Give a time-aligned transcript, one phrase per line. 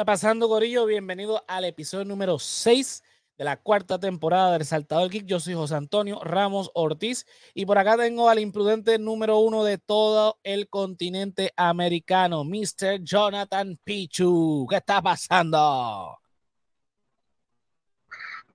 [0.00, 0.86] está pasando, Gorillo?
[0.86, 3.02] Bienvenido al episodio número 6
[3.36, 5.26] de la cuarta temporada del Saltador Geek.
[5.26, 9.76] Yo soy José Antonio Ramos Ortiz y por acá tengo al imprudente número uno de
[9.76, 13.02] todo el continente americano, Mr.
[13.02, 14.66] Jonathan Pichu.
[14.70, 16.16] ¿Qué está pasando?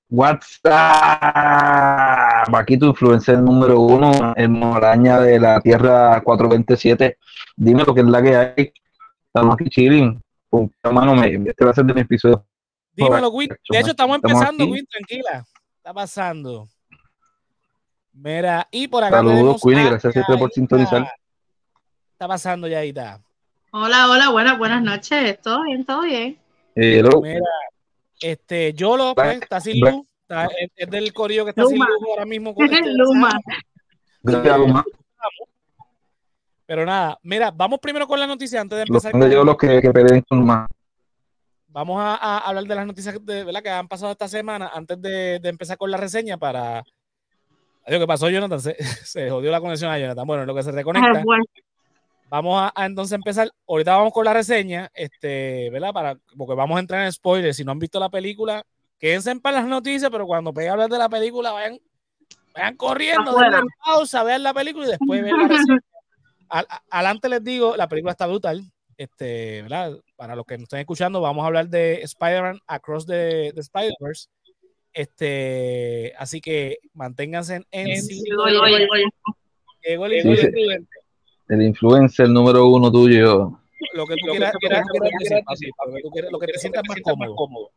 [0.09, 0.73] WhatsApp.
[2.55, 7.19] Aquí tu influencer número uno, el moraña de la Tierra 427.
[7.55, 8.73] Dime lo que es la que hay.
[9.27, 10.24] Estamos aquí chilling.
[10.83, 12.45] Hermano, este va a ser de mi episodio.
[12.93, 13.49] Dímelo, Win.
[13.69, 15.45] De hecho, estamos empezando, Win, tranquila.
[15.77, 16.67] Está pasando.
[18.15, 19.17] Mira, y por acá.
[19.17, 21.05] Saludos, Queen, y gracias a por sintonizar.
[22.13, 23.21] Está pasando, ya está.
[23.71, 25.41] Hola, hola, buenas, buenas noches.
[25.41, 25.85] ¿Todo bien?
[25.85, 26.39] ¿Todo bien?
[26.75, 27.21] Hello.
[27.21, 27.41] Mira,
[28.21, 30.05] este, Yolo, pues, está sin luz.
[30.21, 32.55] Está, es, del corillo que está sin luz ahora mismo.
[32.55, 33.37] Con este Luma.
[34.23, 34.85] Gracias, Luma.
[36.65, 39.13] Pero nada, mira, vamos primero con la noticia antes de empezar.
[39.13, 39.45] Los, con...
[39.45, 40.67] los que, que peleen con Luma.
[41.67, 43.61] Vamos a, a, hablar de las noticias de, ¿verdad?
[43.61, 46.83] que han pasado esta semana antes de, de empezar con la reseña para...
[47.87, 50.25] Lo que pasó, Jonathan, se, se, jodió la conexión a Jonathan.
[50.25, 51.23] Bueno, lo que se reconecta.
[52.29, 53.51] Vamos a, a, entonces empezar.
[53.67, 55.93] Ahorita vamos con la reseña, este, ¿verdad?
[55.93, 57.57] Para, porque vamos a entrar en spoilers.
[57.57, 58.63] Si no han visto la película,
[58.97, 61.77] quédense para las noticias, pero cuando pegue a hablar de la película, vayan,
[62.55, 65.79] vayan corriendo, denle pausa, vean la película y después vean la reseña.
[66.49, 68.63] Al, adelante les digo, la película está brutal.
[68.97, 69.97] Este, ¿verdad?
[70.15, 74.29] Para los que nos estén escuchando, vamos a hablar de Spider-Man Across the, the Spider-Verse.
[74.93, 78.23] Este, así que manténganse en, en sí.
[79.83, 80.87] Llegó el influencer.
[81.49, 83.59] El influencer número uno tuyo.
[83.93, 87.71] Lo que tú quieras, lo, que te sientas más cómodo.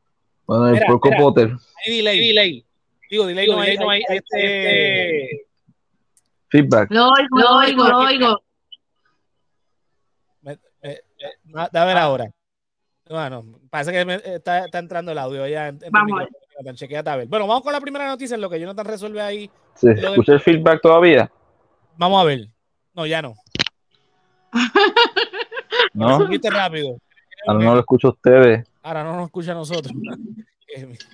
[0.46, 1.50] Bueno, el mira, Potter.
[1.84, 2.28] Hay delay.
[2.28, 2.64] delay.
[3.10, 5.26] Digo, delay, Digo, no, hay, no hay, hay este...
[5.26, 5.46] este...
[6.48, 6.90] Feedback.
[6.90, 8.42] Lo oigo, lo oigo, lo oigo.
[11.48, 12.30] Eh, eh, a ver ahora.
[13.08, 15.68] Bueno, parece que me, está, está, entrando el audio ya.
[15.68, 16.26] En, en vamos a.
[17.26, 19.50] Bueno, vamos con la primera noticia en lo que Jonathan resuelve ahí.
[19.74, 21.30] ¿Se escucha el feedback todavía?
[21.96, 22.48] Vamos a ver.
[22.94, 23.34] No, ya no.
[25.94, 26.18] ¿No?
[26.50, 26.98] Rápido.
[27.46, 28.68] Ahora no lo escucho a ustedes.
[28.82, 29.92] Ahora no nos escucha a nosotros.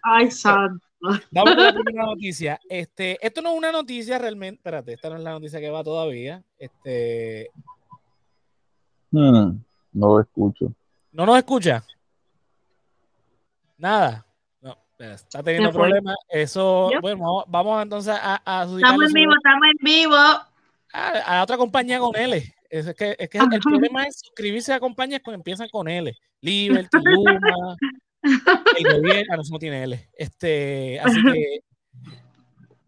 [0.02, 0.86] Ay, santo.
[1.30, 2.58] Vamos con la primera noticia.
[2.68, 4.56] Este, esto no es una noticia realmente.
[4.56, 6.42] Espérate, esta no es la noticia que va todavía.
[6.58, 7.50] Este.
[9.10, 9.58] Hmm,
[9.94, 10.72] no lo escucho.
[11.12, 11.84] ¿No nos escucha?
[13.78, 14.26] Nada.
[14.60, 16.16] No, está teniendo problemas.
[16.28, 17.00] Eso, ¿Yo?
[17.00, 20.16] bueno, vamos entonces a, a Estamos en vivo, estamos en vivo.
[20.16, 20.48] A,
[20.92, 22.54] a, otra compañía con L.
[22.68, 26.12] Es que, es que el problema es suscribirse a compañías que empiezan con L.
[26.40, 27.76] Liberty, Luma,
[28.78, 30.10] el gobierno, no, no tiene L.
[30.12, 31.60] Este, así que,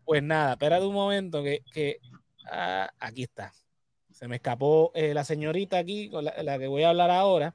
[0.04, 2.00] pues nada, espérate un momento que, que
[2.50, 3.52] ah, aquí está.
[4.16, 7.54] Se me escapó eh, la señorita aquí, con la, que voy a hablar ahora.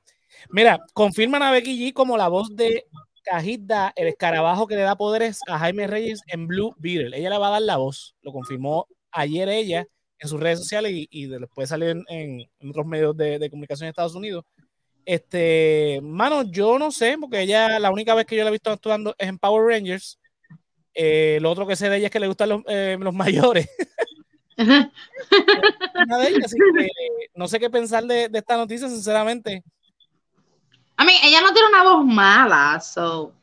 [0.51, 2.85] Mira, confirman a Becky G como la voz de
[3.23, 7.17] Cajita, el escarabajo que le da poderes a Jaime Reyes en Blue Beetle.
[7.17, 9.87] Ella le va a dar la voz, lo confirmó ayer ella
[10.19, 14.13] en sus redes sociales y, después salió en, otros medios de, de, comunicación en Estados
[14.13, 14.45] Unidos.
[15.03, 18.69] Este, mano, yo no sé, porque ella, la única vez que yo la he visto
[18.69, 20.19] actuando es en Power Rangers.
[20.93, 23.67] Eh, lo otro que sé de ella es que le gustan los, eh, los mayores.
[26.05, 26.87] Una de ellas, así que,
[27.35, 29.63] no sé qué pensar de, de, esta noticia, sinceramente.
[30.97, 33.33] A mí, ella no tiene una voz mala, so.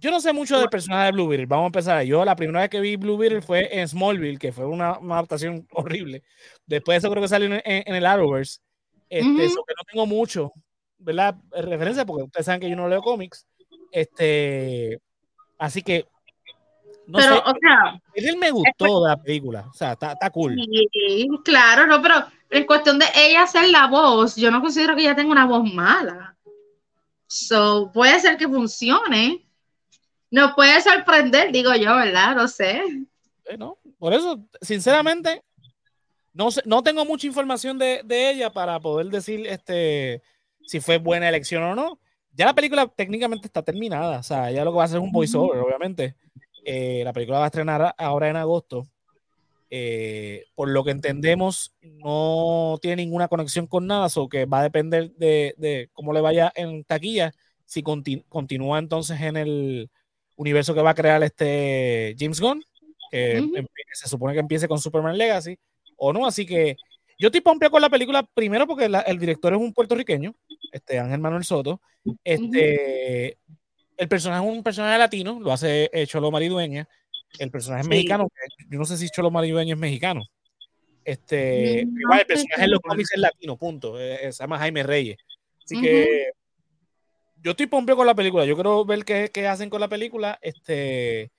[0.00, 1.46] Yo no sé mucho del personaje de Blue Beetle.
[1.46, 2.02] Vamos a empezar.
[2.04, 5.14] Yo la primera vez que vi Blue Beetle fue en Smallville, que fue una, una
[5.14, 6.22] adaptación horrible.
[6.66, 8.60] Después de eso creo que salió en, en, en el Arrowverse.
[9.08, 9.40] Este, uh -huh.
[9.40, 10.52] eso que no tengo mucho,
[10.98, 11.36] ¿verdad?
[11.50, 13.46] Referencia, porque ustedes saben que yo no leo cómics.
[13.90, 15.00] Este,
[15.58, 16.06] así que
[17.08, 20.54] no pero, sé, o sea, él me gustó la película, o sea, está, está cool.
[20.54, 22.16] Sí, claro, no, pero
[22.50, 25.72] en cuestión de ella hacer la voz, yo no considero que ella tenga una voz
[25.72, 26.36] mala.
[27.26, 29.46] So, puede ser que funcione.
[30.30, 32.36] Nos puede sorprender, digo yo, ¿verdad?
[32.36, 32.82] No sé.
[33.46, 35.42] Eh, no, por eso, sinceramente,
[36.34, 40.22] no, sé, no tengo mucha información de, de, ella para poder decir este,
[40.66, 41.98] si fue buena elección o no.
[42.34, 45.02] Ya la película técnicamente está terminada, o sea, ya lo que va a hacer es
[45.02, 46.14] un voiceover, obviamente.
[46.70, 48.86] Eh, la película va a estrenar ahora en agosto.
[49.70, 54.64] Eh, por lo que entendemos, no tiene ninguna conexión con nada, o que va a
[54.64, 57.32] depender de, de, cómo le vaya en taquilla,
[57.64, 59.90] si continu continúa entonces en el
[60.36, 62.62] universo que va a crear este James Gunn,
[63.10, 63.68] que uh -huh.
[63.94, 65.58] se supone que empiece con Superman Legacy,
[65.96, 66.76] o no, así que
[67.18, 70.34] yo estoy pompeo con la película, primero porque la, el director es un puertorriqueño,
[70.72, 71.80] este Ángel Manuel Soto,
[72.24, 73.38] este...
[73.46, 73.58] Uh -huh
[73.98, 76.88] el personaje es un personaje latino, lo hace eh, Cholo Maridueña.
[77.38, 77.86] El personaje sí.
[77.86, 78.28] es mexicano,
[78.70, 80.22] yo no sé si Cholo Maridueña es mexicano.
[81.04, 83.98] Este, no, igual el personaje en los cómics es latino, punto.
[84.00, 85.16] Eh, se llama Jaime Reyes.
[85.64, 85.82] Así uh -huh.
[85.82, 86.30] que
[87.42, 88.44] yo estoy pompeado con la película.
[88.44, 90.38] Yo quiero ver qué, qué hacen con la película.
[90.42, 91.30] Este,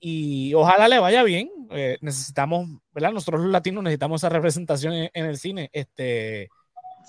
[0.00, 1.50] y ojalá le vaya bien.
[1.70, 3.12] Eh, necesitamos, ¿verdad?
[3.12, 5.70] Nosotros los latinos necesitamos esa representación en, en el cine.
[5.72, 6.48] Este,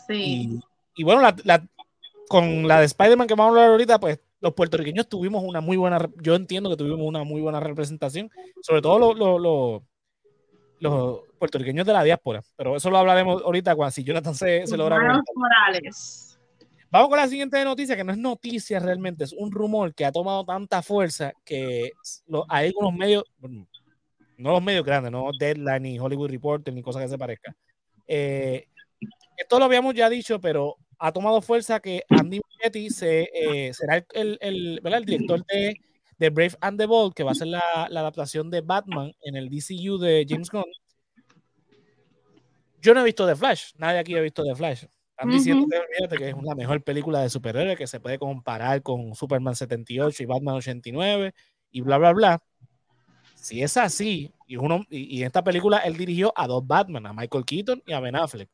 [0.08, 0.50] Sí.
[0.96, 1.68] y, y bueno, la, la-
[2.30, 5.78] con la de Spider-Man que vamos a hablar ahorita, pues los puertorriqueños tuvimos una muy
[5.78, 8.30] buena, yo entiendo que tuvimos una muy buena representación,
[8.62, 9.81] sobre todo los, los, los-
[10.80, 14.75] los puertorriqueños de la diáspora, pero eso lo hablaremos ahorita cuando si Jonathan se, se
[14.75, 15.24] logra conectar.
[15.34, 16.38] Morales.
[16.92, 20.12] Vamos con la siguiente noticia, que no es noticia realmente, es un rumor que ha
[20.12, 21.92] tomado tanta fuerza que
[22.50, 23.24] hay algunos medios,
[24.38, 27.56] no los medios grandes, no Deadline, ni Hollywood Reporter, ni cosa que se parezca.
[28.06, 28.68] Eh,
[29.38, 33.97] esto lo habíamos ya dicho, pero ha tomado fuerza que Andy Muschietti se, eh, será
[33.97, 35.00] el, el- el- ¿verdad?
[35.00, 35.75] el director de,
[36.17, 39.35] de Brave and the Bold, que va a ser la, la adaptación de Batman en
[39.35, 40.63] el DCU de James Gunn.
[42.81, 44.85] Yo no he visto The Flash, nadie aquí ha visto The Flash.
[45.11, 48.81] Están diciendo que, olvídate, que es la mejor película de superhéroes que se puede comparar
[48.81, 51.33] con Superman 78 y Batman 89
[51.71, 52.44] y bla, bla, bla.
[53.35, 57.05] Si es así, y, uno, y, y en esta película él dirigió a dos Batman,
[57.05, 58.50] a Michael Keaton y a Ben Affleck.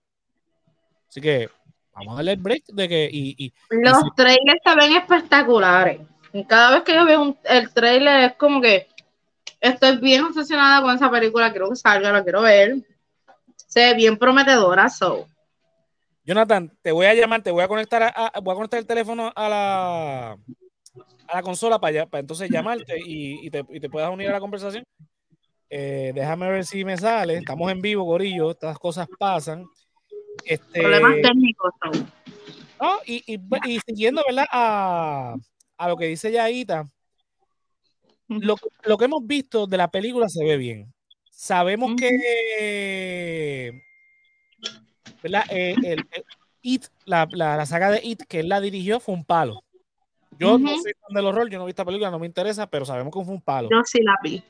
[1.07, 1.49] Así que
[1.94, 3.09] vamos a darle el break de que.
[3.12, 4.07] Y, y- Los sí.
[4.15, 6.01] trailers se ven espectaculares.
[6.33, 8.88] Y cada vez que yo veo un- el trailer es como que
[9.59, 12.75] estoy bien obsesionada con esa película, quiero que salga, la quiero ver.
[13.56, 15.27] Se ve bien prometedora, so.
[16.24, 18.85] Jonathan, te voy a llamar, te voy a conectar, a, a- voy a conectar el
[18.85, 24.12] teléfono a la, a la consola para, entonces llamarte y, y te, y te puedas
[24.12, 24.83] unir a la conversación.
[25.71, 27.35] Eh, déjame ver si me sale.
[27.38, 28.51] Estamos en vivo, Gorillo.
[28.51, 29.65] Estas cosas pasan.
[30.45, 31.74] Este, Problemas técnicos,
[32.81, 34.45] no, y, y- y siguiendo, ¿verdad?
[34.51, 35.36] A,
[35.77, 36.88] a lo que dice Yaita,
[38.27, 40.94] lo, lo que hemos visto de la película se ve bien.
[41.30, 43.81] Sabemos que
[45.21, 45.44] ¿verdad?
[45.50, 46.25] Eh, el, el
[46.62, 49.63] It, la, la, la saga de It que él la dirigió fue un palo.
[50.38, 52.85] Yo no soy fan del horror, yo no vi esta película, no me interesa, pero
[52.85, 53.69] sabemos que fue un palo.
[53.71, 54.42] Yo sí la vi.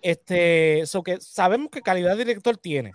[0.00, 2.92] Este, so que sabemos que calidad de director tiene.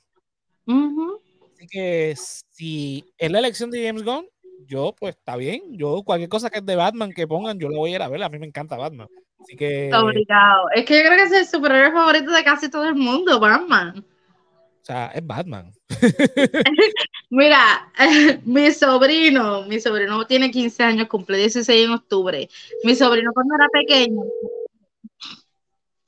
[0.66, 1.22] Ujú.
[1.58, 4.28] Así que si es la elección de James Gunn,
[4.68, 5.64] yo pues está bien.
[5.72, 8.10] Yo cualquier cosa que es de Batman que pongan, yo lo voy a ir a
[8.10, 8.22] ver.
[8.22, 9.08] A mí me encanta Batman.
[9.40, 10.70] Así que, Obligado.
[10.76, 13.98] Es que yo creo que es el superhéroe favorito de casi todo el mundo, Batman.
[13.98, 15.74] o sea, es Batman.
[17.32, 17.92] Mira,
[18.46, 22.48] mi sobrino, mi sobrino tiene 15 años, cumple 16 en octubre.
[22.84, 24.22] Mi sobrino cuando era pequeño,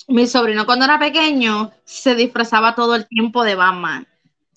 [0.09, 4.07] mi sobrino cuando era pequeño se disfrazaba todo el tiempo de Batman.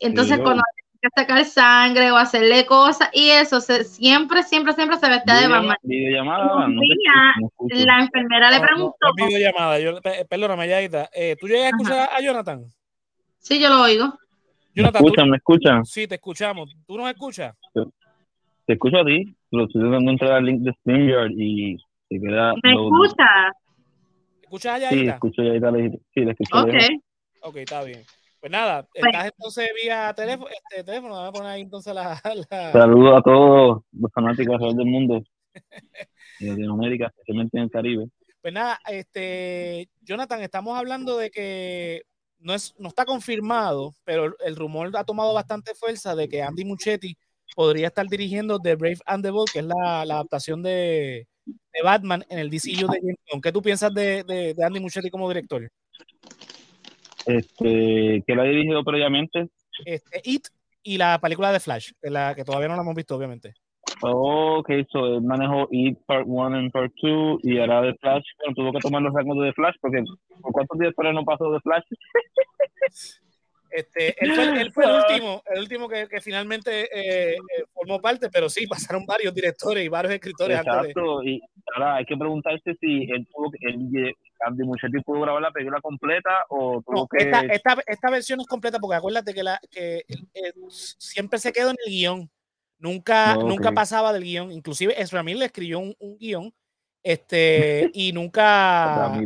[0.03, 0.63] Entonces cuando
[1.03, 5.49] que sacar sangre o hacerle cosas y eso, se- siempre, siempre, siempre se vestía de
[5.49, 5.77] Batman.
[5.83, 7.85] Videollamada, no te.
[7.85, 9.79] La enfermera le No, no, preguntó, videollamada.
[9.81, 11.11] Yo, pe- perdóname, Yaita.
[11.13, 12.65] Eh, ¿Tú llegas a escuchar a Jonathan?
[13.39, 14.05] sí, yo lo oigo.
[14.07, 14.13] ¿Me
[14.75, 15.27] Jonathan, tú-?
[15.27, 15.85] ¿Me escuchan?
[15.85, 16.73] sí, te escuchamos.
[16.87, 17.55] ¿Tú nos escuchas?
[18.65, 21.77] Te escucho a ti, pero estoy tratando de entrar al link de StreamYard y
[22.09, 22.55] se queda...
[22.63, 22.95] ¿Me loading.
[22.95, 23.25] escucha?
[24.43, 25.15] ¿Escuchas a Sí, Yaita?
[25.15, 25.53] escucho ya,
[26.15, 26.67] sí, le escucho Ok.
[26.73, 26.89] lejos.
[27.43, 28.03] Ok, está bien.
[28.43, 32.73] Pues nada, estás entonces vía teléfono, este teléfono, vamos a poner ahí entonces la, la-
[32.73, 35.23] Saludos a todos los fanáticos alrededor del mundo,
[36.41, 38.07] de Latinoamérica, especialmente en el Caribe.
[38.41, 42.03] Pues nada, este Jonathan, estamos hablando de que
[42.41, 46.65] no es, no está confirmado, pero el rumor ha tomado bastante fuerza de que Andy
[46.65, 47.17] Muschietti
[47.55, 51.83] podría estar dirigiendo The Brave and the Bold, que es la, la adaptación de, de
[51.85, 53.41] Batman en el DCU de James Gunn.
[53.41, 55.71] ¿Qué tú piensas de, de, de Andy Muschietti como director?
[57.27, 59.49] Este, que lo ha dirigido previamente.
[59.85, 60.49] Este, It
[60.83, 63.55] y la película de Flash, la, que todavía no la hemos visto, obviamente.
[64.01, 68.55] Ok, so él manejó It Part 1 y Part 2 y ahora de Flash, bueno,
[68.55, 70.03] tuvo que tomar los rangos de Flash porque
[70.41, 71.85] ¿por cuántos días pero no pasó de Flash?
[73.73, 78.01] Este, él, fue, él fue el último, el último que, que finalmente eh, eh, formó
[78.03, 80.79] parte, pero sí, pasaron varios directores y varios escritores antes de...
[80.91, 81.41] Exacto, y
[81.75, 84.15] ahora hay que preguntarse si él tuvo que, él,
[84.47, 87.25] Andy Muschietti pudo grabar la película completa o tuvo No, que...
[87.25, 90.53] esta, esta, esta versión es completa porque acuérdate que, la, que eh,
[90.99, 92.31] siempre se quedó en el guion.
[92.79, 93.45] Nunca, Ok.
[93.45, 94.51] nunca pasaba del guion.
[94.51, 96.53] Inclusive Ezra Miller escribió un, un guion
[97.03, 99.21] este, y nunca,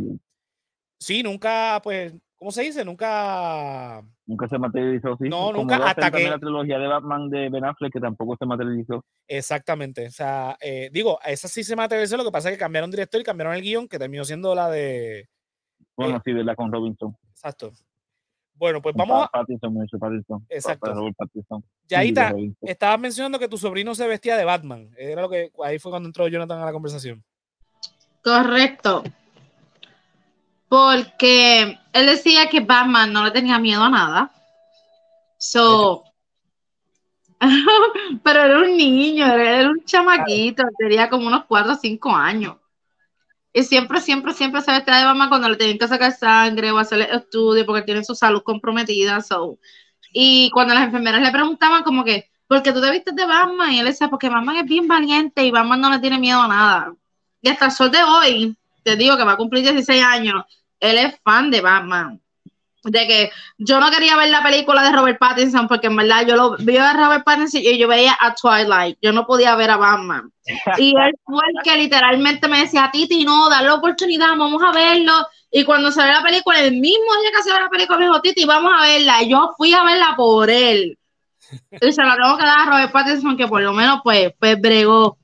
[0.98, 2.14] sí, nunca, pues,
[2.46, 2.84] ¿cómo se dice?
[2.84, 5.28] Nunca, Nunca se materializó, sí.
[5.28, 8.46] No, Como nunca, hasta que- la trilogía de Batman de Ben Affleck, que tampoco se
[8.46, 9.04] materializó.
[9.26, 10.06] exactamente.
[10.06, 13.20] O sea, eh, digo, esa sí se materializó, lo que pasa es que cambiaron director
[13.20, 15.28] y cambiaron el guion, que terminó siendo la de...
[15.96, 16.54] Bueno, Eh, sí, ¿verdad?
[16.54, 17.16] Con Robinson.
[17.32, 17.72] Exacto.
[18.54, 19.26] Bueno, pues vamos a...
[19.26, 20.40] Pa- Pattinson, Mauricio Pattinson.
[20.46, 20.94] Pa- Exacto.
[21.18, 21.64] Pattinson.
[21.88, 24.88] Yaita, estabas mencionando que tu sobrino se vestía de Batman.
[24.96, 27.24] Era lo que ahí fue cuando entró Jonathan a la conversación.
[28.22, 29.02] Correcto.
[30.68, 34.32] Porque él decía que Batman no le tenía miedo a nada.
[35.38, 36.06] So,
[38.22, 42.56] Pero era un niño, era un chamaquito, tenía como unos 4 o 5 años.
[43.52, 46.78] Y siempre, siempre, siempre se vestía de Batman cuando le tenían que sacar sangre o
[46.78, 49.20] hacerle estudio porque tiene su salud comprometida.
[49.22, 49.58] So.
[50.12, 53.72] Y cuando las enfermeras le preguntaban como que, ¿por qué tú te vistes de Batman?
[53.72, 56.48] Y él decía, porque Batman es bien valiente y Batman no le tiene miedo a
[56.48, 56.94] nada.
[57.40, 60.44] Y hasta el sol de hoy, te digo que va a cumplir 16 años,
[60.80, 62.20] él es fan de Batman
[62.90, 66.36] de que yo no quería ver la película de Robert Pattinson porque en verdad yo
[66.36, 69.76] lo vi a Robert Pattinson y yo veía a Twilight, yo no podía ver a
[69.76, 70.32] Batman.
[70.78, 74.72] Y él fue el que literalmente me decía, Titi, no, dale la oportunidad, vamos a
[74.72, 75.12] verlo.
[75.50, 78.44] Y cuando salió la película, el mismo día que salió la película, me dijo, Titi,
[78.44, 79.22] vamos a verla.
[79.22, 80.98] Y yo fui a verla por él.
[81.80, 84.60] Y se la tengo que dar a Robert Pattinson, que por lo menos, pues, pues
[84.60, 85.18] bregó.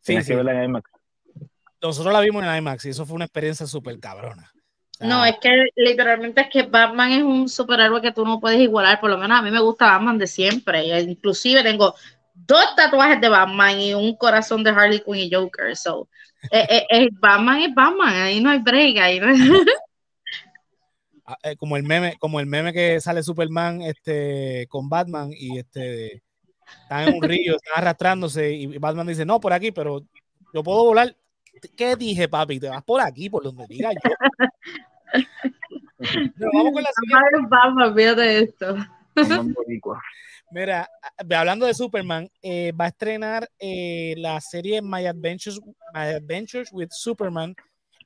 [0.00, 0.32] Sí, sí.
[0.32, 0.90] IMAX.
[1.80, 4.52] Nosotros la vimos en IMAX y eso fue una experiencia súper cabrona.
[5.00, 9.00] No, es que literalmente es que Batman es un superhéroe que tú no puedes igualar,
[9.00, 11.94] por lo menos a mí me gusta Batman de siempre, inclusive tengo
[12.34, 16.08] dos tatuajes de Batman y un corazón de Harley Quinn y Joker, so
[16.50, 19.20] eh, eh, eh, Batman es Batman, ahí no hay break, ahí
[21.26, 26.24] ah, como el meme, como el meme que sale Superman este con Batman y este
[26.82, 30.02] están en un río, están arrastrándose y Batman dice, no, por aquí, pero
[30.52, 31.14] yo puedo volar.
[31.76, 32.60] ¿Qué dije, papi?
[32.60, 34.10] Te vas por aquí, por donde diga yo.
[36.52, 38.38] vamos con la siguiente.
[38.42, 38.76] esto.
[40.50, 40.88] Mira,
[41.36, 45.60] hablando de Superman, eh, va a estrenar eh, la serie My Adventures,
[45.92, 47.54] My Adventures with Superman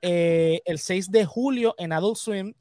[0.00, 2.54] eh, el 6 de julio en Adult Swim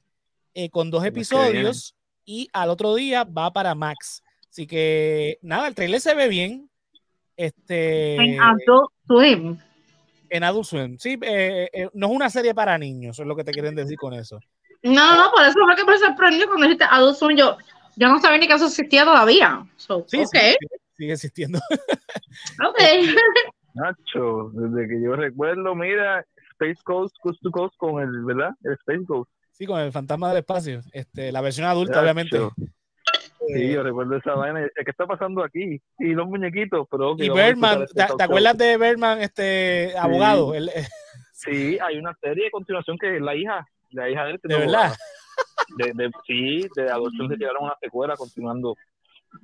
[0.71, 1.95] con dos episodios
[2.25, 4.21] y al otro día va para Max.
[4.49, 6.69] Así que nada, el trailer se ve bien.
[7.37, 9.57] Este, en Adult Swim.
[10.31, 10.97] En Adult Swim.
[10.97, 13.97] Sí, eh, eh, no es una serie para niños, es lo que te quieren decir
[13.97, 14.39] con eso.
[14.81, 17.37] No, no, por eso fue que me sorprendió cuando dijiste Adult Swim.
[17.37, 17.57] Yo,
[17.97, 19.65] yo no sabía ni que eso existía todavía.
[19.77, 20.55] sí, okay.
[20.97, 21.59] sigue existiendo.
[22.65, 22.79] ok.
[23.73, 28.51] Nacho, desde que yo recuerdo, mira, Space Ghost, Coast to Coast con el, ¿verdad?
[28.63, 29.29] El Space Ghost.
[29.51, 30.81] Sí, con el fantasma del espacio.
[30.93, 32.39] Este, la versión adulta, obviamente.
[33.47, 35.81] Sí, yo recuerdo esa vaina ¿qué está pasando aquí?
[35.99, 37.15] Y los muñequitos, pero...
[37.17, 40.53] Y Berman, ¿te, acuerdas de Berman, este abogado?
[40.53, 40.69] Eh,
[41.33, 44.39] sí, hay una serie de continuación que es la hija, la hija de él.
[44.43, 44.93] ¿De verdad?
[45.77, 48.75] De, sí, de adopción se tiraron una secuela continuando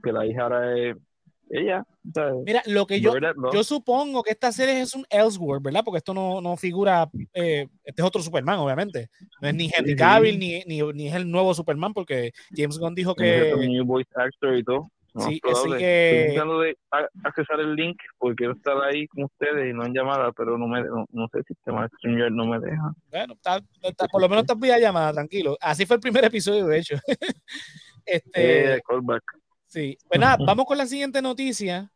[0.04, 0.96] que la hija ahora es
[1.50, 1.84] ella.
[2.46, 3.13] Mira, lo que yo,
[3.54, 5.82] yo supongo que esta serie es un Elseworld, ¿verdad?
[5.84, 9.10] Porque esto no, no figura, eh, este es otro Superman, obviamente.
[9.42, 12.96] No es ni Henry Cavill, ni, ni, ni, es el nuevo Superman, porque James Gunn
[12.96, 13.54] dijo que...
[13.58, 14.89] New voice actor y todo.
[15.16, 16.20] sí, así que...
[16.20, 16.77] Estoy tratando de
[17.24, 20.68] accesar el link porque quiero estar ahí con ustedes y no en llamada, pero no
[20.68, 22.94] me no, no sé, el sistema de StreamYard no me deja.
[23.10, 25.58] Bueno, está, por lo menos está vía llamada, tranquilo.
[25.60, 26.96] Así fue el primer episodio, de hecho.
[28.06, 28.75] este...
[28.75, 29.24] Eh, callback.
[29.68, 31.92] Sí, pues nada, vamos con la siguiente noticia.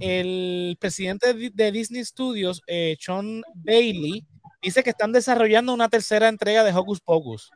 [0.00, 4.24] El presidente de Disney Studios, eh, Sean Bailey,
[4.62, 7.50] dice que están desarrollando una tercera entrega de Hocus Pocus.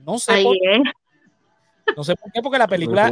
[0.00, 0.42] No sé.
[0.42, 0.56] por,
[1.96, 3.10] no sé por qué, porque la película.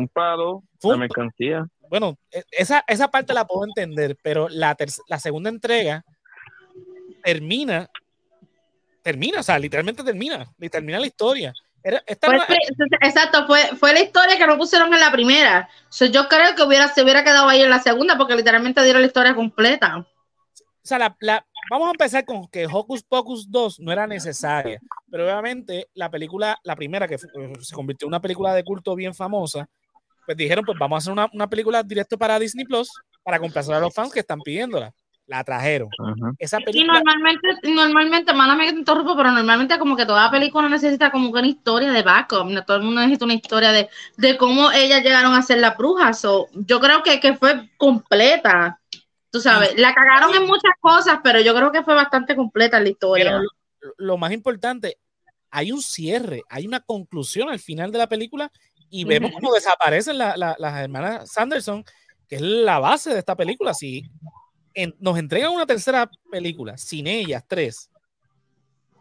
[0.79, 1.67] Fue un mercancía.
[1.89, 4.77] Bueno, e, esa, esa parte la puedo entender, pero la,
[5.09, 6.05] la segunda entrega
[7.23, 7.89] termina,
[9.03, 11.53] termina, o sea, literalmente termina, termina la historia
[11.85, 15.69] exacto, fue, fue la historia que no pusieron en la primera.
[16.11, 19.09] yo creo que hubiera, se hubiera quedado ahí en la segunda porque literalmente dieron la
[19.09, 19.99] historia completa.
[19.99, 25.25] O sea, la, vamos a empezar con que Hocus Pocus 2 no era necesaria, pero
[25.25, 27.29] obviamente la película, la primera que se
[27.75, 29.67] convirtió en una película de culto bien famosa,
[30.27, 32.89] pues dijeron, pues vamos a hacer una, una película directo para Disney Plus
[33.23, 34.93] para complacer a los fans que están pidiéndola
[35.27, 35.89] la trajeron.
[36.39, 36.83] Esa película...
[36.83, 41.39] Y normalmente, normalmente, mala me interrumpo, pero normalmente como que toda película necesita como que
[41.39, 45.03] una historia de backup, no todo el mundo necesita una historia de, de cómo ellas
[45.03, 48.81] llegaron a ser la bruja, so, yo creo que, que fue completa,
[49.31, 52.89] tú sabes, la cagaron en muchas cosas, pero yo creo que fue bastante completa la
[52.91, 53.41] historia.
[53.97, 54.99] lo, más importante,
[55.51, 58.51] hay un cierre, hay una conclusión al final de la película
[58.91, 61.83] y vemos cómo desaparecen las hermanas Sanderson,
[62.29, 64.11] que es la base de esta película, sí
[64.99, 67.91] nos entregan una tercera película sin ellas tres.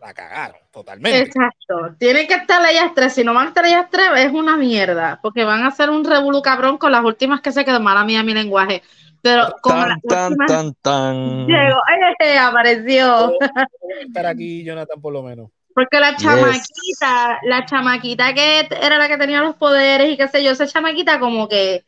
[0.01, 1.19] La cagaron totalmente.
[1.19, 1.95] Exacto.
[1.97, 3.13] Tienen que estar ellas tres.
[3.13, 5.19] Si no van a estar ellas tres, es una mierda.
[5.21, 7.79] Porque van a hacer un revolú cabrón con las últimas que se quedó.
[7.79, 8.83] Mala mía, mi lenguaje.
[9.21, 11.47] Pero con tan, tan, tan, tan.
[11.47, 11.79] Llegó,
[12.19, 13.31] eh, apareció.
[14.05, 15.49] estar aquí, Jonathan, por lo menos.
[15.73, 20.43] Porque la chamaquita, la chamaquita que era la que tenía los poderes y qué sé
[20.43, 21.85] yo, esa chamaquita como que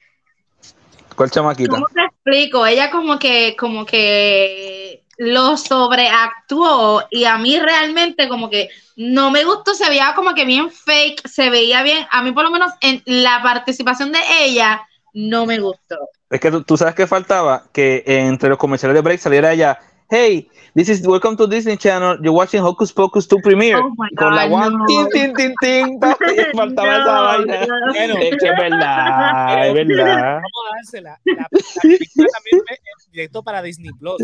[1.15, 1.71] ¿Cuál chamaquita?
[1.71, 2.65] ¿Cómo te explico?
[2.65, 9.43] Ella como que, como que lo sobreactuó y a mí realmente como que no me
[9.43, 12.71] gustó, se veía como que bien fake, se veía bien, a mí por lo menos
[12.81, 15.97] en la participación de ella no me gustó.
[16.29, 19.79] Es que tú, tú sabes que faltaba que entre los comerciales de break saliera ella,
[20.09, 23.77] hey, this is welcome to Disney Channel, you're watching Hocus Pocus 2 Premiere.
[23.81, 24.85] Oh my con la God, one, no.
[24.87, 25.99] tin, tin, tin, tin,
[26.53, 27.65] faltaba esa No, vaina.
[27.65, 27.93] no.
[27.93, 30.35] Bueno, Es que es verdad, es verdad.
[30.35, 31.19] vamos a dársela.
[31.25, 32.57] La, la película también
[32.97, 34.21] es directo para Disney Plus.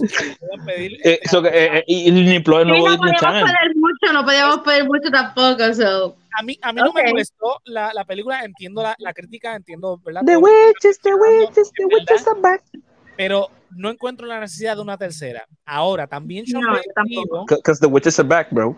[0.66, 3.14] Pedir, Eh, este, so que, eh, eh, y Disney Plus, el Sí, nuevo no Disney
[3.14, 3.46] podíamos Channel.
[3.58, 5.74] pedir mucho, no podíamos pedir mucho tampoco.
[5.74, 6.16] So.
[6.40, 10.00] a mí, a mí no me molestó la, la película, entiendo la, la crítica, entiendo,
[10.06, 10.22] ¿verdad?
[10.26, 12.62] The witches, the witches, the Es witches are back.
[13.18, 15.46] pero no encuentro la necesidad de una tercera.
[15.66, 18.76] Ahora, también No, yo dijo- Because the witches are back, bro.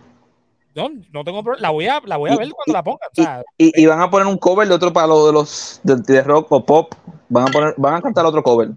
[0.75, 3.09] no, no tengo problema, la voy a, la voy a Y- ver cuando la pongan.
[3.11, 5.79] O sea, Y, y van a poner un cover de otro para lo de los
[5.83, 6.93] de, de rock o pop.
[7.29, 8.69] Van a poner, van a cantar otro cover.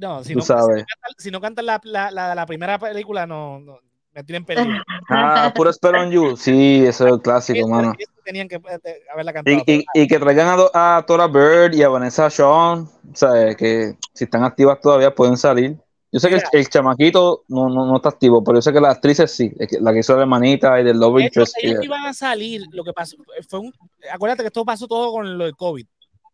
[0.00, 0.76] no, si Tú no, sabes.
[0.76, 3.78] si no cantan, si no cantan la, la, la, la primera película, no, no,
[4.18, 4.82] me tienen perdido.
[5.10, 6.36] Ah, puro Spell on You.
[6.36, 7.94] Sí, eso es el clásico, Eso- mano.
[7.98, 9.56] eso tenían que eh, haberla cantado.
[9.66, 13.54] Y, y, y que traigan a, a Tora Bird y a Vanessa Shawn, o sea,
[13.54, 15.76] que si están activas todavía pueden salir.
[16.12, 18.80] Yo sé que el, el chamaquito no, no, no está activo, pero yo sé que
[18.80, 22.04] las actrices sí, la que hizo la hermanita y del Love Interest, ellos que- iban
[22.06, 23.16] a salir, lo que pasó
[23.48, 23.72] fue un,
[24.12, 25.86] acuérdate que esto pasó todo con lo del COVID.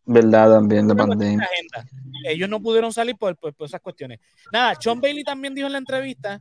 [0.06, 1.48] verdad también, la de pandemia.
[2.26, 4.18] Ellos no pudieron salir por, por- por esas cuestiones.
[4.52, 6.40] Nada, Sean Bailey también dijo en la entrevista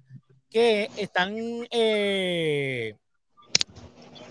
[0.54, 1.34] que están,
[1.72, 2.96] eh,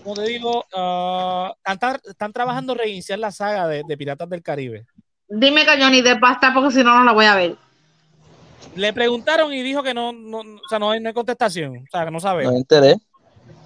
[0.03, 4.41] como te digo, ah, están, están trabajando en reiniciar la saga de, de Piratas del
[4.41, 4.85] Caribe.
[5.27, 7.57] Dime que Johnny Depp va a estar porque si no, no la voy a ver.
[8.75, 11.85] Le preguntaron y dijo que no, no, o sea, no hay, no hay contestación, o
[11.91, 12.45] sea, que no sabe.
[12.45, 12.95] No me enteré.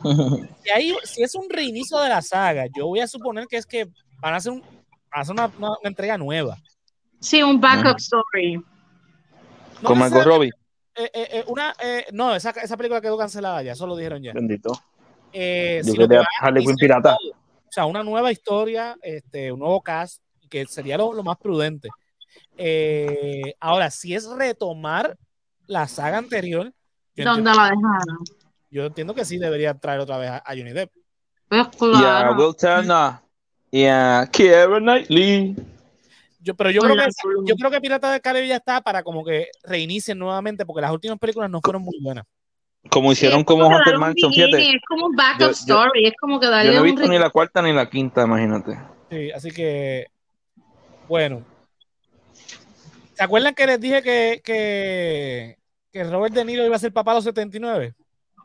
[0.64, 3.66] Si, hay- si es un reinicio de la saga, yo voy a suponer que es
[3.66, 3.88] que
[4.20, 4.70] van a hacer, un, van
[5.12, 6.58] a hacer una, una- una entrega nueva.
[7.20, 8.56] Sí, un backup story.
[8.58, 8.64] No
[9.90, 10.52] Con Margot Robbie.
[10.98, 14.22] Eh, eh, eh, una, eh, no, esa, esa película quedó cancelada ya, eso lo dijeron
[14.22, 14.34] ya.
[14.34, 14.72] Bendito.
[15.32, 17.17] Eh, Yo que Harley Quinn iniciar pirata.
[17.17, 17.32] todo.
[17.32, 21.89] O sea, una nueva historia, este, un nuevo cast, que sería lo, lo más prudente.
[22.58, 25.17] Eh, ahora, si es retomar
[25.67, 26.74] la saga anterior,
[27.15, 28.17] yo, ¿Dónde entiendo, la dejaron?
[28.72, 30.91] yo entiendo que sí debería traer otra vez a, a Johnny Depp.
[31.50, 32.36] Pues Y a claro.
[32.36, 33.12] Will Turner.
[33.69, 35.56] Y a Keira Knightley.
[36.48, 37.04] Yo, pero yo creo, que,
[37.46, 40.92] yo creo que Pirata del Caribe ya está para como que reinicien nuevamente, porque las
[40.94, 42.24] últimas películas no fueron muy buenas.
[42.90, 44.62] Como hicieron Sí, como como un Mansion, fíjate.
[44.62, 46.08] Es como un backup Yo- yo- story.
[46.08, 48.24] Es como que Yo darle no he un visto ni la cuarta ni la quinta,
[48.24, 48.80] imagínate.
[49.12, 50.06] Sí, así que,
[51.10, 51.44] bueno.
[53.16, 55.58] ¿Se acuerdan que les dije que, que,
[55.92, 57.94] que Robert De Niro iba a ser papá a los 79?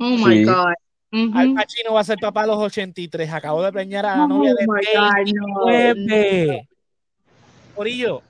[0.01, 0.45] Oh my Sí.
[0.45, 0.73] God.
[1.15, 1.39] Ujú.
[1.39, 3.31] Al Pacino va a ser papá a los 83.
[3.33, 5.67] Acabo de preñar a la Oh novia de my God, no.
[5.67, 6.69] 29.
[7.75, 8.23] Corillo,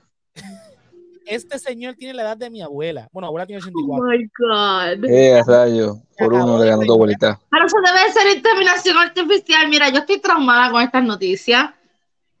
[1.25, 3.07] este señor tiene la edad de mi abuela.
[3.11, 4.03] Bueno, abuela tiene Oh 84.
[4.05, 5.09] my God.
[5.09, 5.95] Eh, rayo.
[6.17, 7.39] Por uno le ganó tu abuelita.
[7.49, 9.67] Pero eso debe ser inseminación artificial.
[9.69, 11.71] Mira, yo estoy traumada con estas noticias.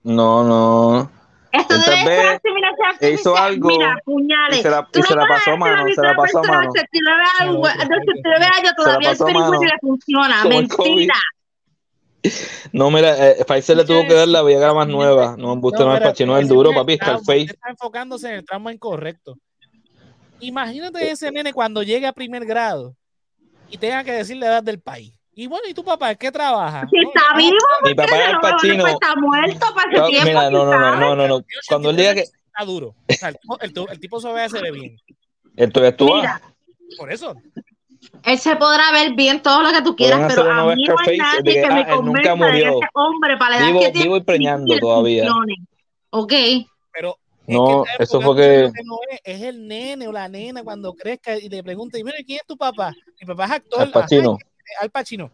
[0.03, 1.11] No, no.
[1.51, 3.37] Esto debe ser inseminación hizo artificial.
[3.37, 4.59] algo Mira, puñales.
[4.59, 6.43] Y se la, y no se la pasó a mano, la se la pasó a
[6.43, 6.71] mano.
[6.73, 9.63] de 79 años, Claro, de 79 años todavía el pasó a perímetro mano.
[9.71, 10.43] le funciona.
[10.45, 11.13] Mentira.
[12.71, 15.35] No, mira, eh, Pfizer le tuvo que dar la Viagra más nueva.
[15.37, 17.41] No, usted no, Pachino, el duro, es el papi, Scarface.
[17.41, 19.37] Está enfocándose en el trauma incorrecto.
[20.39, 22.95] Imagínate ese nene cuando llegue a primer grado
[23.69, 25.13] y tenga que decir la edad del país.
[25.35, 26.13] Y bueno, ¿y tu papá?
[26.15, 26.87] ¿Qué trabaja?
[26.89, 28.87] Si No, está no, vivo, Mi papá es Al Pacino.
[28.87, 30.27] está muerto para ese No, tiempo.
[30.27, 31.41] Mira, no, no, no, no, no, no.
[31.41, 32.87] Tiene Cuando él diga que 83 Está duro.
[33.09, 34.95] O sea, el, tipo- el, el tipo se ve, se ve bien.
[35.57, 36.41] él todavía actúa,
[36.97, 37.35] Por eso.
[38.23, 41.17] Él se podrá ver bien todo lo que tú quieras, pero a mí no hay
[41.17, 43.67] nadie de que, que ah, me él nunca convenza de que hombre para la edad
[43.67, 45.31] Vivo- que tiene vivo y preñando todavía.
[46.11, 46.33] Ok.
[46.91, 50.27] Pero es No, que está eso fue que- que es, es el nene o la
[50.29, 52.93] nena cuando crezca y le pregunta, y mira, ¿quién es tu papá?
[53.19, 53.81] Mi papá es actor.
[53.81, 54.31] Al Pacino.
[54.31, 55.31] Ajá, Al Pacino.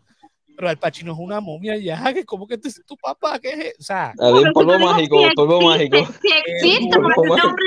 [0.55, 3.49] Pero Al Pacino es una momia ya, que como que este es tu papá, ¿qué
[3.49, 3.75] es?
[3.79, 5.97] O sea, Adiós, Pero polvo mágico, si polvo mágico.
[5.97, 7.47] Si existe, porque ese mágico.
[7.47, 7.63] hombre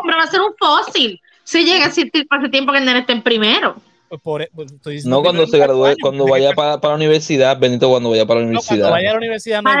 [0.00, 1.20] hombre va a ser un fósil.
[1.44, 3.76] Si llega a existir para ese tiempo que el nene esté en primero.
[4.22, 7.58] Por, pues estoy diciendo No cuando se gradúe, años, cuando vaya para, para la universidad,
[7.58, 8.90] Benito, cuando vaya para la no, cuando universidad.
[8.90, 9.80] vaya a la universidad no Para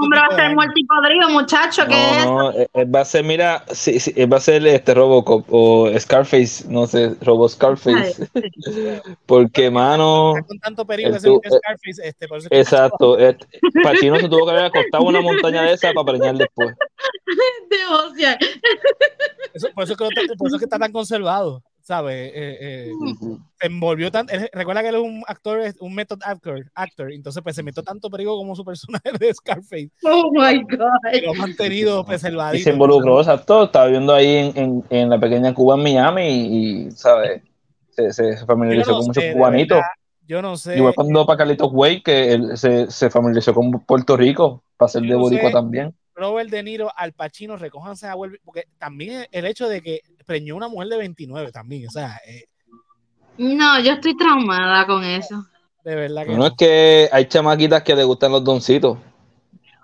[0.00, 1.82] hombre va a de ser muerto y podrido, muchacho.
[1.86, 4.66] ¿Qué No, no, él- él va a ser, mira, sí, sí, él va a ser
[4.66, 8.28] este Robocop o Scarface, no sé, Robo Scarface.
[9.26, 13.44] Porque, mano, con tanto peligro Scarface, este, por eso exacto, et-
[13.82, 16.74] Pacino se tuvo que haber acostado una montaña de esa para preñar después.
[17.70, 18.36] Devoción.
[19.54, 20.04] eso- por, eso es que,
[20.36, 22.32] por eso es que está tan conservado, ¿sabes?
[22.34, 22.92] Eh, eh,
[23.60, 24.26] se envolvió tan.
[24.30, 27.82] él- recuerda que él es un actor, un method actor, actor, entonces pues se metió
[27.82, 31.24] tanto peligro como su personaje de Scarface, Oh my y God.
[31.24, 32.04] lo ha mantenido
[32.54, 36.22] Y se involucró, exacto, estaba viviendo ahí en, en, en la pequeña Cuba en Miami
[36.28, 37.42] y, y, ¿sabes?
[37.90, 39.78] Se, familiarizó no con muchos cubanitos.
[40.26, 40.76] Yo no sé.
[40.78, 45.02] Igual cuando para Carlitos Way, que él se, se familiarizó con Puerto Rico, para ser
[45.02, 45.52] de no Boricua sé.
[45.52, 45.94] también.
[46.14, 50.56] Robert De Niro, Al Pacino, recójanse a vuelve, porque también el hecho de que preñó
[50.56, 52.44] una mujer de 29 también, o sea, eh,
[53.38, 55.46] No, yo estoy traumada con eso.
[55.84, 58.98] de verdad que No es que hay chamaquitas que le gustan los doncitos.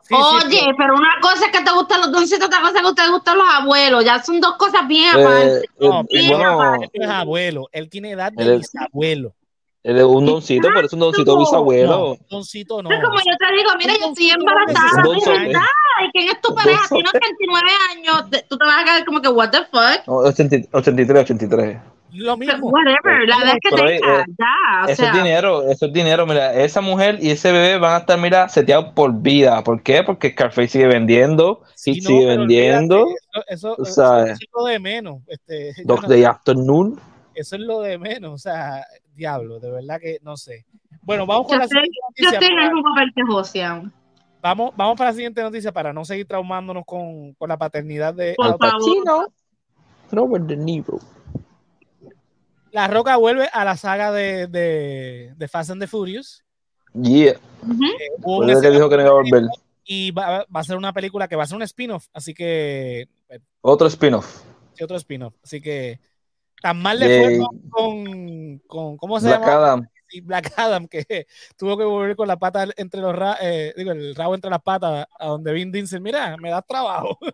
[0.03, 0.67] Sí, Oye, sí.
[0.79, 3.37] pero una cosa es que te gustan los doncitos, otra cosa es que te gustan
[3.37, 4.05] los abuelos.
[4.05, 5.63] Ya son dos cosas bien Eh, aparte.
[5.79, 9.35] No, eh, bien bueno, es abuelo, él tiene edad de bisabuelo.
[9.83, 11.89] Es un doncito, pero es un doncito bisabuelo.
[11.91, 12.91] No, doncito no.
[12.91, 15.03] es como yo te digo, mira, yo estoy embarazada.
[15.03, 15.61] de verdad.
[16.07, 16.83] ¿Y quién es tu pareja?
[16.89, 18.31] Tienes 29 años.
[18.31, 20.07] te- Tú te vas a quedar como que, what the fuck?
[20.07, 21.79] No, 80 83, 83.
[22.13, 22.69] Lo mismo.
[22.69, 24.21] Whatever, la edad que Pero, eh, tenga.
[24.21, 25.11] eh, Ya, o Eso sea.
[25.11, 26.27] es dinero, eso es dinero.
[26.27, 29.63] Mira, esa mujer y ese bebé van a estar, mira, seteados por vida.
[29.63, 30.03] ¿Por qué?
[30.03, 33.03] Porque Scarface sigue vendiendo, Sí, Hit no, sigue pero vendiendo.
[33.03, 35.19] olvídate, Eso, eso, es lo de menos.
[35.27, 36.99] Este, Dog no- Day Afternoon.
[37.35, 38.33] eso es lo de menos.
[38.33, 38.87] O sea,
[39.19, 40.65] diablo, de verdad que no sé.
[41.03, 42.39] Bueno, vamos con Yo la estoy- siguiente noticia.
[43.03, 43.93] el para- Josian.
[44.41, 48.35] vamos, vamos para la siguiente noticia para no seguir traumándonos con, con la paternidad de
[48.39, 48.57] Al.
[48.57, 49.33] Pacino,
[50.11, 50.99] Robert De Niro.
[52.71, 56.45] La Roca vuelve a la saga de, de, de Fast and the Furious.
[56.95, 57.33] Yeah.
[57.33, 57.39] Eh,
[58.19, 59.43] hubo Por una eso que dijo que no iba a volver.
[59.85, 63.09] y va, va a ser una película que va a ser un spin-off, así que
[63.29, 64.43] eh, Otro spin-off.
[64.75, 65.99] sí, otro spin-off, así que
[66.63, 67.39] tan mal le fue
[67.71, 69.53] con, con, ¿cómo se Black llama?
[69.55, 69.87] Adam.
[70.23, 71.05] Black Adam que
[71.59, 74.63] tuvo que volver con la pata entre los ra- eh, digo el rabo entre las
[74.63, 77.19] patas a donde Vin Diesel, mira, me das trabajo.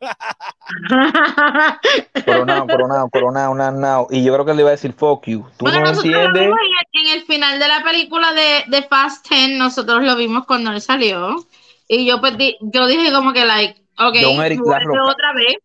[2.24, 4.06] Coronado, coronado, coronado, now, now.
[4.10, 5.42] Y yo creo que le iba a decir fuck you.
[5.56, 6.42] Tú Bueno, no nosotros lo entiendes.
[6.42, 6.58] vimos
[6.92, 10.80] en el, final de la película de, de Fast 10, nosotros lo vimos cuando él
[10.80, 11.36] salió.
[11.86, 14.14] Y yo pues di- yo dije como que like, ok,
[15.04, 15.56] otra vez.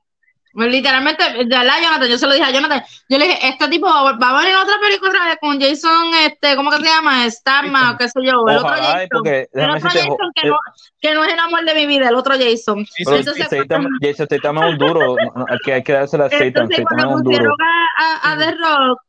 [0.68, 2.84] Literalmente, de verdad, Jonathan, yo se lo dije a Jonathan.
[3.08, 6.14] Yo le dije, este tipo va, a venir a otra película otra vez con Jason,
[6.26, 7.30] este, ¿cómo que se llama?
[7.30, 9.08] Statham, o qué sé yo, el otro Jason.
[9.12, 10.58] porque El otro Jason que eh, no,
[11.02, 12.86] que no es el amor de mi vida, el otro Jason.
[13.06, 15.16] Pero Jason Statham es un duro.
[15.64, 16.48] que, hay que dársela a Statham.
[16.48, 19.02] Entonces, cuando pusieron a, a, a The Rock,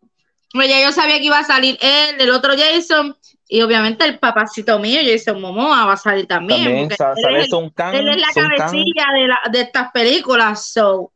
[0.52, 3.16] pues ya yo sabía que iba a salir él, el otro Jason,
[3.48, 6.62] y obviamente el papacito mío, Jason Momoa, va a salir también.
[6.64, 7.50] También él, es, el-
[7.98, 8.26] él es la
[8.58, 11.12] cabecilla de, la, de estas películas, so.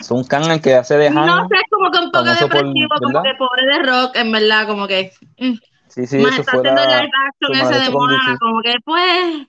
[0.00, 1.14] Son Kang el que hace de Han.
[1.14, 4.32] No sé, es como que un poco famoso por- depresivo, como pobre de Rock, en
[4.32, 5.12] verdad, como que.
[5.38, 5.54] mm,
[5.88, 7.00] Sí, sí, más eso está haciendo fuera.
[7.02, 9.46] live action ese de Moana, como que pues.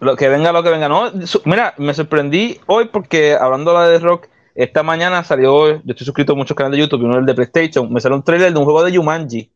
[0.00, 0.88] Lo que venga, lo que venga.
[0.88, 1.10] No,
[1.44, 6.36] mira, me sorprendí hoy porque hablando de Rock, esta mañana salió, yo estoy suscrito a
[6.36, 8.64] muchos canales de YouTube uno es el de PlayStation, me salió un trailer de un
[8.64, 9.50] juego de Jumanji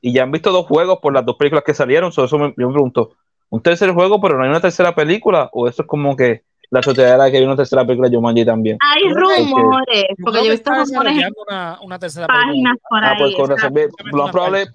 [0.00, 2.54] y ya han visto dos juegos por las dos películas que salieron, so eso me,
[2.56, 3.12] yo me pregunto,
[3.48, 5.50] ¿un tercer juego pero no hay una tercera película?
[5.52, 8.44] ¿O eso es como que la sociedad era que hay una tercera película de Jumanji
[8.44, 8.78] también?
[8.80, 13.12] Hay que- rumores, porque yo he visto rumores en una, una tercera páginas por Ah,
[13.12, 13.18] ahí.
[13.18, 13.74] pues con razón,
[14.12, 14.66] lo más probable,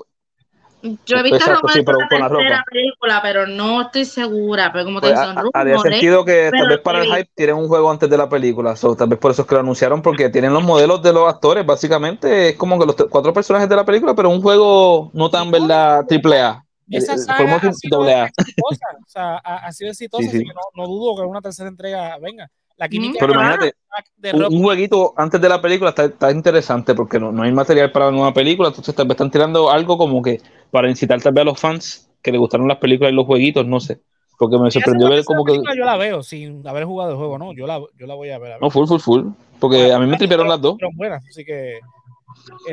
[1.05, 2.27] Yo he visto Exacto, rumores sí, pero de la tercera
[2.58, 2.63] ropa.
[2.71, 4.71] película, pero no estoy segura.
[4.71, 5.93] Pero como te pues, son ha- haría rumores.
[5.93, 8.95] sentido que tal vez para el hype tienen un juego antes de la película, so,
[8.95, 11.65] tal vez por eso es que lo anunciaron, porque tienen los modelos de los actores,
[11.65, 15.49] básicamente es como que los cuatro personajes de la película, pero un juego no tan,
[15.49, 16.05] ¿verdad?
[16.08, 16.64] Triple A.
[16.89, 20.38] Esa Eh, saga podemos ha sido exitosa, o sea, ha, ha sido exitosa, Sí, sí.
[20.38, 22.50] así que no, no dudo que una tercera entrega venga.
[22.78, 23.74] La química Pero imagínate,
[24.17, 27.52] de un, un jueguito antes de la película está, está interesante porque no, no hay
[27.54, 31.21] material para la nueva película, entonces tal vez están tirando algo como que para incitar
[31.21, 34.02] tal vez a los fans que les gustaron las películas y los jueguitos, no sé.
[34.38, 35.54] Porque me sorprendió ver como que...
[35.54, 37.54] Yo la veo sin haber jugado el juego, ¿no?
[37.54, 38.52] Yo la, yo la voy a ver.
[38.52, 38.62] A ver.
[38.62, 39.24] No, full, full, full.
[39.62, 40.74] Porque a mí me tripearon las dos.
[40.74, 41.80] Fueron buenas, así que.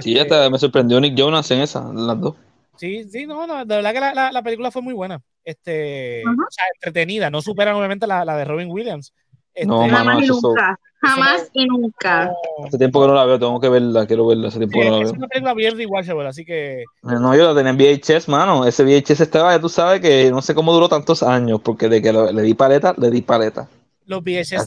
[0.01, 2.35] Sí, este, hasta me sorprendió Nick Jonas en esa, en las dos.
[2.83, 5.21] Sí, sí, no, no, de verdad que la, la, la película fue muy buena.
[5.45, 6.33] Este, Ajá.
[6.35, 9.13] o sea, entretenida, no superan obviamente la, la de Robin Williams.
[9.55, 10.81] Este, No, mano, Jamás y nunca.
[11.01, 12.33] Jamás y nunca.
[12.67, 14.91] Hace tiempo que no la veo, tengo que verla, quiero verla, hace tiempo sí, que
[14.91, 15.19] no la es veo.
[15.21, 18.67] una película bien rewatchable, así que No, yo la tenía en VHS, mano.
[18.67, 22.03] Ese VHS estaba, ya tú sabes que no sé cómo duró tantos años, porque de
[22.03, 23.69] que lo- le di paleta, le di paleta.
[24.07, 24.67] los VHS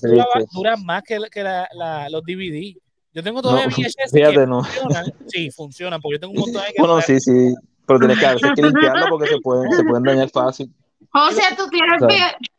[0.53, 2.77] duran más que, que la- la- los DVD.
[3.13, 4.63] Yo tengo todavía No, VHS fíjate, que no.
[4.63, 5.05] funcionan.
[5.27, 7.53] Sí, funcionan, porque yo tengo un montón de que Bueno, sí, sí.
[7.85, 10.69] Pero tienes que, a veces hay que limpiarlo porque se pueden, se pueden dañar fácil.
[11.09, 12.01] José, tú tienes,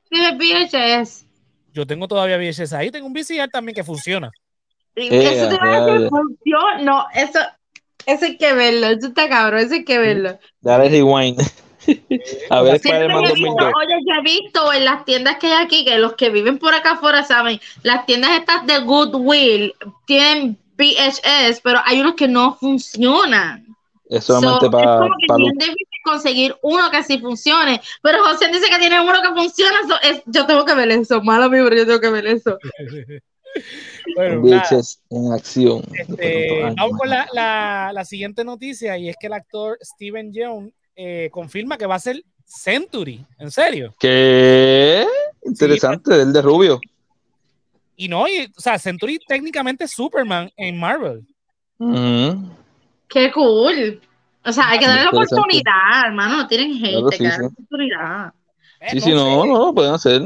[0.09, 1.27] tienes VHS.
[1.73, 4.31] Yo tengo todavía VHS ahí, tengo un VCR también que funciona.
[4.95, 6.83] Eh, eso te iba a decir, funciona.
[6.83, 7.39] No, eso,
[8.07, 8.87] eso hay que verlo.
[8.87, 10.39] Eso está cabrón, eso hay que verlo.
[10.61, 11.41] Dale rewind.
[12.51, 13.73] a ver, Siempre Spider-Man he visto, 2002.
[13.77, 16.75] oye, yo he visto en las tiendas que hay aquí, que los que viven por
[16.75, 19.75] acá afuera saben, las tiendas estas de Goodwill
[20.07, 23.66] tienen VHS, pero hay unos que no funcionan.
[24.09, 27.81] Es solamente So, para es como que pa conseguir uno que sí funcione.
[28.03, 29.77] Pero José dice que tiene uno que funciona.
[29.89, 31.21] so, es- yo tengo que ver eso.
[31.23, 32.57] Mala mía, pero yo tengo que ver eso.
[34.15, 34.47] Bueno,
[35.09, 35.83] en acción.
[35.95, 40.73] este, vamos con la, la, la siguiente noticia y es que el actor Steven Yeun
[40.95, 43.25] eh, confirma que va a ser Century.
[43.39, 43.95] ¿En serio?
[43.99, 45.07] ¿Qué?
[45.43, 46.81] Interesante, el de Rubio.
[47.97, 51.27] Y no, y, o sea, Century técnicamente es Superman en Marvel.
[53.09, 54.01] Qué cool.
[54.45, 56.37] O sea, hay que darle la oportunidad, hermano.
[56.39, 57.43] No tienen hate, Claro, sí, que darle sí.
[57.43, 58.33] la oportunidad.
[58.81, 60.23] Eh, Sí, sí, no, sé, no, lo pueden hacer.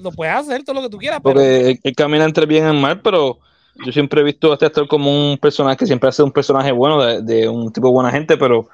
[0.00, 2.72] Lo puedes hacer todo lo que tú quieras, pero Porque él, él camina entre bien
[2.72, 3.38] y mal, pero
[3.84, 6.72] yo siempre he visto a este actor como un personaje que siempre hace un personaje
[6.72, 8.68] bueno, de, de un tipo de buena gente, pero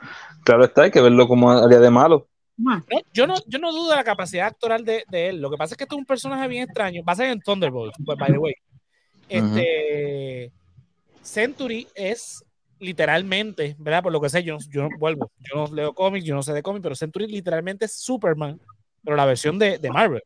[0.45, 2.27] claro está, hay que verlo como área de malo.
[2.59, 5.41] No, yo, no, yo no dudo de la capacidad actoral de, de él.
[5.43, 7.03] Lo que pasa es que esto es un personaje bien extraño.
[7.07, 8.55] Va a ser en Thunderbolts, pues, by the way.
[9.29, 10.53] Este,
[11.23, 12.43] Century es
[12.79, 14.03] literalmente, ¿verdad?
[14.03, 15.31] Por lo que sé, yo, no- yo no vuelvo.
[15.39, 18.61] Yo no leo cómics, yo no sé de cómics, pero Century literalmente es Superman,
[19.05, 20.23] pero la versión de, de Marvel.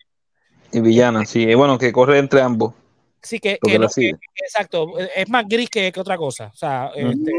[0.73, 2.75] Y villana, sí, y bueno, que corre entre ambos.
[3.23, 3.87] Sí, que, no-
[4.37, 6.47] exacto, es más gris que, que otra cosa.
[6.47, 7.33] O sea, este,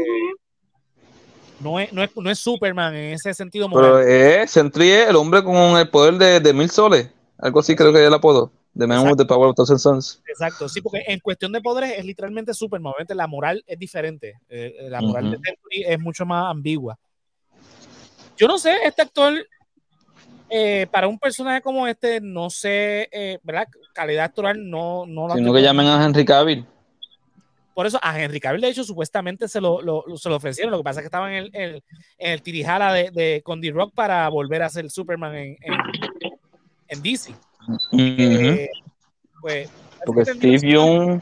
[1.60, 4.08] no, es, no, es, no es Superman en ese sentido Pero moral.
[4.08, 7.08] es Sentry es el hombre con el poder de, de mil soles.
[7.38, 8.52] Algo así creo que es el apodo.
[8.74, 10.22] The Man with the Power of Thousand Sons.
[10.26, 12.92] Exacto, sí, porque en cuestión de poderes es literalmente Superman.
[12.94, 14.40] Obviamente la moral es diferente.
[14.48, 16.98] Eh, la moral de Century es mucho más ambigua.
[18.38, 19.34] Yo no sé, este actor,
[20.48, 23.66] eh, para un personaje como este, no sé, eh, ¿verdad?
[23.94, 26.66] Calidad actoral no, no la Sino que llamen a Henry Cavill.
[27.74, 30.70] Por eso a Henry Cavill, de hecho, supuestamente se lo, lo- lo- se lo ofrecieron.
[30.70, 31.74] Lo que pasa es que estaba en el, en,
[32.18, 35.74] en el tirijala de, de con D-Rock para volver a ser Superman en, en,
[36.88, 37.34] en DC.
[37.92, 38.68] Eh,
[39.40, 39.70] pues,
[40.04, 41.20] Porque Steve Young.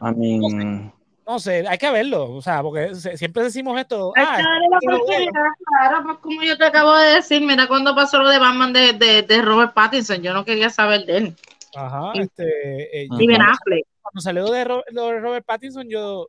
[0.00, 0.92] I mean.
[1.26, 2.32] no sé, hay que verlo.
[2.34, 4.12] O sea, porque se- siempre decimos esto.
[4.16, 5.32] hay ah, que darle la oportunidad,
[5.66, 8.92] claro, pues como yo te acabo de decir, mira cuando pasó lo de Batman de,
[8.92, 11.36] de, de Robert Pattinson, yo no quería saber de él.
[11.74, 12.20] Ajá, Sí.
[12.22, 13.08] este, eh.
[13.10, 13.86] Y Ben cuando, Affleck.
[14.02, 16.28] cuando salió de, Robert Pattinson, yo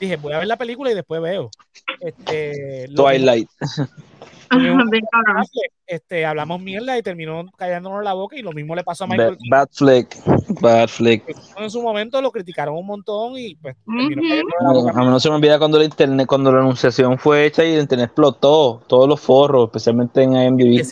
[0.00, 1.50] dije, voy a ver la película y después veo.
[2.00, 3.48] Este, Twilight.
[5.86, 9.38] Este, hablamos mierda y terminó callándonos la boca y lo mismo le pasó a Michael.
[9.50, 10.16] Bad Fleck.
[10.60, 11.24] Bad Fleck.
[11.56, 14.92] En su momento lo criticaron un montón y pues terminó la boca.
[14.94, 17.74] a mí no se me olvida cuando la internet, cuando la anunciación fue hecha y
[17.74, 20.82] el internet explotó, todos los forros, especialmente en IMDb.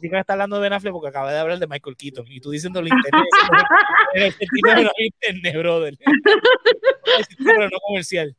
[0.00, 2.50] Que está hablando de Ben Affleck porque acaba de hablar de Michael Keaton y tú
[2.50, 3.24] diciendo internet.
[4.14, 5.98] el tipo no es internet, brother.
[7.38, 8.34] Pero no comercial.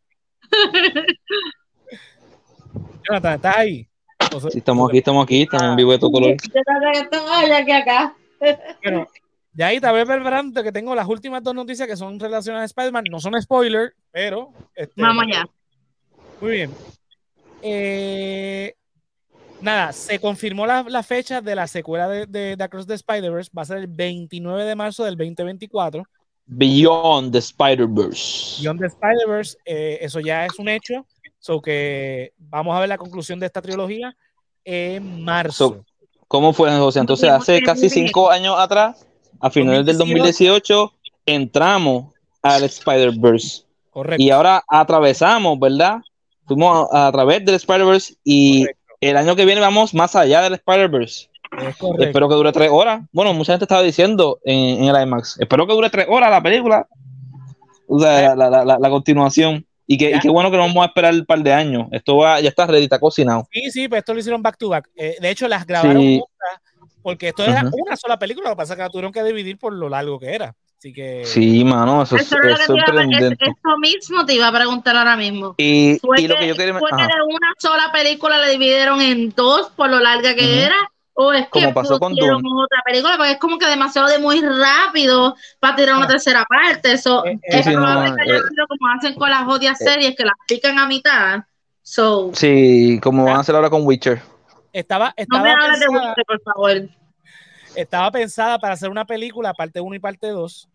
[3.07, 3.88] Jonathan, ¿estás ahí?
[4.53, 6.31] Estamos aquí, estamos aquí, estamos en vivo de tu color.
[6.31, 8.15] Yo creo que estoy aquí acá.
[8.83, 9.07] Bueno,
[9.53, 12.65] ya ahí tal vez preparando que tengo las últimas dos noticias que son relacionadas a
[12.65, 13.05] Spider-Man.
[13.09, 14.51] No son spoiler, pero.
[14.75, 15.45] este, Vamos allá.
[16.39, 16.71] Muy bien.
[17.61, 18.73] Eh,
[19.61, 23.51] nada, se confirmó la, la fecha de la secuela de, de, de Across the Spider-Verse.
[23.57, 26.03] Va a ser el 29 de marzo del 2024.
[26.45, 28.61] Beyond the Spider-Verse.
[28.61, 31.05] Beyond the Spider-Verse, eh, eso ya es un hecho.
[31.39, 34.15] So que vamos a ver la conclusión de esta trilogía
[34.65, 35.53] en marzo.
[35.69, 35.85] So,
[36.27, 36.99] ¿Cómo fue, José?
[36.99, 39.05] Entonces, hace casi cinco años atrás,
[39.39, 40.93] a finales del 2018,
[41.25, 43.63] entramos al Spider-Verse.
[43.89, 44.21] Correcto.
[44.21, 45.97] Y ahora atravesamos, ¿verdad?
[46.45, 50.41] Fuimos a, a través del Spider-Verse y correcto, el año que viene vamos más allá
[50.41, 51.29] del Spider-Verse.
[51.67, 52.03] es correcto.
[52.03, 53.01] Espero que dure tres horas.
[53.11, 55.39] Bueno, mucha gente estaba diciendo en, en el IMAX.
[55.39, 56.87] Espero que dure tres horas la película.
[57.87, 59.65] O sea, la, la- la- la continuación.
[59.91, 61.87] Y que, y qué bueno que no vamos a esperar un par de años.
[61.91, 63.47] Esto va, ya está ready, está cocinado.
[63.51, 64.87] Sí, sí, pero esto lo hicieron back to back.
[64.95, 66.19] Eh, de hecho, las grabaron Sí.
[66.19, 66.61] juntas,
[67.01, 68.49] porque esto era una sola película.
[68.49, 70.55] Lo que pasa es que la tuvieron que dividir por lo largo que era.
[70.77, 71.23] Así que.
[71.25, 73.45] Sí, mano, eso es, Eso, es que iba sorprendente.
[73.45, 75.55] es- eso mismo te iba a preguntar ahora mismo.
[75.57, 76.77] Y, ¿Fue, y lo que, que yo quería.
[76.77, 77.07] fue que ajá.
[77.07, 80.75] de una sola película la dividieron en dos por lo larga que era?
[81.21, 83.17] ¿O es que Como pasó con otra película?
[83.17, 86.07] Porque es como que demasiado de muy rápido para tirar una Ah.
[86.07, 86.93] tercera parte.
[86.93, 89.45] Eso Eh, eh, es Sí, no, probable no, que haya eh, como hacen con las
[89.45, 91.41] odias series, que las pican a mitad.
[91.81, 94.21] So, Sí, como van a hacer ahora con Witcher.
[94.71, 96.89] Estaba, no me hables de Witcher, por favor.
[97.75, 100.69] estaba pensada para hacer una película, parte 1 y parte 2.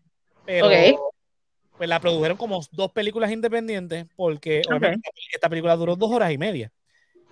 [0.45, 0.73] Pero Ok.
[1.79, 6.37] pues la produjeron como dos películas independientes, porque obviamente esta película duró dos horas y
[6.37, 6.71] media.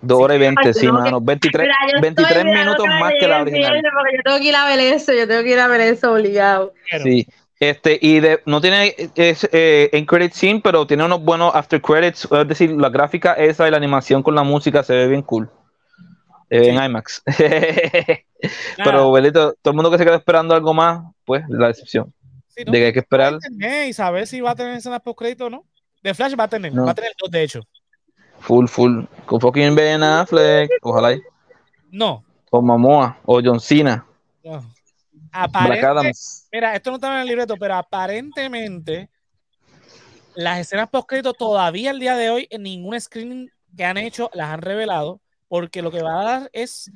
[0.05, 1.21] Dos horas y veinte, sí, que- mano.
[1.21, 3.81] 23, Mira, yo 23 estoy mirando minutos más que la original.
[3.95, 6.11] Porque yo tengo que ir a ver eso, yo tengo que ir a ver eso
[6.13, 6.73] obligado.
[7.01, 7.25] Sí.
[7.59, 11.81] Este, y de, no tiene es, eh, en credit scene, pero tiene unos buenos after
[11.81, 12.27] credits.
[12.29, 15.49] Es decir, la gráfica esa y la animación con la música se ve bien cool.
[16.49, 17.23] Eh, En IMAX.
[18.83, 22.13] pero, Belito, todo el mundo que se queda esperando algo más, pues, la decepción.
[22.49, 22.71] sí, ¿no?
[22.71, 23.37] De que hay que esperar.
[23.87, 25.63] Y saber si va a tener escenas post crédito o no.
[26.01, 26.83] De Flash va a tener, No.
[26.85, 27.61] va a tener dos, de hecho.
[28.43, 29.05] Full, full.
[29.25, 30.69] Con fucking Ben Affleck.
[30.81, 31.13] Ojalá.
[31.13, 31.21] y-
[31.91, 32.23] No.
[32.51, 33.17] O Mamoa.
[33.25, 34.05] O John Cena.
[34.43, 34.63] no.
[35.31, 36.11] Aparente-.
[36.51, 39.09] Mira, esto no estaba en el libreto, pero aparentemente
[40.35, 44.49] las escenas post todavía el día de hoy en ningún screening que han hecho las
[44.49, 46.91] han revelado, porque lo que va a dar es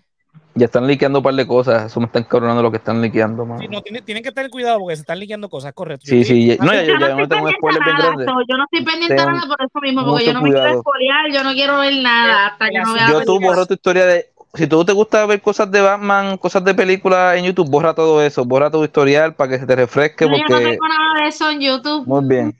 [0.55, 1.85] Ya están liqueando un par de cosas.
[1.85, 3.61] Eso me está encabronando lo que están liqueando, mano.
[3.61, 6.05] Sí, no, tiene- tienen que tener cuidado porque se están liqueando cosas, correcto.
[6.07, 6.57] Sí, Yo sí.
[6.59, 8.25] No, ya, yo ya, ya no no tengo un estoy spoiler bien grande.
[8.25, 10.79] yo no estoy pendiente Ten nada por eso mismo, porque yo no me quiero cuidado.
[10.79, 14.05] espolear, yo no quiero ver nada hasta que no vea Yo tú borro tu historia
[14.05, 14.25] de.
[14.53, 18.23] Si tú te gusta ver cosas de Batman, cosas de películas en YouTube, borra todo
[18.23, 18.43] eso.
[18.45, 20.25] Borra tu historial para que se te refresque.
[20.25, 20.63] No, yo no Porque.
[20.71, 22.07] tengo nada de eso en YouTube.
[22.07, 22.57] Muy bien.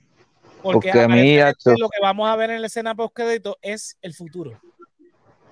[0.61, 3.97] porque porque a mí, lo que vamos a ver en la escena post crédito es
[4.01, 4.51] el futuro.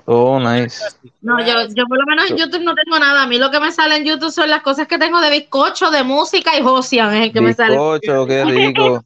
[0.07, 0.83] Oh, nice.
[1.21, 3.23] No, yo, yo por lo menos en YouTube no tengo nada.
[3.23, 5.89] A mí lo que me sale en YouTube son las cosas que tengo de bizcocho,
[5.89, 7.71] de música y Josian es el que me sale.
[7.71, 9.03] Bizcocho, qué rico.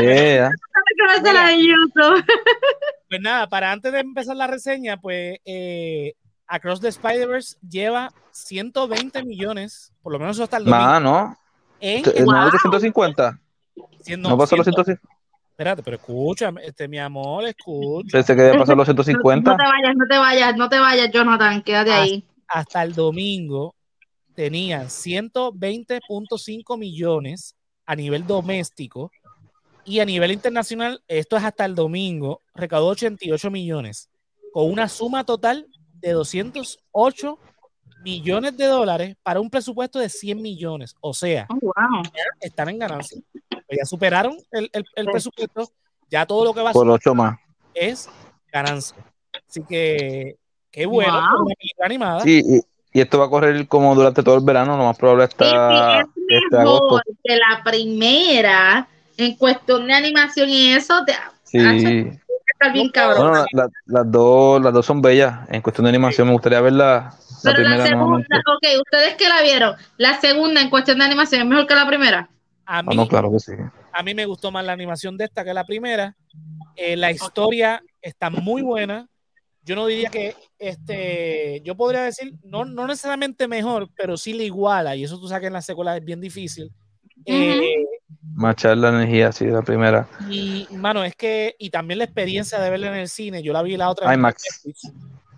[0.00, 0.50] Yeah.
[0.96, 2.24] que me sale en YouTube.
[3.08, 6.14] Pues nada, para antes de empezar la reseña, pues eh,
[6.48, 10.84] Across the Spider-Verse lleva 120 millones, por lo menos eso hasta el domingo.
[10.84, 11.38] Más, ¿no?
[11.80, 13.38] en ¿No es de 150?
[14.00, 15.13] siendo- ¿No pasó los siendo- 150?
[15.54, 18.08] Espérate, pero escúchame, este, mi amor, escucha.
[18.18, 19.56] Pensé que pasado los No, 150.
[19.56, 22.24] te vayas, no te vayas, no te vayas, Jonathan, quédate Ah, ahí.
[22.48, 23.76] Hasta el domingo
[24.34, 27.54] tenían 120.5 millones
[27.86, 29.12] a nivel doméstico
[29.84, 34.08] y a nivel internacional, esto es hasta el domingo, recaudó 88 millones,
[34.52, 35.68] con una suma total
[36.00, 37.38] de 208
[38.02, 40.96] millones de dólares para un presupuesto de 100 millones.
[41.00, 42.02] O sea, Oh, wow.
[42.40, 43.20] están en ganancia.
[43.78, 45.68] Ya superaron el, el- el presupuesto,
[46.10, 47.38] ya todo lo que va a Por 8 más.
[47.74, 48.08] es
[48.52, 48.96] ganancia.
[49.48, 50.36] Así que,
[50.70, 51.30] qué bueno, Wow.
[51.30, 52.20] por una película animada.
[52.20, 52.60] Sí, y,
[52.98, 56.06] y esto va a correr como durante todo el verano, lo más probable está es
[56.28, 56.84] este agosto.
[56.86, 61.12] mejor que la primera en cuestión de animación y eso, te
[61.44, 62.10] Sí.
[62.52, 63.28] está bien cabrón.
[63.30, 65.48] Bueno, la- la- las, dos, las dos son bellas.
[65.50, 67.88] En cuestión de animación, me gustaría ver la, la Pero la nuevamente.
[67.90, 71.74] segunda, ok, ustedes que la vieron, la segunda en cuestión de animación es mejor que
[71.74, 72.28] la primera.
[72.66, 73.52] A Ah, mí, no, claro que sí.
[73.92, 76.16] a mí me gustó más la animación de esta que la primera.
[76.76, 79.08] Eh, la historia está muy buena.
[79.62, 84.44] Yo no diría que este, yo podría decir, no, no necesariamente mejor, pero sí le
[84.44, 84.94] iguala.
[84.96, 86.70] Y eso tú sabes que en la secuela es bien difícil.
[87.26, 87.84] Eh,
[88.34, 90.08] Machar la energía, sí, la primera.
[90.28, 93.42] y, mano, es que, y también la experiencia de verla en el cine.
[93.42, 94.44] Yo la vi la otra vez en IMAX.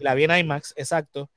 [0.00, 1.30] La vi en IMAX, exacto.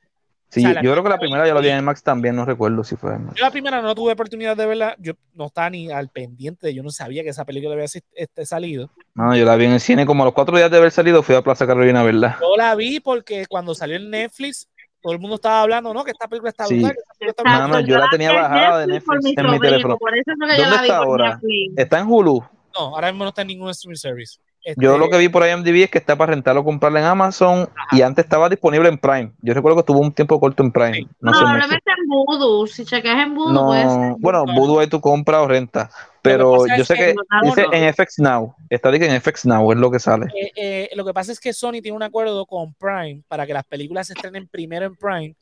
[0.50, 2.36] Sí, O sea, la yo creo que la primera ya la vi en IMAX también,
[2.36, 3.36] no recuerdo si fue IMAX.
[3.38, 6.82] Yo la primera no tuve oportunidad de verla, yo no estaba ni al pendiente, yo
[6.82, 8.90] no sabía que esa película había este, salido.
[9.14, 11.22] No, yo la vi en el cine como a los cuatro días de haber salido,
[11.22, 12.38] fui a Plaza Carolina a verla.
[12.42, 14.68] Yo la vi porque cuando salió en Netflix,
[15.02, 16.04] todo el mundo estaba hablando, ¿no?
[16.04, 16.76] Que esta película está Sí.
[16.80, 16.98] brutal.
[17.20, 17.86] está Mano, brutal.
[17.86, 19.98] yo la tenía bajada de Netflix en mi teléfono.
[19.98, 21.40] Por eso es lo que yo ¿Dónde está ahora?
[21.76, 22.44] Está en Hulu.
[22.76, 24.40] No, ahora mismo no está en ningún streaming service.
[24.70, 27.06] Este, Yo lo que vi por IMDb es que está para rentarlo o comprarlo en
[27.06, 29.32] Amazon y antes estaba disponible en Prime.
[29.42, 31.08] Yo recuerdo que estuvo un tiempo corto en Prime.
[31.22, 31.32] No.
[31.32, 33.90] Probablemente en Voodoo, si chequeas en Voodoo, puede ser.
[33.90, 34.54] No, bueno, No.
[34.54, 35.92] Voodoo ahí tú compras o rentas.
[36.22, 37.74] Pero yo sé que dice no.
[37.74, 38.56] en FX Now.
[38.70, 40.28] Está en FX Now es lo que sale.
[40.36, 43.54] eh, eh, lo que pasa es que Sony tiene un acuerdo con Prime para que
[43.54, 45.36] las películas se estrenen primero en Prime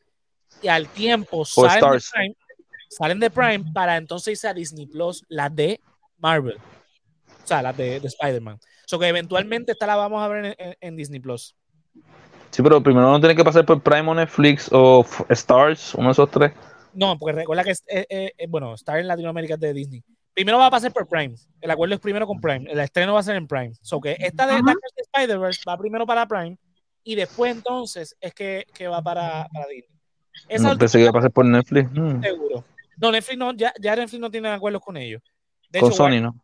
[0.61, 1.99] y al tiempo salen de.
[2.13, 2.35] Prime,
[2.89, 5.81] salen de Prime para entonces irse a Disney Plus, las de
[6.19, 6.57] Marvel.
[7.47, 8.55] O sea, las de, de Spider-Man.
[8.55, 11.55] O sea, que eventualmente esta la vamos a ver en, en- en Disney Plus.
[12.51, 16.11] Sí, pero primero no tiene que pasar por Prime o Netflix o Stars, uno de
[16.11, 16.51] esos tres.
[16.93, 20.03] No, porque recuerda que, es, eh, eh, eh, bueno, Star en Latinoamérica es de Disney.
[20.33, 21.35] Primero va a pasar por Prime.
[21.61, 22.69] El acuerdo es primero con Prime.
[22.69, 23.71] El estreno va a ser en Prime.
[23.81, 24.63] So que esta de, Ajá.
[24.65, 26.57] Dark Knight Spider-Verse va primero para Prime
[27.05, 29.97] y después entonces es que, que va para, para Disney.
[30.49, 31.89] Esa No, última pensé que iba a pasar por Netflix.
[31.93, 32.63] Mm, seguro.
[32.97, 35.21] No, Netflix no, ya, ya Netflix no tiene acuerdos con ellos.
[35.69, 36.35] De Con hecho, Sony, Warner- ¿no?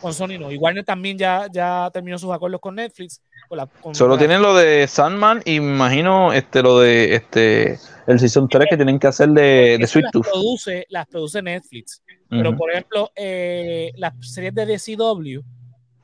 [0.00, 0.50] Con Sony no.
[0.50, 3.20] Y Warner también ya, ya terminó sus acuerdos con Netflix.
[3.48, 7.14] Con la, con Solo la- tienen lo de Sandman y me imagino este lo de
[7.14, 10.26] este el Season 3 que tienen que hacer de, de Sweet las Tooth.
[10.26, 12.02] produce, las produce Netflix.
[12.28, 15.40] Pero por ejemplo, eh, las series de DCW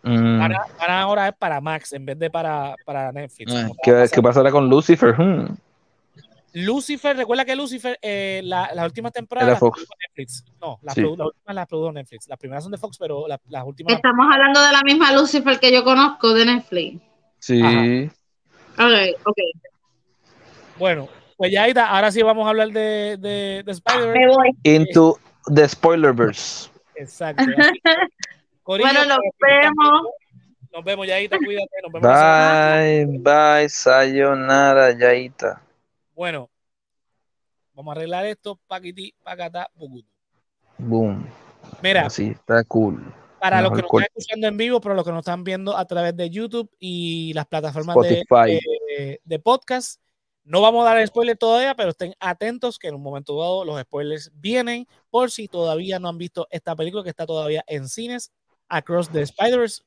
[0.03, 0.39] Mm.
[0.39, 3.53] van, a- van ahora es para Max en vez de para, para Netflix.
[3.53, 5.15] Ah, ¿Qué, qué pasará con Lucifer?
[5.21, 5.57] Hmm.
[6.59, 9.87] Lucifer, recuerda que Lucifer, eh, la- las últimas temporadas Era las Fox.
[10.09, 10.43] Netflix.
[10.59, 11.03] No, las, Sí.
[11.03, 12.29] produ- las últimas las produjo Netflix.
[12.29, 13.93] Las primeras son de Fox, pero la- las últimas.
[13.95, 17.03] Estamos hablando de la misma Lucifer que yo conozco de Netflix.
[17.41, 17.61] Sí.
[17.63, 18.87] Ajá.
[18.87, 19.37] Ok, ok.
[20.79, 21.89] Bueno, pues ya ahí está.
[21.91, 24.13] Ahora sí vamos a hablar de, de, de Spider-Man.
[24.15, 24.51] Me voy.
[24.63, 25.19] Into
[25.55, 26.71] the Spoilerverse.
[26.95, 27.45] Exacto.
[28.63, 30.03] Corillo, Bueno, nos están vemos.
[30.73, 31.69] Nos vemos, Yaita, cuídate.
[31.83, 32.11] Nos vemos.
[32.11, 33.19] Bye,
[33.61, 35.63] bye, sayonara, Yaita.
[36.17, 36.51] Bueno,
[37.75, 38.59] vamos a arreglar esto.
[38.67, 40.09] Paquiti, pacata, pucutu.
[40.79, 41.27] Boom.
[41.83, 43.13] Mira, Así, está cool.
[43.39, 45.85] para los que nos están escuchando en vivo, pero los que nos están viendo a
[45.85, 50.01] través de YouTube y las plataformas de, de- de podcast,
[50.45, 53.79] no vamos a dar spoiler todavía, pero estén atentos que en un momento dado los
[53.83, 58.33] spoilers vienen por si todavía no han visto esta película que está todavía en cines.
[58.69, 59.83] Across the Spider-Verse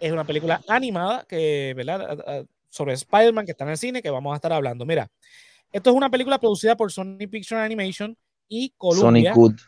[0.00, 2.46] es una película animada que, ¿verdad?
[2.68, 4.84] Sobre Spider-Man que está en el cine que vamos a estar hablando.
[4.84, 5.08] Mira,
[5.72, 8.16] esto es una película producida por Sony Picture Animation
[8.48, 9.32] y Columbia.
[9.32, 9.60] Sonic Good.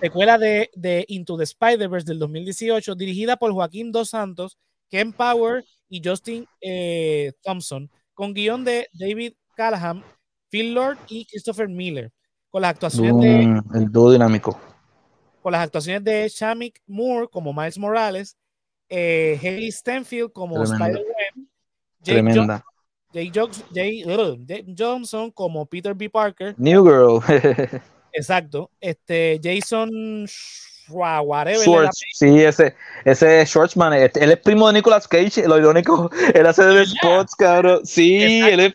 [0.00, 4.58] Secuela de, de Into the Spider-Verse del 2018, dirigida por Joaquín Dos Santos,
[4.90, 10.04] Ken Power y Justin eh, Thompson, con guion de David Callahan,
[10.50, 12.12] Phil Lord y Christopher Miller,
[12.50, 14.60] con las actuaciones de el dúo dinámico.
[15.42, 18.36] con las actuaciones de Shamik Moore como Miles Morales,
[18.88, 20.62] eh, Haley Stenfield como.
[20.62, 21.48] Spider-Man,
[22.00, 22.62] Jake,
[23.32, 26.08] Jokes- Jake Johnson como Peter B.
[26.10, 27.20] Parker, New Girl.
[28.12, 31.98] exacto, este Jason Schwartz.
[32.12, 33.92] Sí, ese, ese Schwartzman.
[33.94, 35.46] este, Él es primo de Nicolas Cage.
[35.46, 37.80] Lo irónico, él hace de spots, cabrón.
[37.84, 38.74] Sí, Exacto, él es.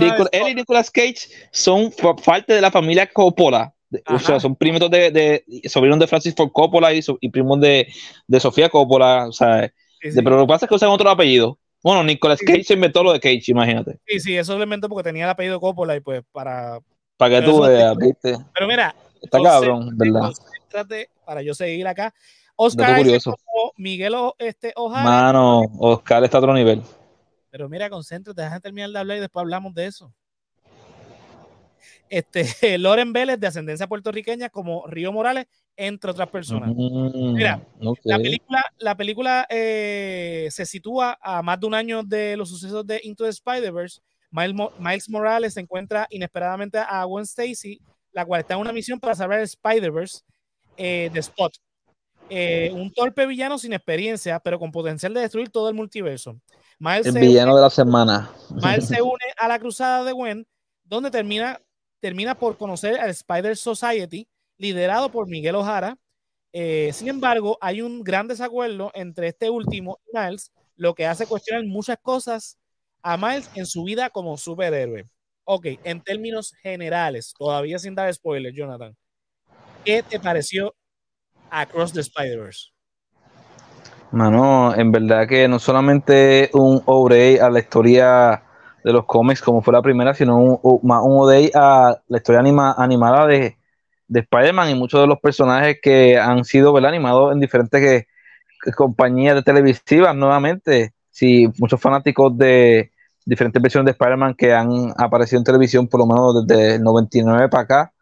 [0.00, 1.92] el eh, él y Nicolas Cage son
[2.24, 3.72] parte de la familia Coppola.
[4.06, 7.58] O sea, son primos de, de sobrinos de Francis Ford Coppola y, so- y primos
[7.60, 7.88] de,
[8.28, 9.26] de Sofía Coppola.
[9.28, 10.22] O sea, Sí, de- sí.
[10.22, 11.58] pero lo que pasa es que usan otro apellido.
[11.82, 12.40] Bueno, Nicolas.
[12.40, 13.98] Cage se inventó lo de Cage, imagínate.
[14.06, 16.80] Sí, sí, eso lo inventó porque tenía el apellido Coppola y pues para...
[17.16, 18.36] Para que tú veas, ¿viste?
[18.54, 20.20] Pero mira, Está Entonces, cabrón, ¿verdad?
[20.20, 22.14] concéntrate para yo seguir acá.
[22.56, 23.36] Oscar curioso.
[23.76, 25.04] Miguel O- este, Ojara.
[25.04, 26.82] Mano, Oscar está a otro nivel.
[27.50, 30.14] Pero mira, concéntrate, deja terminar de hablar y después hablamos de eso.
[32.10, 32.44] Este,
[32.78, 35.46] Loren Vélez, de ascendencia puertorriqueña, como Río Morales,
[35.76, 36.68] entre otras personas.
[36.74, 37.66] Mm, Mira.
[38.04, 42.86] La película, la película eh, se sitúa a más de un año de los sucesos
[42.86, 44.00] de Into the Spider-Verse.
[44.32, 47.80] Miles, Mo- Miles Morales se encuentra inesperadamente a Gwen Stacy,
[48.12, 50.20] la cual está en una misión para salvar el Spider-Verse
[50.76, 51.52] eh, de Spot.
[52.28, 56.40] Eh, un torpe villano sin experiencia, pero con potencial de destruir todo el multiverso.
[56.78, 58.30] Miles El villano de la semana.
[58.50, 60.46] Miles se une a la cruzada de Gwen,
[60.84, 61.60] donde termina,
[62.00, 64.28] termina por conocer al Spider Society,
[64.58, 65.96] liderado por Miguel Ojara.
[66.52, 71.26] Eh, sin embargo, hay un gran desacuerdo entre este último y Miles, lo que hace
[71.26, 72.58] cuestionar muchas cosas
[73.02, 75.06] a Miles en su vida como superhéroe.
[75.44, 78.96] Ok, en términos generales, todavía sin dar spoilers, Jonathan,
[79.84, 80.74] ¿qué te pareció
[81.50, 82.70] Across the Spider-Verse?
[84.12, 88.42] Mano, en verdad que no solamente un ODA a la historia
[88.84, 92.74] de los cómics como fue la primera, sino un, un- un a la historia anima-
[92.78, 93.56] animada de,
[94.08, 96.90] de Spider-Man y muchos de los personajes que han sido ¿verdad?
[96.90, 100.92] animados en diferentes que compañías de televisivas nuevamente.
[101.10, 102.90] Sí, muchos fanáticos de
[103.26, 107.48] diferentes versiones de Spider-Man que han aparecido en televisión por lo menos desde el 99
[107.48, 107.92] para acá,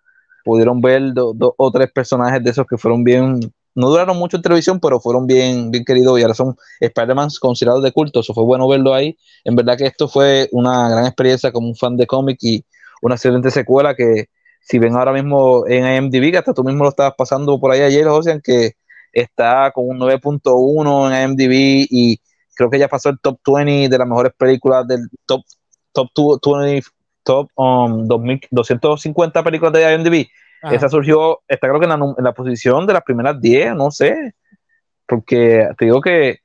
[0.45, 3.41] pudieron ver do- dos o tres personajes de esos que fueron bien
[3.79, 7.81] no duraron mucho en televisión, pero fueron bien, bien queridos y ahora son Spider-Man considerados
[7.85, 8.20] de culto.
[8.20, 9.16] Eso fue bueno verlo ahí.
[9.45, 12.64] En verdad que esto fue una gran experiencia como un fan de cómic y
[13.03, 16.91] una excelente secuela que si ven ahora mismo en IMDb, que hasta tú mismo lo
[16.91, 18.72] estabas pasando por ahí ayer, Ocean, que
[19.12, 22.20] está con un 9.1 en IMDb y
[22.57, 25.43] creo que ya pasó el top 20 de las mejores películas del top,
[25.93, 26.09] top
[26.45, 26.83] 20,
[27.22, 30.26] top um, 2000, 250 películas de IMDb.
[30.62, 30.74] Ajá.
[30.74, 33.90] Esa surgió, está creo que en la, en la posición de las primeras 10, no
[33.90, 34.34] sé.
[35.06, 36.40] Porque te digo que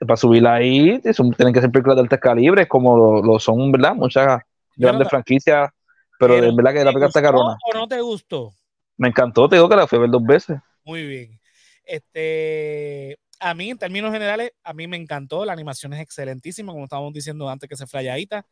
[0.00, 3.72] para subirla ahí son- tienen que ser películas de alto calibre, como lo, lo son,
[3.72, 3.94] ¿verdad?
[3.94, 4.42] Muchas
[4.76, 5.70] grandes franquicias.
[6.18, 7.56] Pero, de verdad que la ¿te película está carona.
[7.66, 8.52] ¿O no te gustó?
[8.96, 10.58] Me encantó, te digo que la fui a ver dos veces.
[10.84, 11.40] Muy bien.
[11.84, 15.44] Este, a mí, en términos generales, a mí me encantó.
[15.44, 18.46] La animación es excelentísima, como estábamos diciendo antes que se frayadita.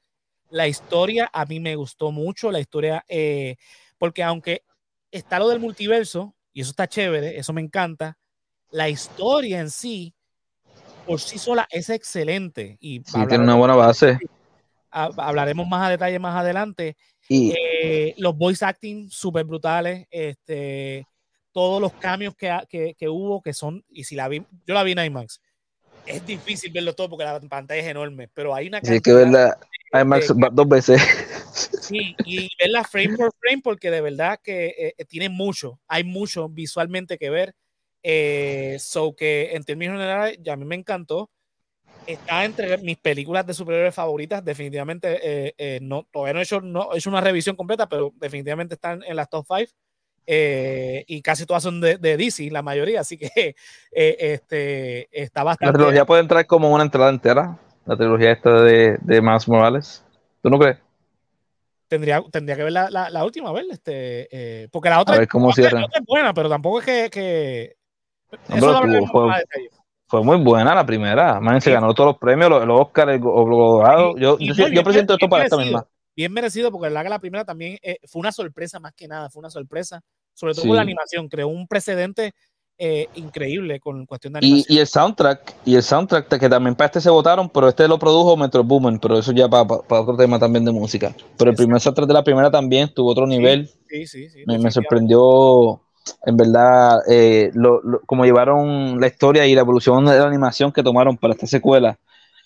[0.51, 2.51] La historia a mí me gustó mucho.
[2.51, 3.57] La historia, eh,
[3.99, 4.65] porque aunque
[5.13, 8.19] está lo del multiverso, y eso está chévere, eso me encanta,
[8.71, 10.15] la historia en sí,
[11.07, 12.77] por sí sola, es excelente.
[12.81, 14.19] Y Sí, tiene una buena base.
[14.91, 16.97] ha- hablaremos más a detalle más adelante.
[17.29, 17.53] Y
[17.85, 21.07] Eh, los voice acting súper brutales, este,
[21.53, 24.83] todos los cambios que, que, que hubo, que son, y si la vi, yo la
[24.83, 25.41] vi en IMAX,
[26.07, 29.13] es difícil verlo todo porque la pantalla es enorme, pero hay una sí, hay que
[29.13, 29.59] verla
[29.93, 31.01] IMAX de- va- dos veces.
[31.81, 36.49] sí, y verla frame por frame porque de verdad que eh, tiene mucho, hay mucho
[36.49, 37.55] visualmente que ver,
[38.03, 41.31] eh, so que en términos generales ya a mí me encantó,
[42.07, 46.61] está entre mis películas de superhéroes favoritas, definitivamente, eh, eh, no, todavía no he, hecho,
[46.61, 49.73] no he hecho una revisión completa, pero definitivamente están en las top 5.
[50.27, 53.31] y casi todas son de, de DC, la mayoría, así que
[53.93, 55.75] eh, este, está La bastante.
[55.79, 57.59] trilogía puede entrar como una entrada entera.
[57.87, 60.05] La trilogía esta de, de Miles Morales.
[60.43, 60.79] ¿Tú no crees?
[61.89, 64.29] Tendría, tendría que ver la, la, la última, ver, este,
[64.63, 67.11] eh, porque la otra, A ver cómo la otra- es buena, pero tampoco es que.
[67.11, 67.77] que
[68.49, 68.81] eso
[69.11, 69.31] fue-
[70.09, 71.39] a muy buena la primera.
[71.41, 71.75] Man, se Sí.
[71.75, 74.17] ganó todos los premios, los, los Oscar, el, Go- los Dorado.
[74.17, 75.87] Yo, yo, yo presento esto para esta misma.
[76.17, 79.41] bien merecido porque la la primera también eh, fue una sorpresa más que nada, fue
[79.41, 80.01] una sorpresa,
[80.35, 80.69] sobre todo Sí.
[80.69, 82.33] con la animación, creó un precedente
[82.79, 84.77] eh, increíble con cuestión de animación.
[84.77, 87.99] y el soundtrack, y el soundtrack que también para este se votaron, pero este lo
[87.99, 91.15] produjo Metro Boomin, pero eso ya para, otro tema también de música.
[91.39, 93.69] Pero el primer soundtrack de la primera también tuvo otro nivel.
[93.89, 94.43] sí, sí, sí.
[94.47, 95.81] Me, sorprendió,
[96.27, 100.73] en verdad, eh, lo, lo- como llevaron la historia y la evolución de la animación
[100.73, 101.99] que tomaron para esta secuela.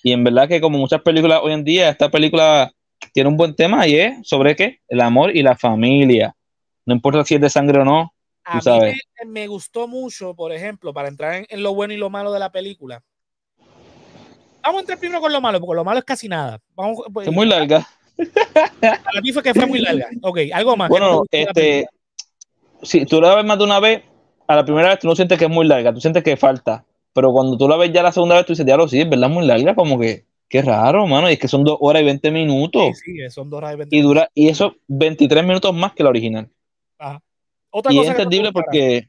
[0.02, 2.72] Y en verdad que como muchas películas hoy en día, esta película
[3.12, 4.80] tiene un buen tema y es sobre qué?
[4.88, 6.36] El amor y la familia.
[6.84, 8.12] No importa si es de sangre o no.
[8.46, 11.96] A mí me, me gustó mucho, por ejemplo, para entrar en, en lo bueno y
[11.96, 13.02] lo malo de la película.
[14.62, 16.60] Vamos a entrar primero con lo malo, porque lo malo es casi nada.
[16.74, 17.86] Vamos, pues, Es muy larga.
[18.80, 20.08] Para ti fue que fue muy larga.
[20.22, 20.88] Ok, algo más.
[20.88, 21.86] ¿Qué te Bueno, este,
[22.82, 24.02] si tú la ves más de una vez,
[24.46, 26.84] a la primera vez tú no sientes que es muy larga, tú sientes que falta.
[27.12, 29.28] Pero cuando tú la ves ya la segunda vez, tú dices, diablo, sí, es verdad,
[29.28, 31.30] muy larga, como que, qué raro, mano.
[31.30, 32.98] Y es que son dos horas y 20 minutos.
[33.04, 36.02] Sí, sí, son dos horas y veinte Y dura, y eso 23 minutos más que
[36.02, 36.50] la original.
[37.70, 39.08] Otra Y es cosa te entendible porque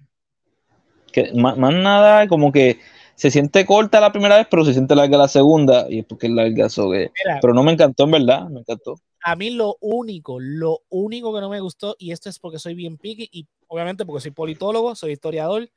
[1.11, 2.79] que más, más nada, como que
[3.15, 5.87] se siente corta la primera vez, pero se siente larga la segunda.
[5.89, 8.59] Y es porque es larga eso que- Mira, Pero no me encantó, en verdad, me
[8.59, 8.99] encantó.
[9.23, 12.75] a mí lo único, lo único que no me gustó, y esto es porque soy
[12.75, 15.69] bien picky, y obviamente porque soy politólogo, soy historiador,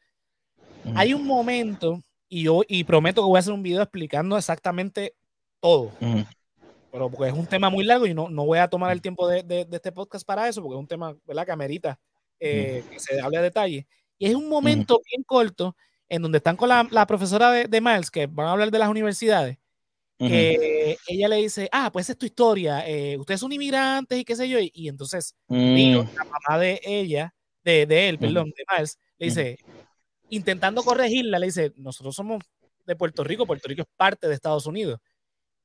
[0.85, 0.95] Ujú.
[0.97, 5.15] hay un momento, y yo y prometo que voy a hacer un video explicando exactamente
[5.59, 6.25] todo, Ujú.
[6.93, 9.27] pero porque es un tema muy largo y no, no voy a tomar el tiempo
[9.27, 11.47] de, de- de este podcast para eso, porque es un tema ¿verdad?
[11.47, 11.99] que amerita
[12.41, 13.87] eh, que se hable a detalle.
[14.19, 15.77] Y es un momento bien corto
[16.09, 18.79] en donde están con la, la profesora de, de Miles, que van a hablar de
[18.79, 19.59] las universidades,
[20.19, 24.25] que ella le dice, ah, pues esa es tu historia, eh, ustedes son inmigrantes y
[24.25, 27.35] qué sé yo, y, y entonces Mm, la mamá de ella,
[27.65, 29.59] de, de él, perdón, de Miles, le dice,
[30.29, 32.43] intentando corregirla, le dice, nosotros somos
[32.87, 35.01] de Puerto Rico, Puerto Rico es parte de Estados Unidos.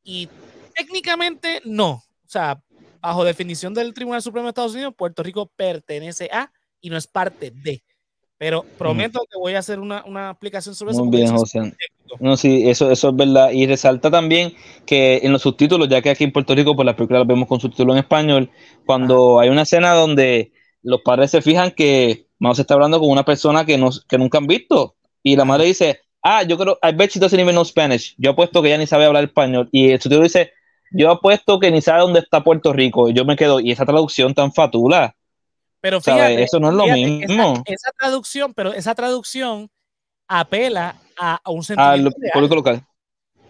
[0.04, 0.30] Y
[0.76, 2.62] técnicamente no, o sea,
[3.02, 6.52] bajo definición del Tribunal Supremo de Estados Unidos, Puerto Rico pertenece a
[6.86, 7.82] y no es parte de.
[8.38, 11.04] Pero prometo que voy a hacer una, una explicación sobre eso.
[11.04, 11.74] Muy bien, es José.
[12.20, 13.50] No, sí, eso, eso es verdad.
[13.52, 14.54] Y resalta también
[14.86, 17.48] que en los subtítulos, ya que aquí en Puerto Rico, pues las películas las vemos
[17.48, 18.52] con subtítulos en español,
[18.86, 20.52] cuando hay una escena donde
[20.84, 24.18] los padres se fijan que Mao se está hablando con una persona que, no, que
[24.20, 24.96] nunca han visto.
[25.24, 28.14] Y la madre dice, ah, yo creo, I bet she doesn't even know Spanish.
[28.20, 29.70] Yo apuesto que ella ni sabe hablar español.
[29.72, 30.52] Y el subtítulo dice,
[30.92, 33.10] yo apuesto que ni sabe dónde está Puerto Rico.
[33.10, 35.16] Y yo me quedo, y esa traducción tan fatula.
[35.86, 36.00] Pero
[36.44, 37.54] Eso no es lo mismo.
[37.68, 39.70] Esa, esa traducción, pero esa traducción
[40.28, 42.32] apela a, a un Al sentimiento real.
[42.34, 42.76] público local.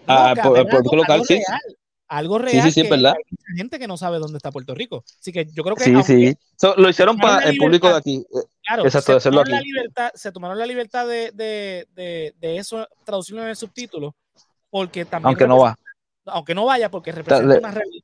[0.07, 1.35] No, Ah, público local, algo sí.
[1.35, 1.61] real,
[2.07, 3.13] algo real Sí, sí, sí, que ¿verdad?
[3.17, 5.03] hay mucha gente que no sabe dónde está Puerto Rico.
[5.19, 6.35] Así que yo creo que Sí, sí.
[6.57, 8.15] So, lo hicieron para el público de aquí.
[8.17, 12.57] Eh, claro, Exacto, se tomaron la libertad, se tomaron la libertad de, de, de, de
[12.57, 14.15] eso, traducirlo en el subtítulo,
[14.69, 15.75] porque también Aunque no va.
[16.25, 18.03] aunque no vaya, porque representa le- una realidad.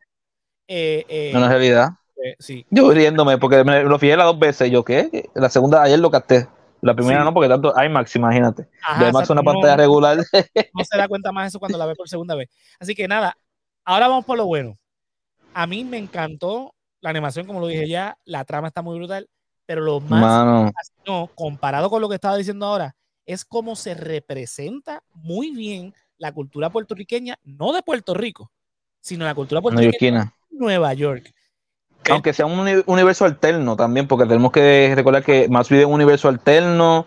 [0.67, 1.89] Eh, eh, es realidad.
[2.23, 2.65] Eh, sí.
[2.69, 4.69] Yo riéndome, porque me lo fijé las dos veces.
[4.71, 5.29] Yo, ¿qué?
[5.33, 6.47] La segunda, ayer lo capté.
[6.81, 7.25] La primera Sí.
[7.25, 8.67] no, porque tanto IMAX, imagínate.
[8.83, 10.17] Ajá, de IMAX una no- pantalla regular.
[10.73, 12.49] no se da cuenta más eso cuando la ve por segunda vez.
[12.79, 13.37] Así que nada,
[13.85, 14.77] ahora vamos por lo bueno.
[15.53, 19.29] A mí me encantó la animación, como lo dije ya, la trama está muy brutal,
[19.65, 20.71] pero lo más Mano,
[21.05, 22.95] no, comparado con lo que estaba diciendo ahora,
[23.25, 28.51] es cómo se representa muy bien la cultura puertorriqueña, no de Puerto Rico,
[28.99, 31.31] sino la cultura puertorriqueña de Nueva York.
[32.09, 35.93] Aunque sea un uni- universo alterno también, porque tenemos que recordar que más vive un
[35.93, 37.05] universo alterno,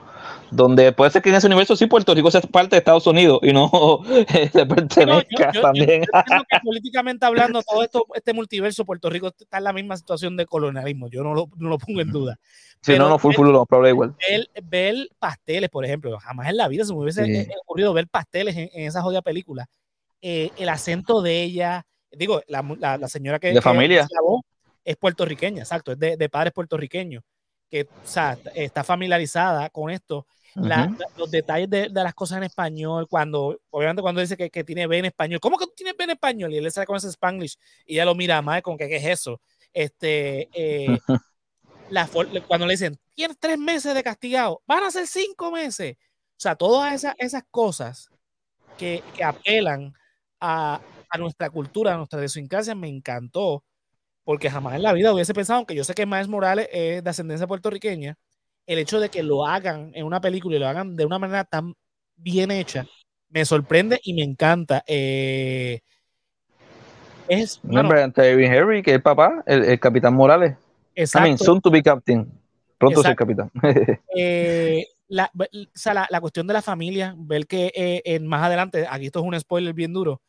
[0.50, 3.40] donde puede ser que en ese universo sí Puerto Rico sea parte de Estados Unidos
[3.42, 3.68] y no
[4.28, 6.02] se No, yo- pertenezca yo- también.
[6.02, 10.36] yo que políticamente hablando, todo esto, este multiverso, Puerto Rico está en la misma situación
[10.36, 11.08] de colonialismo.
[11.08, 12.36] Yo no lo, no lo pongo en duda.
[12.80, 14.14] Si pero- no, no, full, full, no, probable igual.
[14.28, 17.50] ver, ver pasteles, por ejemplo, jamás en la vida se me hubiese Sí.
[17.62, 19.66] ocurrido ver pasteles en, en esa jodida película.
[20.22, 24.06] Eh, el acento de ella, digo, la, la- la señora que, De familia.
[24.84, 27.22] Es puertorriqueña, exacto, es de, de padres puertorriqueños,
[27.70, 30.26] que o sea, está familiarizada con esto.
[30.54, 34.62] La- los detalles de, de las cosas en español, cuando, obviamente cuando dice que, que
[34.62, 36.52] tiene B en español, ¿cómo que tú tienes B en español?
[36.52, 37.56] Y él le sale con ese spanglish
[37.86, 39.40] y ella lo mira más como que, ¿qué es eso?
[39.72, 40.86] Este, eh,
[41.90, 42.08] la
[42.46, 45.96] cuando le dicen, tienes tres meses de castigado, van a ser cinco meses.
[45.98, 48.08] O sea, todas esas, esas cosas
[48.78, 49.92] que, que apelan
[50.40, 50.80] a,
[51.10, 53.64] a nuestra cultura, a nuestra idiosincrasia, me encantó,
[54.24, 57.10] porque jamás en la vida hubiese pensado, aunque yo sé que Miles Morales es de
[57.10, 58.16] ascendencia puertorriqueña,
[58.66, 61.44] el hecho de que lo hagan en una película y lo hagan de una manera
[61.44, 61.74] tan
[62.16, 62.86] bien hecha,
[63.28, 64.82] me sorprende y me encanta.
[64.86, 65.80] Eh,
[67.28, 70.52] es, bueno, Evan Harry, que es el papá, el, el capitán Morales.
[70.52, 70.62] I mean,
[70.94, 71.44] exacto.
[71.44, 72.30] soon to be captain.
[72.78, 73.24] Pronto ser Exacto.
[73.24, 74.00] capitán.
[74.16, 75.44] eh, la, o
[75.74, 79.20] sea, la, la cuestión de la familia, ver que eh, en más adelante, aquí esto
[79.20, 80.22] es un spoiler bien duro,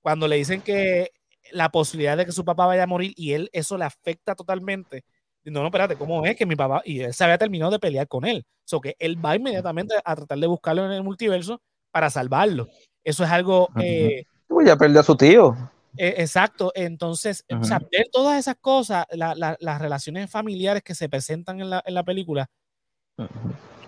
[0.00, 1.12] cuando le dicen que
[1.52, 5.04] la posibilidad de que su papá vaya a morir y él eso le afecta totalmente,
[5.44, 8.06] No, no, espérate, ¿cómo es que mi papá, y él se había terminado de pelear
[8.06, 8.44] con él?
[8.64, 12.68] So que él va inmediatamente a tratar de buscarlo en el multiverso para salvarlo.
[13.02, 13.68] Eso es algo...
[13.80, 15.56] Eh, Uy, ya perdió a su tío.
[15.96, 20.94] eh, exacto, entonces, o sea, ver todas esas cosas, la- la- las relaciones familiares que
[20.94, 22.48] se presentan en la, en la película,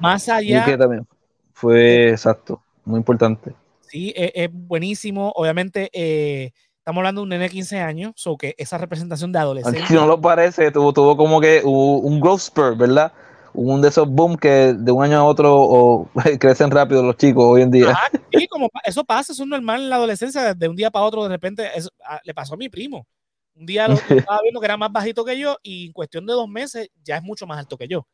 [0.01, 1.07] más Y allá, que también
[1.53, 3.55] fue exacto, muy importante.
[3.81, 5.33] sí, es, es buenísimo.
[5.37, 6.51] Obviamente, eh,
[6.85, 9.79] estamos hablando de un nene de 15 años, so que esa representación de adolescente.
[9.79, 13.11] Aunque no lo parece, tuvo, tuvo como que un, un growth spurt, ¿verdad?
[13.55, 17.43] Un de esos boom que de un año a otro o, crecen rápido los chicos
[17.43, 17.89] hoy en día.
[17.89, 21.07] Ajá, sí, como eso pasa, eso es normal en la adolescencia, de un día para
[21.07, 23.07] otro, de repente, eso, ah, le pasó a mi primo.
[23.55, 26.27] Un día lo, lo estaba viendo que era más bajito que yo y en cuestión
[26.27, 28.07] de dos meses ya es mucho más alto que yo.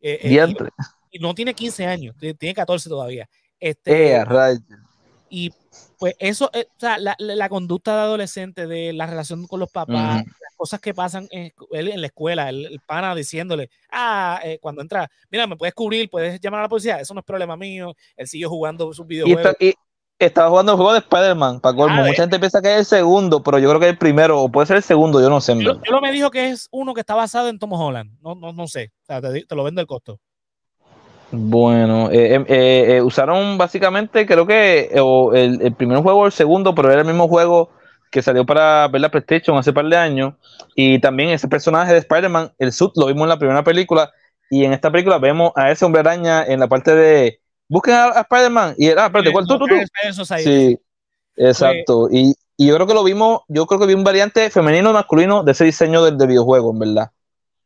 [0.00, 0.54] Eh, eh,
[1.10, 3.28] y, no tiene 15 años, tiene- tiene 14 todavía.
[3.58, 4.24] Este, Eh,
[5.28, 5.50] y
[6.02, 9.70] pues eso, eh, o sea, la, la- conducta de adolescente, de la relación con los
[9.70, 14.58] papás, las cosas que pasan en, en la escuela, el, el pana diciéndole, ah, eh,
[14.60, 17.56] cuando entra, mira, me puedes cubrir, puedes llamar a la policía, eso no es problema
[17.56, 19.54] mío, él sigue jugando sus Y, videojuegos.
[19.60, 19.74] y
[20.18, 21.94] estaba jugando el juego de Spider-Man, para colmo.
[21.96, 23.98] Ah, de- Mucha gente piensa que es el segundo, pero yo creo que es el
[23.98, 25.56] primero, o puede ser el segundo, yo no sé.
[25.62, 28.10] Yo, yo me dijo que es uno que está basado en Tom Holland.
[28.20, 28.90] No, no, no sé.
[29.02, 30.18] O sea, te, te lo vendo el costo.
[31.34, 36.20] Bueno, eh, eh, eh, eh, usaron básicamente, creo que eh, o el, el primer juego
[36.20, 37.70] o el segundo, pero era el mismo juego
[38.10, 40.34] que salió para ver la PlayStation hace par de años.
[40.74, 44.10] Y también ese personaje de Spider-Man, el suit, lo vimos en la primera película.
[44.50, 48.04] Y en esta película vemos a ese hombre araña en la parte de busquen a,
[48.08, 48.74] a Spider-Man.
[48.76, 49.86] Y era, ah, espérate, ¿cuál tú, tú, tú?
[50.34, 50.78] Sí,
[51.36, 52.08] exacto.
[52.10, 55.44] Y, y yo creo que lo vimos, yo creo que vi un variante femenino masculino
[55.44, 57.10] de ese diseño del, del videojuego, en verdad.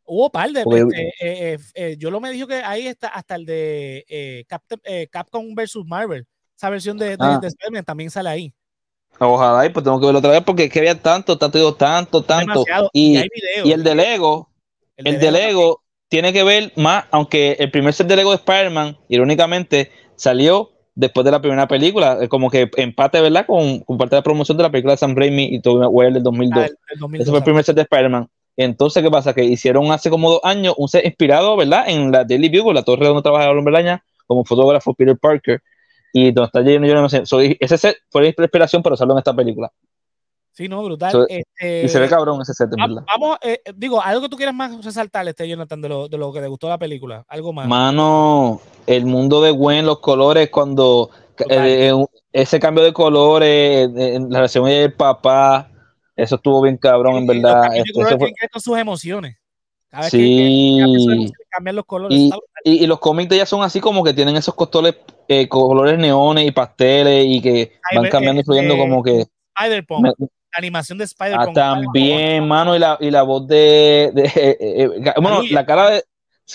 [0.07, 0.63] Hubo par de.
[0.63, 4.81] Porque- eh, eh, eh, yo lo me dijo que ahí está hasta el de Captain-
[5.11, 6.27] Capcom versus Marvel.
[6.57, 7.39] Esa versión de, de, Ah.
[7.41, 8.55] de Spider-Man también sale ahí.
[9.19, 11.75] Ojalá, y pues tengo que verlo otra vez porque es que había tanto, tanto, digo,
[11.75, 12.65] tanto, tanto.
[12.93, 13.67] Y, hay videos.
[13.69, 14.51] y el de Lego,
[14.97, 18.99] el de Lego tiene que ver más, aunque el primer set de Lego de Spider-Man,
[19.09, 23.47] irónicamente, salió después de la primera película, como que empate, ¿verdad?
[23.47, 26.13] Con, con parte de la promoción de la película de Sam Raimi y Tobey Maguire
[26.13, 26.63] del 2002.
[26.65, 28.29] Ah, el- el 2002, Ese fue el primer set de Spider-Man.
[28.57, 29.35] Entonces, ¿qué pasa?
[29.35, 31.85] Que hicieron hace como dos años un set inspirado, ¿verdad?
[31.89, 35.61] En la Daily Bugle, la torre donde trabajaba el hombre araña, como fotógrafo Peter Parker.
[36.13, 36.73] Y donde está J.
[36.73, 37.27] Jonah Jameson.
[37.27, 39.71] So, ese set fue la inspiración para usarlo en esta película.
[40.53, 41.13] Sí, no, brutal.
[41.13, 43.05] So- Este, Y se ve cabrón ese set, verdad.
[43.07, 46.33] Vamos, eh, digo, algo que tú quieras más resaltar, este Jonathan, de lo, de lo
[46.33, 47.23] que te gustó la película.
[47.29, 47.69] Algo más.
[47.69, 51.11] Mano, el mundo de Gwen, los colores, cuando
[51.51, 55.69] eh, eh, ese cambio de colores, eh, la relación del papá,
[56.17, 57.71] eso estuvo bien cabrón, en Y verdad.
[57.71, 59.37] de Este, fue- tienen que con sus emociones.
[59.89, 60.79] Cada Sí.
[61.37, 62.19] que cambian los colores.
[62.19, 62.31] Y,
[62.65, 64.97] y, y los cómics de ella son así como que tienen esos colores,
[65.29, 69.27] eh, colores neones y pasteles y que Ay, van cambiando, eh, fluyendo eh, como que...
[69.59, 70.27] Spider-Punk, la
[70.59, 71.55] animación de ah, Spider-Punk.
[71.55, 74.11] también, mano, y la, y la voz de...
[74.15, 74.89] de- eh,
[75.21, 75.55] bueno, Caluya.
[75.55, 76.05] la cara de...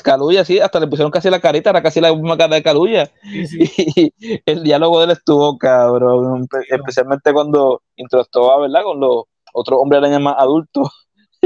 [0.04, 3.12] Caluya, sí, hasta le pusieron casi la carita, era casi la misma cara de Caluya.
[3.24, 8.84] Sí, sí, Y el diálogo de él estuvo cabrón, especialmente cuando interactuaba, ¿verdad?
[8.84, 10.90] Con los otros hombres araña más adultos,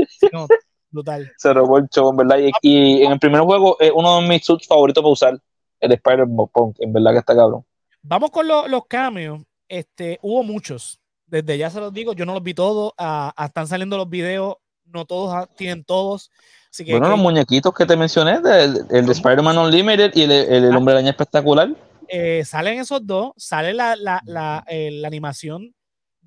[0.09, 0.47] sí, no,
[0.91, 1.31] brutal.
[1.37, 2.37] se robó el show, en verdad.
[2.39, 2.51] Y,
[2.99, 5.39] y en el primer juego es uno de mis suits favoritos para usar,
[5.79, 7.63] el Spider-Man Punk, en verdad que está cabrón.
[8.01, 9.39] Vamos con lo- los cambios.
[9.67, 10.99] Este, hubo muchos.
[11.25, 12.93] Desde ya se los digo, yo no los vi todos.
[12.97, 14.55] ah, ah, están saliendo los videos.
[14.85, 16.29] No todos ah, tienen todos.
[16.71, 20.21] Así que, Bueno, que, los muñequitos que te mencioné, del- el, de Spider-Man Unlimited y
[20.23, 21.69] el, el, el hombre araña espectacular.
[22.07, 23.31] eh, salen esos dos.
[23.37, 25.73] Sale la, la, la, eh, la animación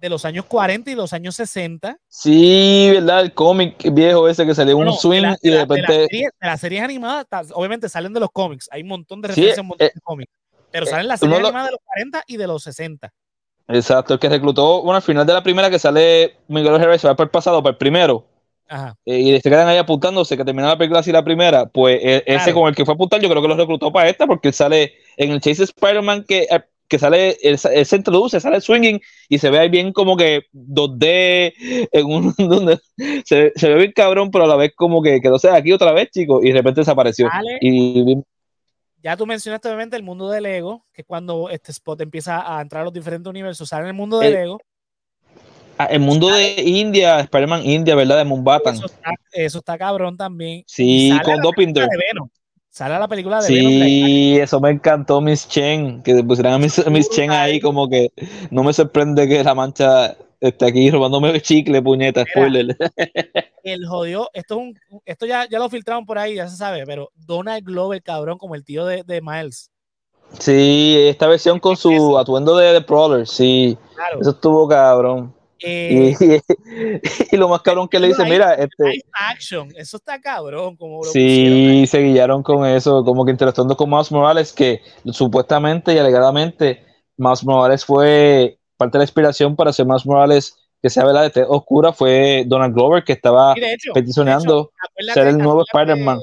[0.00, 1.98] de los años 40 y los años 60.
[2.08, 3.20] Sí, ¿verdad?
[3.22, 5.60] El cómic viejo ese que salió en Bueno, un swing de, la- y de de
[5.60, 5.92] repente...
[6.10, 8.68] de las series animadas, obviamente salen de los cómics.
[8.70, 10.32] Hay un montón de Sí, referencias, un montón eh, de cómics.
[10.70, 13.12] Pero eh, salen las series lo- animadas de los 40 y de los 60.
[13.68, 17.06] Exacto, el que reclutó, bueno, al final de la primera que sale Miguel Ojeda, se
[17.06, 18.24] va para el pasado, para el primero.
[18.70, 18.94] Ajá.
[19.06, 22.22] eh, y se quedan ahí apuntándose que termina la película así la primera, pues eh,
[22.26, 24.48] ese con el que fue a apuntar, yo creo que lo reclutó para esta, porque
[24.48, 28.60] él sale en el Chase Spider-Man que, eh, que sale, él, él se introduce, sale
[28.60, 31.52] swinging y se ve ahí bien como que 2D,
[31.92, 32.78] en un, donde
[33.24, 35.92] se, se ve bien cabrón, pero a la vez como que quedó sea, aquí otra
[35.92, 37.28] vez, chicos, y de repente desapareció.
[37.60, 38.16] Y,
[39.02, 42.60] Ya tú mencionaste obviamente el mundo de Lego, que es cuando este spot empieza a
[42.60, 43.68] entrar a los diferentes universos.
[43.68, 44.60] Sale en el mundo de El- Lego.
[45.76, 48.18] ah, el mundo de India, Spider-Man India, ¿verdad?
[48.18, 48.74] De Moonbatan.
[48.74, 50.64] Eso está, eso está cabrón también.
[50.66, 51.86] Sí, con Dopinder.
[51.88, 52.28] de Venom.
[52.78, 56.86] Sale la película de de Sí, eso me encantó, Miss Chen, que pusieran a Miss,
[56.86, 58.12] Miss Chen ahí como que
[58.52, 62.76] no me sorprende que la mancha esté aquí robándome chicle, puñeta, spoiler.
[63.64, 66.86] El jodió, esto es un, esto ya, ya lo filtraron por ahí, ya se sabe,
[66.86, 69.72] pero Donald Glover, cabrón, como el tío de, de Miles.
[70.38, 74.20] Sí, esta versión con su atuendo de The Prowler, sí, Claro.
[74.20, 75.34] eso estuvo cabrón.
[75.60, 76.38] Eh, Y,
[77.32, 80.76] y lo más cabrón que le dice, mira, este, action, eso está cabrón.
[80.76, 84.82] Como lo sí, se guiaron con eso, como que interactuando con Miles Morales, que
[85.12, 86.84] supuestamente y alegadamente
[87.16, 91.30] Miles Morales fue parte de la inspiración para hacer Miles Morales que sea verdad de
[91.30, 96.20] tez oscura, fue Donald Glover, que estaba hecho, peticionando hecho, ser el nuevo Spider-Man.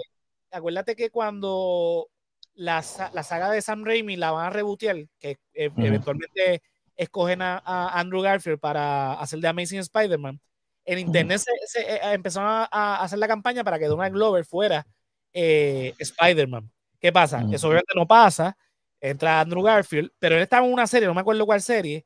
[0.51, 2.07] Acuérdate que cuando
[2.53, 2.83] la,
[3.13, 6.61] la saga de Sam Raimi la van a rebotear, que eh, eventualmente
[6.95, 10.39] escogen a, a Andrew Garfield para hacer de Amazing Spider-Man,
[10.85, 14.45] en internet se, se, eh, empezaron a, a hacer la campaña para que Donald Glover
[14.45, 14.85] fuera
[15.33, 16.69] eh, Spider-Man.
[16.99, 17.43] ¿Qué pasa?
[17.51, 18.55] Eso obviamente no pasa.
[19.01, 22.05] Entra Andrew Garfield, pero él estaba en una serie, no me acuerdo cuál serie,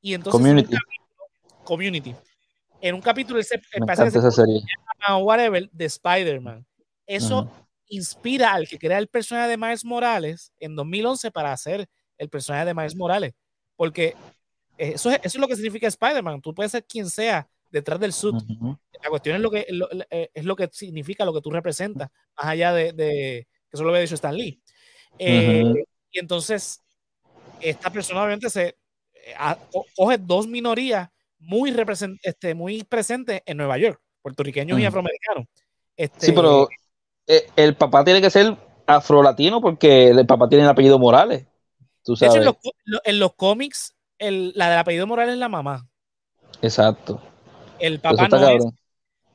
[0.00, 0.74] y entonces en un Community.
[0.76, 2.16] capítulo- Community.
[2.80, 4.42] En un capítulo él se, parece que se
[5.08, 6.66] o whatever de Spider-Man.
[7.06, 7.50] Eso
[7.88, 12.64] inspira al que crea el personaje de Miles Morales en 2011 para hacer el personaje
[12.64, 13.34] de Miles Morales.
[13.80, 14.14] Porque
[14.76, 16.42] eso es, eso es lo que significa Spider-Man.
[16.42, 18.34] Tú puedes ser quien sea detrás del suit.
[19.02, 22.10] La cuestión es lo que, lo- eh, es lo que significa, lo que tú representas,
[22.36, 24.60] más allá de, de- que eso lo había dicho Stan Lee.
[25.18, 25.64] Eh.
[26.10, 26.82] Y entonces,
[27.58, 28.66] esta persona obviamente se
[29.14, 31.08] eh, a- co- coge dos minorías
[31.38, 35.46] muy, represent- este, muy presentes en Nueva York, puertorriqueños y afroamericanos.
[35.96, 36.68] Este, Sí, pero
[37.26, 38.54] eh, el papá tiene que ser
[38.86, 41.46] afrolatino porque el papá tiene el apellido Morales.
[42.14, 42.56] Tú de hecho, en los,
[43.04, 45.86] en los cómics, el- la del apellido Morales es la mamá.
[46.62, 47.20] Exacto.
[47.78, 48.42] El papá no es.
[48.42, 48.76] cabrón.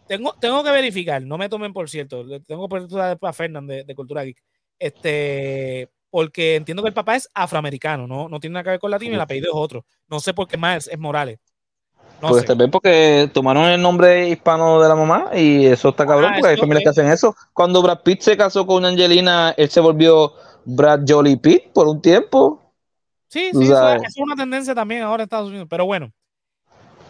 [0.07, 2.23] Tengo, tengo que verificar, no me tomen por cierto.
[2.23, 2.87] le Tengo por
[3.19, 4.37] para Fernand de, de Cultura Geek.
[4.77, 8.91] Este, porque entiendo que el papá es afroamericano, no, no tiene nada que ver con
[8.91, 9.85] latino y el apellido es otro.
[10.07, 11.39] No sé por qué más es Morales.
[12.21, 16.31] No pues vez porque tomaron el nombre hispano de la mamá y eso está cabrón,
[16.31, 17.35] Ah, porque hay familias que hacen eso.
[17.51, 22.01] Cuando Brad Pitt se casó con Angelina, él se volvió Brad Jolly Pitt por un
[22.01, 22.64] tiempo.
[23.27, 25.67] Sí, sí, eso, es una tendencia también ahora en Estados Unidos.
[25.69, 26.11] Pero bueno,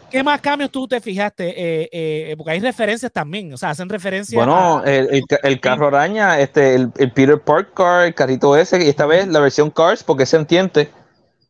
[0.09, 1.49] ¿qué más cambios tú te fijaste?
[1.83, 5.39] Eh, eh, porque hay referencias también, o sea, hacen referencia Bueno, a- el, el ca-
[5.43, 9.27] el carro araña, este, el, el Peter Park car, el carrito ese, y esta vez
[9.27, 10.89] la versión Cars, porque se entiende.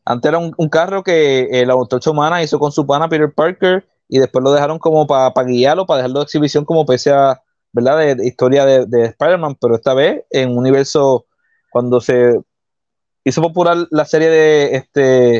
[0.05, 3.33] Antes era un, un carro que eh, la autocha humana hizo con su pana Peter
[3.33, 7.41] Parker y después lo dejaron como para guiarlo, para dejarlo de exhibición como pese a,
[7.73, 7.97] ¿verdad?
[7.99, 11.25] De, de historia de, de Spider-Man, pero esta vez en un universo,
[11.71, 12.41] cuando se
[13.25, 15.37] hizo popular la serie de este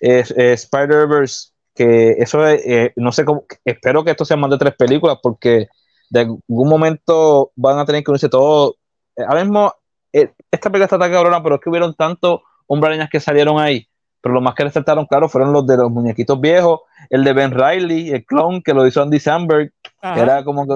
[0.00, 4.50] eh, eh, Spider-Verse, que eso es, eh, no sé cómo, espero que esto sea más
[4.50, 5.68] de tres películas porque
[6.10, 8.74] de algún momento van a tener que unirse todos.
[9.16, 9.72] Eh, Ahora mismo,
[10.12, 13.60] eh, esta película está tan cabrona, pero es que hubieron tantos hombres arañas que salieron
[13.60, 13.86] ahí.
[14.22, 16.80] Pero los más que resaltaron, claro, fueron los de los muñequitos viejos,
[17.10, 19.72] el de Ben Riley, el clon que lo hizo Andy Samberg,
[20.14, 20.66] que era como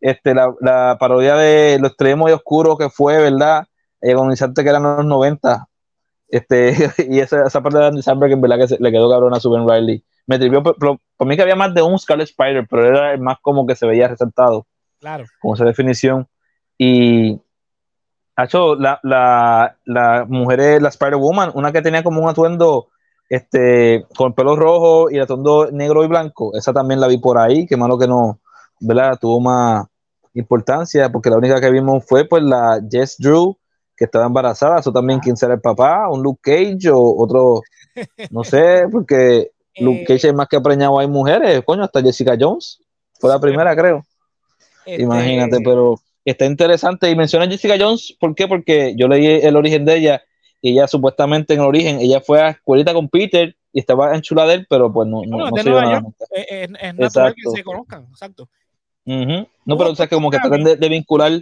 [0.00, 3.64] este, la, la parodia de lo extremo y oscuro que fue, ¿verdad?
[4.02, 5.66] Agonizante que eran los 90.
[6.32, 6.74] Este,
[7.08, 9.38] y esa, esa parte de Andy Samberg en verdad que se- le quedó cabrón a
[9.40, 10.02] su Ben Riley.
[10.26, 13.20] Me trivió, pero por mí que había más de un Scarlet Spider, pero era el
[13.20, 14.66] más como que se veía resaltado
[14.98, 15.24] Claro.
[15.40, 16.26] con esa definición.
[16.78, 17.38] Y
[18.36, 22.88] hecho la, la, la mujer, la Spider-Woman, una que tenía como un atuendo
[23.28, 27.18] este, con el pelo rojo y el atuendo negro y blanco, esa también la vi
[27.18, 28.40] por ahí, que malo que no,
[28.80, 29.18] ¿verdad?
[29.20, 29.86] Tuvo más
[30.34, 33.56] importancia, porque la única que vimos fue pues la Jess Drew,
[34.02, 37.62] que estaba embarazada, eso también quién será el papá, un Luke Cage o otro,
[38.30, 42.36] no sé, porque Luke Eh, Cage es más que preñado hay mujeres, coño, hasta Jessica
[42.38, 42.80] Jones,
[43.20, 44.02] fue la primera creo.
[44.84, 45.94] este, Imagínate, pero
[46.24, 47.08] está interesante.
[47.10, 48.48] Y menciona a Jessica Jones, ¿por qué?
[48.48, 50.22] Porque yo leí el origen de ella
[50.60, 54.48] y ella supuestamente en el origen, ella fue a escuelita con Peter y estaba enchulada
[54.48, 56.02] de él, pero pues no, no, no se nada York.
[56.02, 56.24] nunca.
[56.34, 58.48] eh, Es, es natural que se conozcan, exacto.
[59.64, 61.32] No, pero o sea, que como que tratan de, de vincular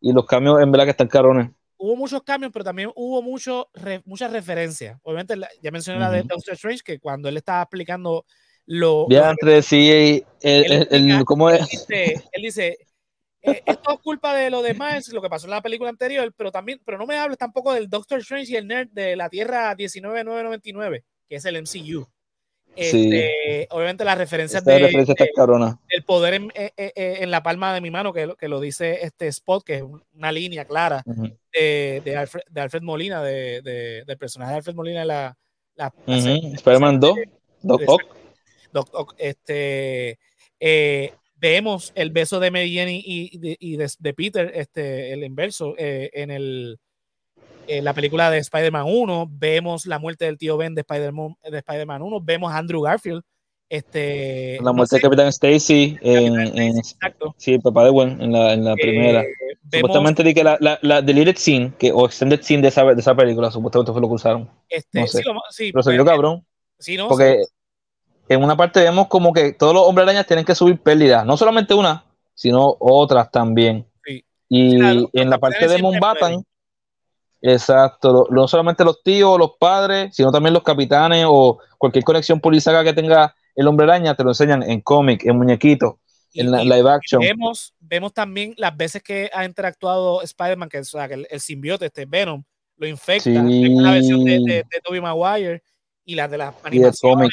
[0.00, 1.50] y los cambios en verdad que están carones.
[1.82, 4.98] Hubo muchos cambios, pero también hubo mucho, re- muchas referencias.
[5.02, 6.22] Obviamente, ya mencioné la de.
[6.24, 8.26] Doctor Strange, que cuando él estaba explicando
[8.66, 11.66] lo, Ya entre sí, el, el, ¿cómo es?
[11.70, 12.76] dice, él dice,
[13.42, 16.52] eh, esto es culpa de lo demás, lo que pasó en la película anterior, pero
[16.52, 19.74] también, pero no me hables tampoco del Doctor Strange y el nerd de la Tierra
[19.74, 22.06] 19999, que es el MCU.
[22.76, 23.10] Sí.
[23.14, 25.30] Este, Obviamente las referencias de, referencia de-
[25.90, 28.48] del poder en, eh, eh, eh, en la palma de mi mano, que, lo- que
[28.48, 29.82] lo dice este Spot, que es
[30.14, 31.02] una línea clara
[31.52, 35.36] de, de Alfred, de Alfred Molina, de, de- del personaje de Alfred Molina en la,
[35.74, 36.20] la, Ujú.
[36.20, 37.16] serie- Spider-Man 2,
[37.62, 38.02] Doc Ock.
[38.72, 40.18] Doc Ock, este,
[40.60, 45.24] eh, vemos el beso de Jane y, y de, y de- de Peter, este, el
[45.24, 46.78] inverso, eh, en, el,
[47.78, 51.58] en la película de Spider-Man 1, vemos la muerte del tío Ben de Spider-Man de
[51.58, 53.22] Spider-Man 1, vemos a Andrew Garfield,
[53.68, 57.90] este, La no muerte sé, de Capitán Stacy en, en- exacto, sí, el papá de
[57.90, 59.22] Gwen en la, en la eh, primera.
[59.62, 62.84] vemos, Supuestamente di que la, la, la deleted scene que, o extended scene de esa,
[62.84, 64.50] de esa película, supuestamente fue lo que usaron.
[64.68, 65.18] este, no sé.
[65.18, 66.44] sí, lo- sí, Pero se pues, vio cabrón.
[66.78, 67.36] sí, no, Porque
[68.28, 71.36] en una parte vemos como que todos los hombres arañas tienen que subir pérdidas, no
[71.36, 72.04] solamente una,
[72.34, 73.86] sino otras también.
[74.04, 74.24] Sí.
[74.48, 76.44] Y Claro, en la parte de Mombatan,
[77.42, 82.40] exacto, no solamente los tíos o los padres, sino también los capitanes o cualquier conexión
[82.40, 85.98] policiaca que tenga el hombre araña, te lo enseñan en cómic, en muñequito,
[86.32, 87.20] Y- en la, live action.
[87.20, 91.40] vemos, vemos también las veces que ha interactuado Spider-Man, que, o sea, que el, el
[91.40, 92.42] simbiote, este Venom,
[92.76, 93.22] lo infecta.
[93.24, 93.68] Sí.
[93.76, 95.62] La versión de, de, de Tobey Maguire
[96.04, 97.28] y las de las animaciones,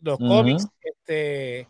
[0.00, 0.66] los cómics.
[0.80, 1.66] Este,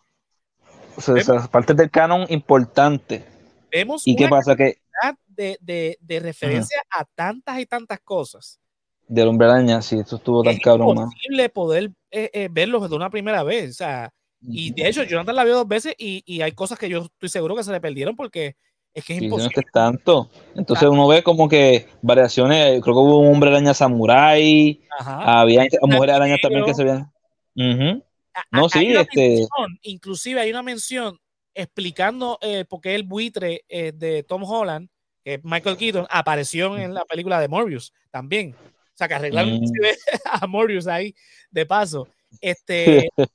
[0.97, 3.25] O sea, esas partes del canon importante.
[3.73, 4.55] vemos ¿Y qué pasa?
[4.55, 8.59] Que cantidad de, de, de referencia a tantas y tantas cosas.
[9.07, 11.05] del hombre araña, sí, eso estuvo tan Es cabrón, man.
[11.07, 13.71] imposible poder eh, eh, verlos de una primera vez.
[13.71, 16.89] O sea, y de hecho, Jonathan la vio dos veces y, y hay cosas que
[16.89, 18.55] yo estoy seguro que se le perdieron porque
[18.95, 19.65] es que es Sí, no es imposible.
[19.67, 20.31] es tanto.
[20.55, 25.41] Entonces uno ve como que variaciones, creo que hubo un hombre araña samurai, Ajá.
[25.41, 27.11] había mujeres arañas también que se veían.
[27.57, 28.05] Ujú.
[28.35, 31.19] A- No, sí, este- mención, inclusive hay una mención
[31.59, 34.89] explicando eh, por qué el buitre eh, de Tom Holland,
[35.25, 38.55] que es Michael Keaton, apareció en la película de Morbius también.
[38.55, 39.65] O sea, que arreglaron Mm.
[40.25, 41.15] a Morbius ahí
[41.51, 42.09] de paso.
[42.41, 43.27] Este, o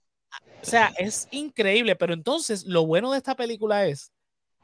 [0.61, 4.11] sea, es increíble, pero entonces lo bueno de esta película es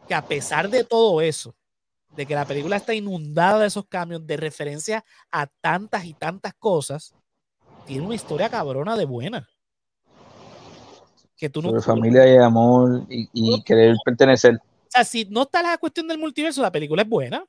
[0.07, 1.53] que a pesar de todo eso,
[2.15, 6.53] de que la película está inundada de esos cambios, de referencia a tantas y tantas
[6.55, 7.13] cosas,
[7.85, 9.47] tiene una historia cabrona de buena.
[11.39, 14.55] Que tú no, Sobre familia y amor y, y querer pertenecer.
[14.55, 14.59] o
[14.89, 17.45] sea, si no está la cuestión del multiverso, la película es buena.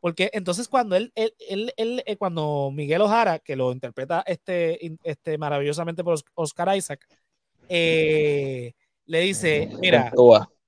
[0.00, 4.94] Porque entonces cuando él, él, él- él, eh, cuando Miguel Ojara, que lo interpreta este,
[5.02, 7.00] este maravillosamente por Os- Oscar Isaac,
[7.68, 8.74] eh,
[9.06, 10.12] le dice, mira,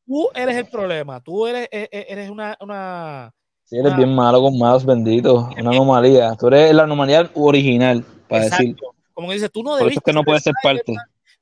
[0.07, 3.33] tú eres el problema, tú eres, e- e- eres una, una
[3.65, 6.35] Sí, eres bien malo con más bendito, una anomalía.
[6.37, 8.75] Tú eres la anomalía original, para decir.
[9.13, 10.95] como que dice, tú no Por eso es que no ser puede ser parte.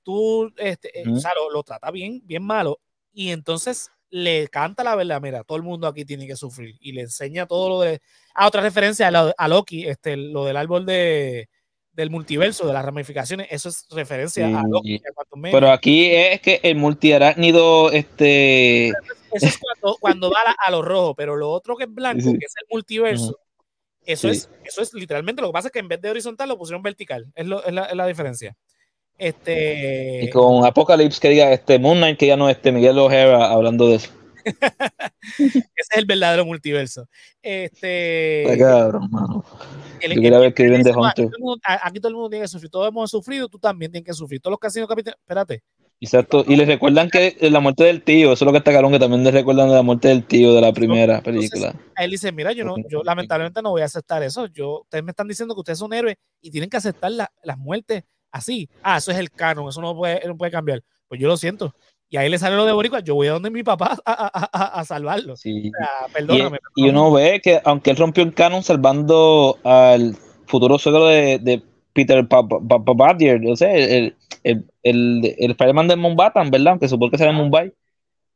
[0.06, 1.16] Tú, este, eh, Ujú.
[1.16, 2.78] o sea, lo, lo trata bien, bien malo,
[3.12, 6.92] y entonces le canta la verdad, mira, todo el mundo aquí tiene que sufrir, y
[6.92, 8.00] le enseña todo lo de,
[8.36, 11.48] ah, otra referencia a, la- a Loki, este, lo del árbol de,
[11.92, 14.68] del multiverso, de las ramificaciones, eso es referencia a Sí.
[14.70, 15.56] Loki, a Quantum Mania.
[15.56, 18.94] Pero aquí es que el multiarácnido, este, eso
[19.46, 22.22] es cuando, cuando va a, la- a lo rojo, pero lo otro que es blanco,
[22.22, 22.38] Sí.
[22.38, 23.40] que es el multiverso,
[24.04, 24.36] eso, Sí.
[24.36, 26.80] es, eso es literalmente lo que pasa es que en vez de horizontal lo pusieron
[26.80, 28.56] vertical, es, lo- es la, es la diferencia.
[29.18, 33.50] Este, y con Apocalypse que diga este Moon Knight, que ya no este Miguel Ojeda
[33.50, 34.10] hablando de eso.
[35.38, 37.08] ese es el verdadero multiverso.
[37.42, 39.44] Este, Está cabrón, mano.
[40.00, 41.30] el- el- ver que viven de dice, "No, aquí Hunter.
[41.32, 43.58] todo el mundo- a- aquí todo el mundo tiene que sufrir, todos hemos sufrido, tú
[43.58, 44.40] también tienes que sufrir.
[44.40, 45.62] Todos los casinos capitales, espérate,
[45.98, 46.44] Exacto.
[46.46, 48.98] Y les recuerdan que la muerte del tío, eso es lo que está cabrón, que
[48.98, 51.74] también les recuerdan de la muerte del tío de la primera Entonces, película.
[51.96, 54.44] él dice, mira, yo no, yo lamentablemente no voy a aceptar eso.
[54.48, 57.56] Yo, ustedes me están diciendo que ustedes son héroes y tienen que aceptar la- las
[57.56, 58.04] muertes
[58.36, 58.68] así.
[58.82, 60.82] Ah, eso es el canon, eso no puede, no puede cambiar.
[61.08, 61.74] Pues yo lo siento.
[62.08, 64.48] Y ahí le sale lo de Boricua, yo voy a donde mi papá a, a-
[64.52, 65.32] a- a salvarlo.
[65.32, 65.50] O Sí.
[65.68, 65.72] Y,
[66.12, 66.58] perdóname.
[66.76, 70.14] y uno ve que aunque él rompió el canon salvando al
[70.46, 71.62] futuro suegro de, de
[71.92, 74.14] Peter Pa- Pa- Pa- Pavadier, o sea, el,
[74.44, 76.68] el, el, el Spider-Man de Mombatan, ¿verdad?
[76.72, 77.72] Aunque supongo que será en Mumbai.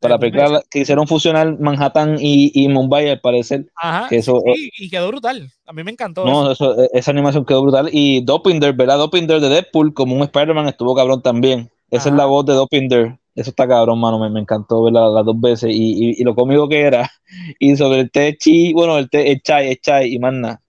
[0.01, 3.66] Para película que hicieron fusionar Manhattan y, y Mumbai, al parecer.
[3.76, 5.51] Ajá, que eso- sí, y quedó brutal.
[5.66, 6.24] A mí me encantó.
[6.24, 7.88] No, eso- esa animación quedó brutal.
[7.92, 8.98] Y Dopinder, ¿verdad?
[8.98, 11.70] Dopinder de Deadpool, como un Spider-Man, estuvo cabrón también.
[11.90, 13.18] Esa es la voz de Dopinder.
[13.34, 14.18] Eso está cabrón, mano.
[14.18, 15.70] Me, me encantó verla las dos veces.
[15.72, 17.11] Y, y, y lo cómico que era.
[17.59, 20.61] Y sobre el té chi, bueno, el té, el chai, el chai y más nada.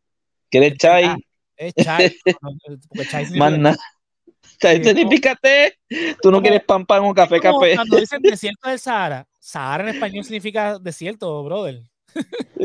[0.49, 1.15] ¿Quieres chai?
[1.57, 2.11] Es chai.
[2.41, 2.51] no,
[2.89, 3.77] porque Sí, significa
[4.62, 5.74] té.
[6.22, 7.76] Tú no quieres pan pan o café café.
[7.76, 11.82] Cuando dicen desierto del Sahara, Sahara en español significa desierto, brother.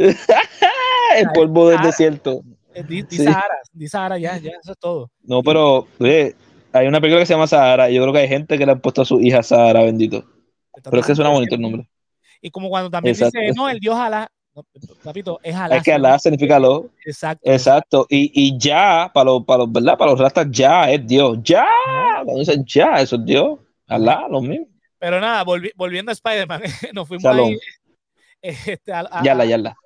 [1.16, 2.42] el polvo del desierto.
[2.74, 3.24] Eh, Di, di Sí.
[3.24, 5.11] Sahara, di Sahara, ya, ya, eso es todo.
[5.22, 6.34] No, pero oye,
[6.72, 7.88] hay una película que se llama Sahara.
[7.90, 10.24] y Yo creo que hay gente que le han puesto a su hija Sahara, bendito.
[10.84, 11.88] Pero es que suena bonito el nombre.
[12.42, 13.38] Y como cuando también Exacto.
[13.40, 14.30] dice, no, el dios Alá,
[15.02, 15.76] papito, es Alá.
[15.76, 16.90] Es que Alá significa lo.
[17.04, 17.50] Exacto.
[17.50, 18.07] Exacto.
[18.09, 19.96] Y, y ya, para los, para los, ¿verdad?
[19.98, 21.38] Para los rastas, ya es Dios.
[21.42, 21.66] Ya.
[22.24, 23.59] Cuando dicen ya, eso es Dios.
[23.86, 24.66] Alá, lo mismo.
[24.98, 26.62] Pero nada, volvi- volviendo a Spider-Man,
[26.94, 27.48] nos fuimos Shalom.
[27.48, 27.59] ahí.
[28.42, 29.76] Este, a, a- Yala, yala.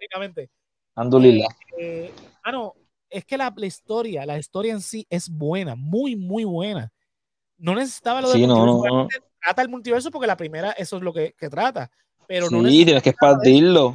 [0.95, 1.47] Andulila.
[1.79, 2.13] Eh,
[2.43, 2.75] ah, no,
[3.09, 6.93] es que la, la historia, la historia en sí es buena, muy, muy buena.
[7.57, 9.09] No necesitaba lo de Sí, no, no,
[9.41, 11.91] trata el multiverso porque la primera eso es lo que, que trata.
[12.27, 13.95] Pero no Sí, tienes que expandirlo.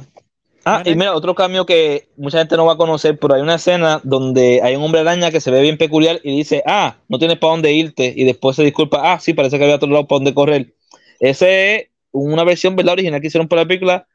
[0.68, 3.54] Ah, y mira, otro cambio que mucha gente no va a conocer, pero hay una
[3.54, 7.20] escena donde hay un hombre araña que se ve bien peculiar y dice, ah, no
[7.20, 10.08] tienes para dónde irte, y después se disculpa, ah, sí, parece que había otro lado
[10.08, 10.74] para dónde correr.
[11.20, 12.94] Ese es una versión, ¿verdad?
[12.94, 14.08] Original que hicieron para la película,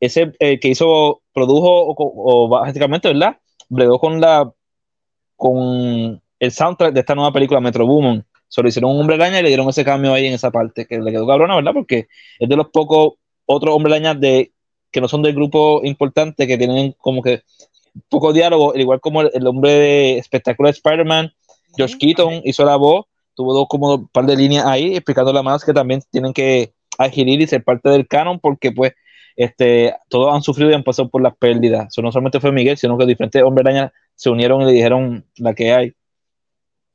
[0.00, 3.36] ese eh, que hizo, produjo, o, o básicamente, ¿verdad?
[3.68, 4.50] Bregó con la,
[5.36, 8.24] con el soundtrack de esta nueva película, Metro Boomin.
[8.48, 10.98] Solo hicieron un hombre araña y le dieron ese cambio ahí en esa parte, que
[10.98, 11.74] le quedó cabrona, ¿verdad?
[11.74, 14.52] Porque es de los pocos otros hombres arañas de,
[14.90, 17.42] que no son del grupo importante, que tienen como que
[18.08, 21.32] poco diálogo, igual como el, hombre de espectacular Spider-Man,
[21.76, 25.64] George Keaton hizo la voz, tuvo dos como un par de líneas ahí explicándole más
[25.64, 28.92] que también tienen que adquirir y ser parte del canon porque pues
[29.36, 31.88] este, todos han sufrido y han pasado por las pérdidas.
[31.88, 35.24] Eso no solamente fue Miguel, sino que diferentes hombres arañas se unieron y le dijeron
[35.36, 35.94] la que hay.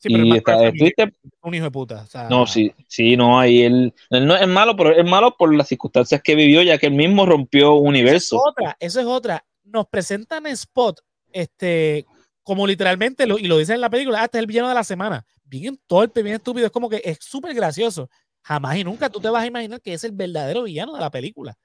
[0.05, 0.37] Sí, pero y
[0.85, 2.05] está, un hijo de puta.
[2.29, 5.67] no, sí, sí, no, ahí él, él, no es malo, pero es malo por las
[5.67, 8.35] circunstancias que vivió, ya que él mismo rompió un universo.
[8.35, 9.45] Eso es otra, eso es otra.
[9.63, 11.01] Nos presentan Spot,
[11.31, 12.05] este,
[12.43, 14.83] como literalmente, y lo dicen en la película, hasta ah, este el villano de la
[14.83, 15.25] semana.
[15.43, 18.11] Bien torpe, bien estúpido, es como que es súper gracioso.
[18.43, 21.09] Jamás y nunca tú te vas a imaginar que es el verdadero villano de la
[21.09, 21.57] película.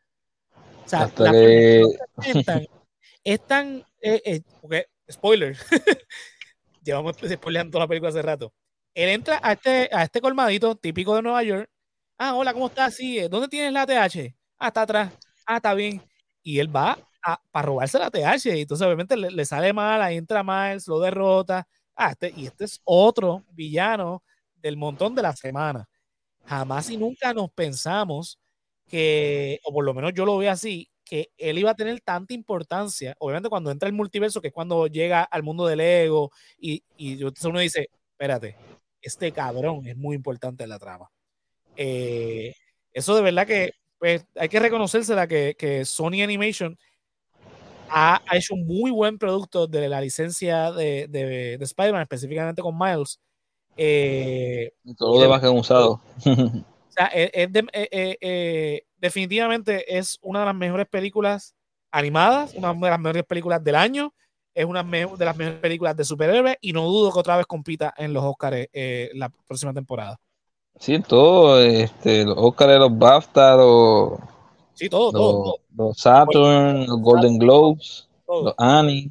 [0.87, 1.31] O sea, la
[3.23, 5.59] es tan, eh, eh, porque, spoiler,
[6.83, 8.53] llevamos spoileando toda la película hace rato.
[8.95, 11.71] Él entra a este, a este colmadito típico de Nueva York.
[12.19, 12.95] Ah, hola, ¿cómo estás?
[12.95, 14.35] Sí, eh, ¿dónde tienes la TH?
[14.59, 15.13] Ah, está atrás.
[15.47, 16.03] Ah, está bien.
[16.43, 16.99] Y él va
[17.51, 18.61] para robarse la TH.
[18.61, 21.67] Entonces, obviamente, le, sale mal, ahí entra mal, lo derrota.
[21.97, 24.23] Ah, este, y este es otro villano
[24.57, 25.89] del montón de la semana.
[26.45, 28.39] Jamás y nunca nos pensamos
[28.87, 32.33] que, o por lo menos yo lo veo así, que él iba a tener tanta
[32.35, 33.17] importancia.
[33.19, 37.21] Obviamente, cuando entra el multiverso, que es cuando llega al mundo del ego, y, y
[37.25, 38.57] uno dice, espérate,
[39.03, 41.11] este cabrón es muy importante en la trama.
[41.75, 42.55] Eh,
[42.93, 46.79] eso de verdad que pues, hay que reconocérsela que, que Sony Animation
[47.89, 53.19] ha, hecho un muy buen producto de la licencia de, de, Spider-Man, específicamente con Miles.
[53.77, 56.01] Eh, todo lo demás que han usado.
[56.25, 57.31] O sea, es,
[57.73, 61.55] eh, definitivamente es una de las mejores películas
[61.91, 64.13] animadas, una de las mejores películas del año,
[64.55, 67.95] es una de las mejores películas de superhéroes y no dudo que otra vez compita
[67.97, 70.19] en los Oscars eh, la próxima temporada.
[70.79, 74.13] Sí, todo, este, los Oscars, los BAFTA, los,
[74.75, 79.11] sí, todo, los, Saturn, los Golden Globes, los Annie.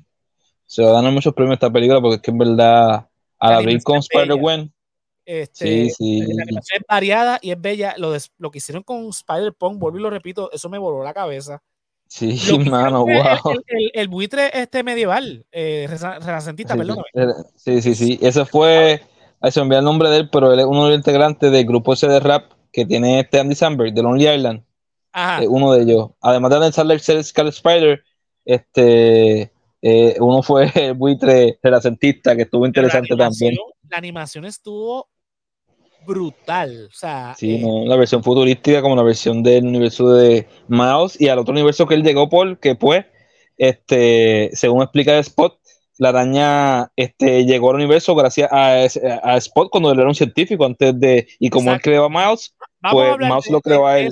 [0.66, 3.08] Se va a ganar muchos premios esta película porque es que en verdad
[3.40, 4.72] al abrir con Spider-Gwen
[5.32, 6.34] este, sí, sí.
[6.34, 7.94] La animación es variada y es bella.
[7.98, 11.62] Lo, lo que hicieron con Spider-Punk, vuelvo y lo repito, eso me voló la cabeza.
[12.08, 13.62] Sí, mano, wow.
[13.94, 16.82] El, buitre este medieval, eh, renacentista, sí,
[17.56, 18.20] Sí, sí, sí.
[18.24, 19.04] Ese fue,
[19.40, 21.66] ahí se me el nombre de él, pero él es uno de los integrantes del
[21.68, 24.64] grupo ese de rap que tiene este Andy Samberg, de Lonely Island.
[25.12, 25.44] Ajá.
[25.48, 26.10] uno de ellos.
[26.22, 28.04] Además de el Scarlet Spider,
[28.46, 29.52] este,
[29.84, 33.56] eh, uno fue el buitre renacentista, que estuvo interesante también.
[33.88, 35.08] La animación estuvo
[36.06, 36.88] brutal.
[36.90, 41.28] O sea, sí, eh, la versión futurística como la versión del universo de Mouse y
[41.28, 43.06] al otro universo que él llegó por, que pues,
[43.58, 45.60] este, según explica Spot,
[45.98, 48.76] la araña este, llegó al universo gracias a,
[49.24, 52.56] a, Spot cuando él era un científico antes de, y como él creó a Mouse,
[52.90, 54.12] pues Mouse lo creó a él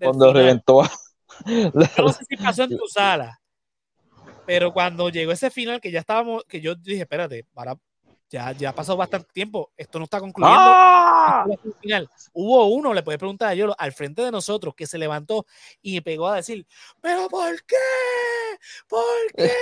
[0.00, 0.82] cuando reventó
[1.44, 3.38] No sé si pasó en tu sala,
[4.46, 7.76] pero cuando llegó ese final que ya estábamos, que yo dije, espérate, para,
[8.34, 10.58] ya, ya ha pasado bastante tiempo, esto no está concluyendo.
[10.60, 11.46] ¡Ah!
[12.32, 15.46] Hubo uno, le puedes preguntar a Yolo, al frente de nosotros, que se levantó
[15.80, 16.66] y pegó a decir,
[17.00, 17.76] ¿pero por qué?
[18.88, 19.04] ¿Por
[19.36, 19.52] qué?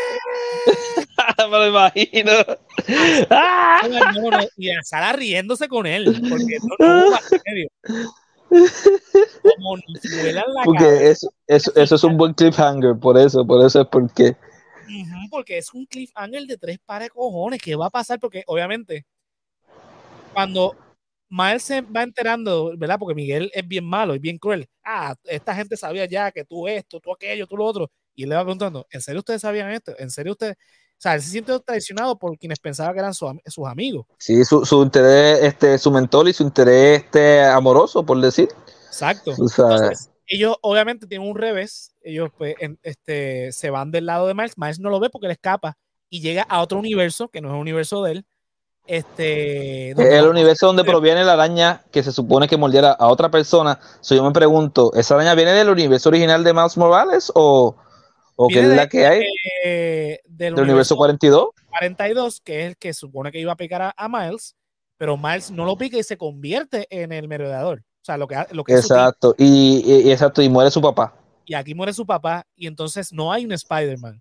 [1.51, 2.33] Me lo imagino.
[3.31, 3.83] ¡Ah!
[4.57, 7.68] Y a Sara riéndose con él, porque no, no hubo medio.
[9.57, 13.89] Como la porque eso, eso, eso es un buen cliffhanger, por eso, por eso es
[13.89, 14.35] porque
[15.30, 17.61] porque es un cliffhanger de tres pares de cojones.
[17.61, 18.18] ¿Qué va a pasar?
[18.20, 19.05] Porque obviamente,
[20.33, 20.76] cuando
[21.28, 22.99] Miles se va enterando, ¿verdad?
[22.99, 24.68] Porque Miguel es bien malo, es bien cruel.
[24.85, 27.91] Ah, esta gente sabía ya que tú esto, tú aquello, tú lo otro.
[28.14, 29.95] Y él le va preguntando, ¿en serio ustedes sabían esto?
[29.99, 30.57] ¿En serio ustedes?
[30.57, 34.07] O sea, él se siente traicionado por quienes pensaba que eran sus amigos.
[34.18, 38.49] Sí, su, su, interés, este, su mentor y su interés este, amoroso, por decir.
[38.87, 39.33] Exacto.
[39.33, 44.57] Entonces, ellos obviamente tienen un revés, ellos pues este, se van del lado de Miles,
[44.57, 45.76] Miles no lo ve porque le escapa
[46.09, 48.26] y llega a otro universo, que no es el universo de él.
[48.87, 53.78] Este, el universo donde proviene la araña que se supone que mordiera a otra persona.
[54.01, 57.76] So, yo me pregunto, ¿esa araña viene del universo original de Miles Morales o,
[58.35, 59.22] o qué es la que hay?
[60.26, 61.51] del, universo, 42.
[61.68, 64.57] 42, que es el que supone que iba a picar a Miles,
[64.97, 67.85] pero Miles no lo pica y se convierte en el merodeador.
[68.03, 71.15] O sea, lo que, lo que Exacto, y, exacto, y muere su papá.
[71.47, 74.21] Y aquí muere su papá, y entonces no hay un Spider-Man.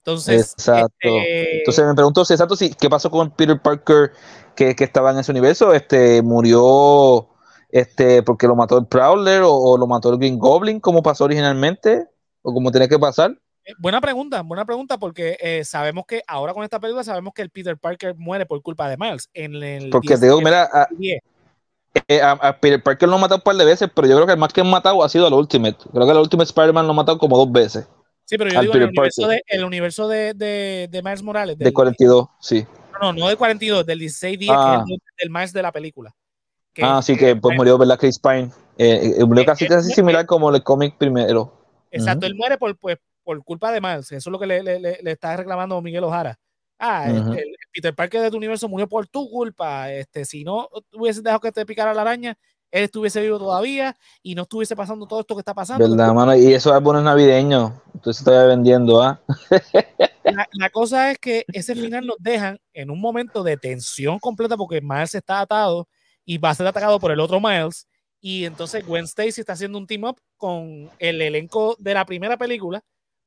[0.00, 0.92] Entonces, exacto.
[1.00, 4.12] Este, entonces me pregunto, si exacto, sí, ¿qué pasó con Peter Parker
[4.54, 5.72] que, estaba en ese universo?
[5.72, 7.30] Este, murió
[7.70, 12.06] este, porque lo mató el Prowler o, lo mató el Green Goblin, como pasó originalmente,
[12.42, 13.30] o como tiene que pasar.
[13.64, 17.40] Eh, buena pregunta, buena pregunta, porque eh, sabemos que ahora con esta película sabemos que
[17.40, 19.30] el Peter Parker muere por culpa de Miles.
[19.32, 20.68] En el porque digo, mira,
[22.08, 24.32] eh, a, Peter Parker lo ha matado un par de veces, pero yo creo que
[24.32, 25.76] el más que han matado ha sido al Ultimate.
[25.92, 27.86] Creo que el Ultimate Spider-Man lo ha matado como dos veces.
[28.24, 31.58] Sí, pero yo digo el universo, de, el universo, de, de, de, Miles Morales.
[31.58, 32.66] de 42, sí.
[33.00, 34.84] No, no, de 42, del 16 días, que ah.
[34.88, 36.14] es del Miles de la película.
[36.82, 37.98] ah, sí, que pues murió, ¿verdad?
[37.98, 38.50] Chris Pine.
[38.78, 41.52] Eh, eh murió casi, casi similar como el cómic primero.
[41.90, 44.10] Exacto, él muere por, pues, por culpa de Miles.
[44.12, 46.38] Eso es lo que le, le, le está reclamando Miguel Ojara.
[46.84, 49.92] Ah, el, Peter Parker de tu universo murió por tu culpa.
[49.92, 52.36] Este, si no hubieses dejado que te picara la araña,
[52.72, 55.88] él estuviese vivo todavía y no estuviese pasando todo esto que está pasando.
[55.88, 56.34] ¿Verdad, mano?
[56.34, 59.20] Y esos álbumes navideños, entonces estoy vendiendo, ¿ah?
[60.24, 64.80] la, cosa es que ese final nos dejan en un momento de tensión completa porque
[64.80, 65.86] Miles está atado
[66.24, 67.86] y va a ser atacado por el otro Miles.
[68.20, 72.36] Y entonces Gwen Stacy está haciendo un team up con el elenco de la primera
[72.36, 72.82] película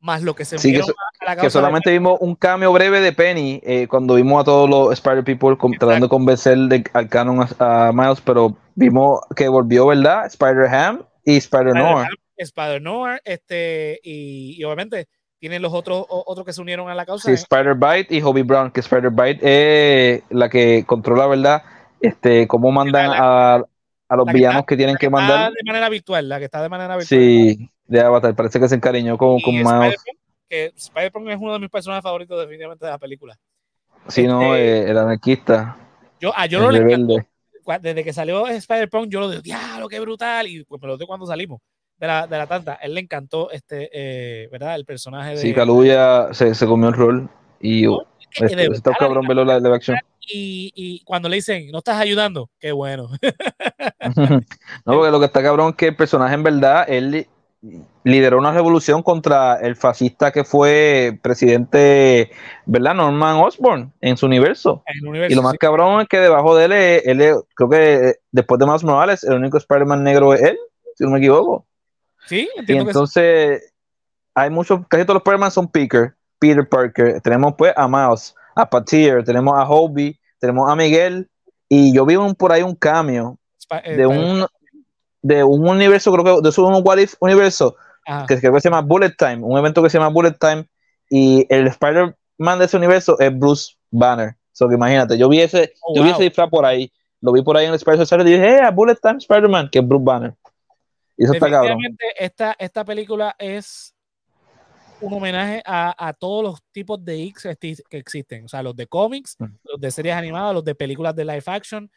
[0.06, 3.12] más lo que se sí, que, a la que solamente vimos un cambio breve de
[3.12, 7.47] Penny eh, cuando vimos a todos los Spider People tratando de convencer de, al canon
[7.60, 10.28] a, Miles, pero vimos que volvió, ¿verdad?
[10.28, 12.08] Spider Ham y Spider Noir.
[12.38, 15.08] Spider Noir, este, y, obviamente
[15.39, 17.28] tienen los otros otros que se unieron a la causa.
[17.28, 21.64] Sí, Spider Bite y Hobie Brown, que Spider Bite es la que controla, ¿verdad?
[21.99, 23.64] Este, cómo mandan a,
[24.08, 25.51] a los villanos que, tienen que, mandar.
[25.51, 27.20] De manera virtual, la que está de manera virtual.
[27.20, 30.03] Sí, de Avatar, parece que se encariñó con, con Miles.
[30.47, 33.38] Que Spider-Man es uno de mis personajes favoritos definitivamente de la película.
[34.07, 35.77] Sí, no, este, eh, el anarquista.
[36.19, 36.69] Yo, ah, yo lo
[37.81, 40.47] Desde que salió Spider-Punk, yo lo digo, diablo, qué brutal.
[40.47, 41.61] Y pues me lo digo cuando salimos
[41.97, 42.75] de la, de la tanta.
[42.75, 44.75] Él le encantó este, eh, ¿verdad?
[44.75, 45.38] El personaje de.
[45.38, 47.29] Sí, Caluya se, se comió el rol.
[47.59, 49.97] Y no, este, está cabrón verlo la de acción.
[50.27, 53.09] Y, y, cuando le dicen, no estás ayudando, qué bueno.
[54.86, 57.27] no, porque lo que está cabrón es que el personaje en verdad, él
[58.03, 62.32] lideró una revolución contra el fascista que fue presidente,
[62.66, 62.93] ¿verdad?
[62.93, 64.84] Norman Osborn en su universo.
[65.30, 68.84] y lo más cabrón es que debajo de él, él, creo que después de Miles
[68.84, 70.57] Morales, el único Spider-Man negro es él,
[70.95, 71.66] si no me equivoco.
[72.28, 73.74] Sí, y entonces
[74.34, 77.22] hay muchos, casi todos los Spider-Man son Peter, Peter Parker.
[77.22, 81.30] Tenemos pues a Miles, a Patier, tenemos a Hobie, tenemos a Miguel,
[81.70, 83.39] y yo vi un, por ahí un cambio
[83.84, 84.45] eh, de un
[85.26, 87.76] de un universo, creo que de un What If universo,
[88.28, 90.67] que creo que se llama Bullet Time, un evento que se llama Bullet Time,
[91.09, 94.36] y el Spider-Man de ese universo es Bruce Banner.
[94.51, 97.41] So que imagínate, yo vi ese, oh, yo vi ese disfraz por ahí, lo vi
[97.41, 100.36] por ahí en el Spider-Man y dije, hey, Bullet Time Spider-Man, que es Bruce Banner.
[101.17, 101.80] Y eso está cabrón.
[102.19, 103.95] Esta, esta película es
[105.01, 107.47] un homenaje a, a, todos los tipos de X
[107.89, 111.26] que existen, o sea, los de cómics, los de series animadas, los de películas de
[111.26, 111.89] live action,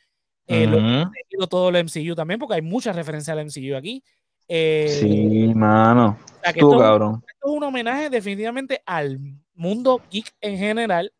[0.48, 1.06] eh,
[1.38, 4.02] lo todo el MCU también, porque hay muchas referencias al MCU aquí.
[4.48, 6.18] Eh, sí, mano.
[6.58, 7.22] Tú, cabrón.
[7.28, 9.20] Esto es un homenaje definitivamente al
[9.54, 11.12] mundo geek en general.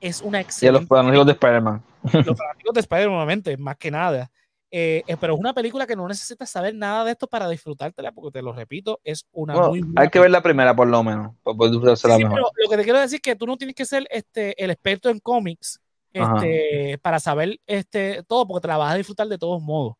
[0.00, 0.66] Es una excelente.
[0.66, 1.82] Y a los fanáticos de Spider-Man.
[2.02, 4.30] Los fanáticos de Spider-Man, obviamente, más que nada.
[4.70, 8.12] Eh, eh, pero es una película que no necesitas saber nada de esto para disfrutártela,
[8.12, 11.02] porque te lo repito, es una muy buena Hay que ver la primera, por lo
[11.02, 12.40] menos, para poder disfrutársela mejor.
[12.40, 15.08] lo que te quiero decir es que tú no tienes que ser este, el experto
[15.08, 15.80] en cómics
[16.12, 19.94] este, para saber este, todo, porque te la vas a disfrutar de todos modos.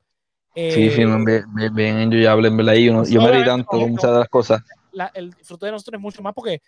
[0.55, 2.75] sí, sí, eh, bien, bien enjoyable, en verdad.
[2.75, 4.63] Yo, yo me di tanto con muchas de las cosas.
[5.15, 6.61] el disfrute de nosotros es mucho más porque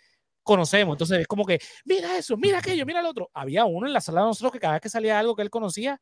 [0.43, 0.95] conocemos.
[0.95, 3.29] Entonces es como que, mira eso, mira aquello, mira el otro.
[3.33, 5.49] Había uno en la sala de nosotros que cada vez que salía algo que él
[5.49, 5.99] conocía,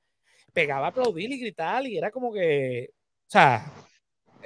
[0.53, 3.71] pegaba a aplaudir y gritar y era como que, o sea,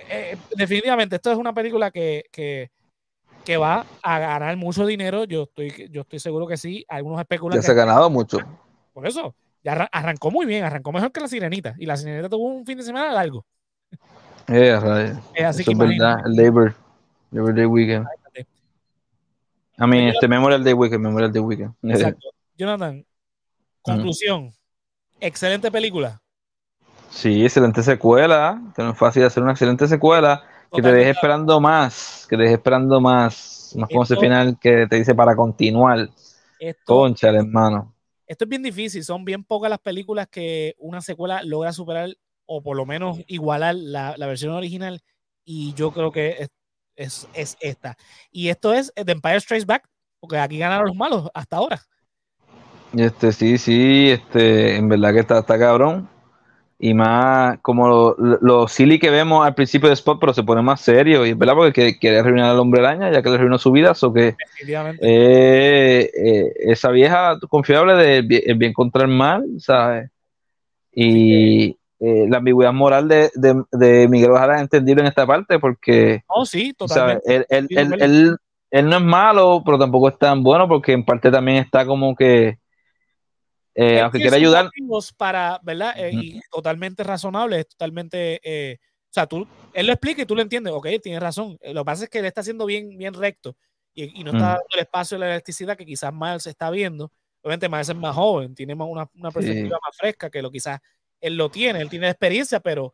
[0.09, 2.71] eh, definitivamente esto es una película que, que,
[3.45, 5.23] que, va a ganar mucho dinero.
[5.25, 6.85] Yo estoy, yo estoy seguro que sí.
[6.87, 7.59] Algunos especulan.
[7.59, 8.39] Ya se ha ganado mucho.
[8.93, 11.75] Por eso, ya arrancó muy bien, arrancó mejor que la Sirenita.
[11.79, 13.45] Y la Sirenita tuvo un fin de semana largo.
[14.47, 14.79] Eh,
[15.33, 16.75] es así que es verdad, Labor,
[17.31, 18.07] Labor Day Weekend.
[19.77, 21.73] A mí, este Memorial Day Weekend, Memorial Day Weekend.
[21.83, 22.29] Exacto.
[22.55, 23.03] Jonathan,
[23.81, 24.53] conclusión.
[25.19, 26.21] Excelente película.
[27.09, 28.61] Sí, excelente secuela.
[28.77, 30.43] No es fácil hacer una excelente secuela.
[30.71, 32.25] Que te deje esperando más.
[32.29, 33.73] Que te deje esperando más.
[33.77, 36.09] Más como ese final que te dice para continuar.
[36.85, 37.92] Concha, hermano
[38.27, 42.09] esto es bien difícil, son bien pocas las películas que una secuela logra superar
[42.45, 45.01] o por lo menos igualar la, versión original
[45.45, 46.47] y yo creo que
[46.95, 47.27] es,
[47.59, 47.97] esta.
[48.31, 49.89] Y esto es The Empire Strikes Back,
[50.19, 51.81] porque aquí ganaron los malos hasta ahora.
[52.95, 56.12] Este, sí, sí, este, en verdad que está, está cabrón
[56.85, 60.61] y más como lo, lo, silly que vemos al principio de Spot, pero se pone
[60.61, 61.25] más serio.
[61.25, 63.93] Y es verdad porque quiere arruinar al hombre araña, ya que le arruinó su vida.
[64.01, 64.35] o que
[64.99, 70.09] eh, eh, esa vieja confiable de el bien, contra el mal, ¿sabes?
[70.91, 71.69] Y
[72.01, 76.25] eh, la ambigüedad moral de, de, Miguel Ojara es entendible en esta parte porque.
[76.27, 77.33] Oh, sí, totalmente.
[77.33, 78.37] Él, él, él,
[78.71, 82.13] él, no es malo, pero tampoco es tan bueno porque en parte también está como
[82.13, 82.57] que
[83.75, 84.69] eh, aunque quiera ayudar.
[85.17, 85.93] Para, ¿verdad?
[85.97, 88.39] Eh, y totalmente razonable, es totalmente.
[88.43, 90.73] Eh, o sea, tú, él lo explica y tú lo entiendes.
[90.73, 91.57] Ok, tiene razón.
[91.63, 93.55] Lo que pasa es que él está haciendo bien, bien recto
[93.93, 97.11] y, no está dando el espacio de la electricidad que quizás Miles está viendo.
[97.41, 100.79] Obviamente, Miles es más joven, tiene una, una perspectiva más fresca que lo quizás
[101.21, 101.81] él lo tiene.
[101.81, 102.93] Él tiene experiencia, pero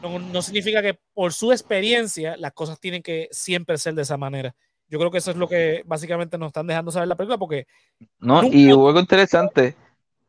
[0.00, 4.16] no, no significa que por su experiencia las cosas tienen que siempre ser de esa
[4.16, 4.54] manera.
[4.88, 7.66] Yo creo que eso es lo que básicamente nos están dejando saber la película porque...
[8.18, 9.74] No, y hubo algo interesante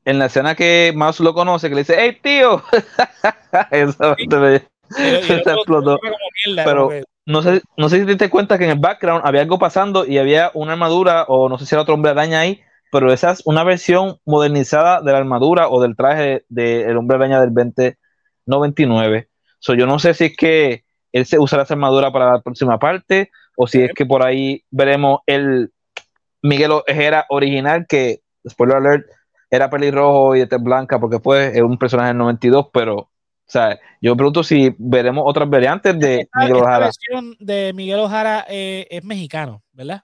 [0.06, 2.64] en la escena que Mouse lo conoce, que le dice, ¡Hey, tío!
[3.72, 6.00] Eso se explotó.
[6.56, 6.90] Pero
[7.26, 10.06] no sé, no sé si te diste cuenta que en el background había algo pasando
[10.06, 12.62] y había una armadura, o no sé si era otro hombre araña ahí,
[12.92, 17.40] pero esa es una versión modernizada de la armadura o del traje del hombre araña
[17.42, 19.30] del 2099.
[19.60, 22.78] So, yo no sé si es que él se usará esa armadura para la próxima
[22.78, 25.72] parte o si es que por ahí veremos el
[26.42, 29.06] Miguel Ojera original, que, spoiler alert,
[29.54, 33.10] era pelirrojo y de tez blanca, porque pues es un personaje del 92, pero, o
[33.46, 36.80] sea, yo pregunto si veremos otras variantes de Miguel Ojara.
[36.80, 40.02] La versión de Miguel Ojara eh, es mexicano, ¿verdad?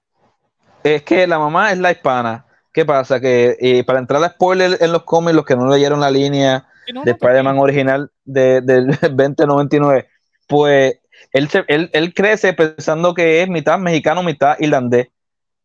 [0.83, 2.45] Es que la mamá es la hispana.
[2.71, 3.19] ¿Qué pasa?
[3.19, 6.67] Que eh, para entrar a spoiler en los cómics, los que no leyeron la línea
[7.03, 10.07] de Spider-Man original de, del 2099,
[10.45, 10.99] pues
[11.31, 11.49] él,
[11.91, 15.07] él, crece pensando que es mitad mexicano, mitad irlandés,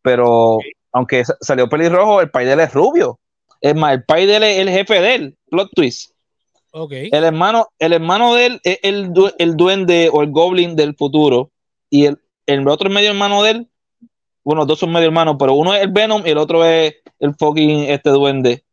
[0.01, 0.57] pero
[0.91, 3.19] aunque salió pelirrojo, el pai de él es rubio.
[3.61, 6.11] Es más, el pai de él es el jefe de él, plot twist.
[6.71, 7.09] Okay.
[7.11, 11.51] El hermano, el hermano de él es el, el duende o el goblin del futuro.
[11.89, 13.67] Y el, el otro medio hermano de él,
[14.43, 17.33] bueno, dos son medio hermanos, pero uno es el Venom y el otro es el
[17.35, 18.63] fucking este duende.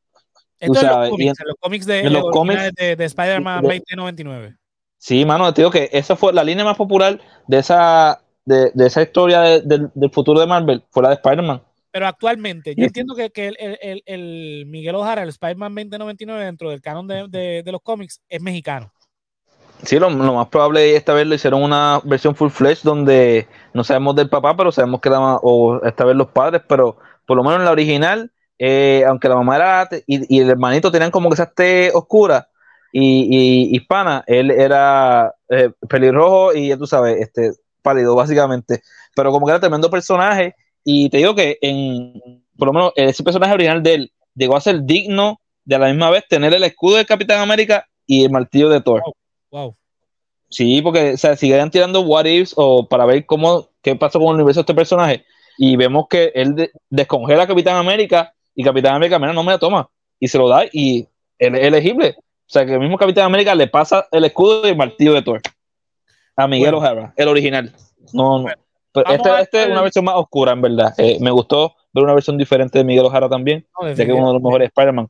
[0.58, 4.56] Esto en, los cómics, en, los cómics, de, en los cómics de, de Spider-Man 2099.
[4.98, 9.02] Sí, mano, te digo que esa fue la línea más popular de esa, de, esa
[9.02, 11.60] historia del futuro de Marvel, fue la de Spider-Man.
[11.92, 16.80] Pero actualmente, yo entiendo que, que el, el, Miguel Ojara, el Spider-Man 2099, dentro del
[16.80, 18.90] canon de, los cómics, es mexicano.
[19.82, 24.16] Sí, lo, más probable esta vez lo hicieron una versión full flesh donde no sabemos
[24.16, 26.96] del papá, pero sabemos que la o esta vez los padres, pero
[27.26, 30.90] por lo menos en la original, eh, aunque la mamá era y, y, el hermanito
[30.90, 32.48] tenían como que esa esté oscura,
[32.92, 38.82] y, hispana, él era eh, pelirrojo y ya tú sabes, este, pálido básicamente,
[39.14, 40.54] pero como que era tremendo personaje
[40.84, 44.60] y te digo que en, por lo menos ese personaje original de él llegó a
[44.60, 48.30] ser digno de a la misma vez tener el escudo de Capitán América y el
[48.30, 49.02] martillo de Thor.
[49.50, 49.76] Wow.
[50.48, 54.28] Sí, porque o sea, siguen tirando what ifs o para ver cómo qué pasó con
[54.28, 55.24] el universo de este personaje
[55.56, 59.58] y vemos que él descongela a Capitán América y Capitán América, mira, no me la
[59.58, 59.88] toma
[60.18, 61.06] y se lo da y
[61.38, 62.16] él es elegible.
[62.18, 65.22] O sea, que el mismo Capitán América le pasa el escudo y el martillo de
[65.22, 65.40] Thor
[66.36, 67.72] a Miguel O'Hara, el original.
[68.12, 68.48] No, no.
[68.92, 70.94] Pero esta este es una versión más oscura, en verdad.
[70.98, 74.28] Eh, me gustó ver una versión diferente de Miguel O'Hara también, ya que es uno
[74.28, 75.08] de los mejores Spider-Man.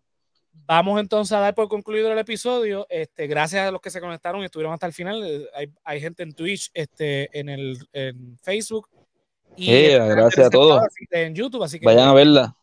[0.66, 2.86] Vamos entonces a dar por concluido el episodio.
[2.88, 5.22] Este, gracias a los que se conectaron y estuvieron hasta el final.
[5.24, 8.88] Eh, hay, hay gente en Twitch, este, en, el, en Facebook.
[9.56, 10.82] Y gracias a todos.
[11.10, 12.56] En YouTube, así que vayan a verla.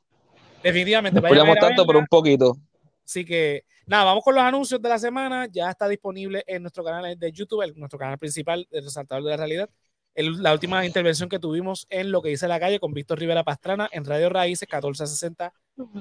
[0.63, 1.19] Definitivamente.
[1.19, 2.57] A tanto por un poquito.
[3.05, 5.47] Así que nada, vamos con los anuncios de la semana.
[5.51, 9.29] Ya está disponible en nuestro canal de YouTube, en nuestro canal principal de Resaltador de
[9.31, 9.69] la Realidad.
[10.23, 13.89] La última intervención que tuvimos en Lo que dice la calle con Víctor Rivera Pastrana
[13.91, 15.53] en Radio Raíces 1460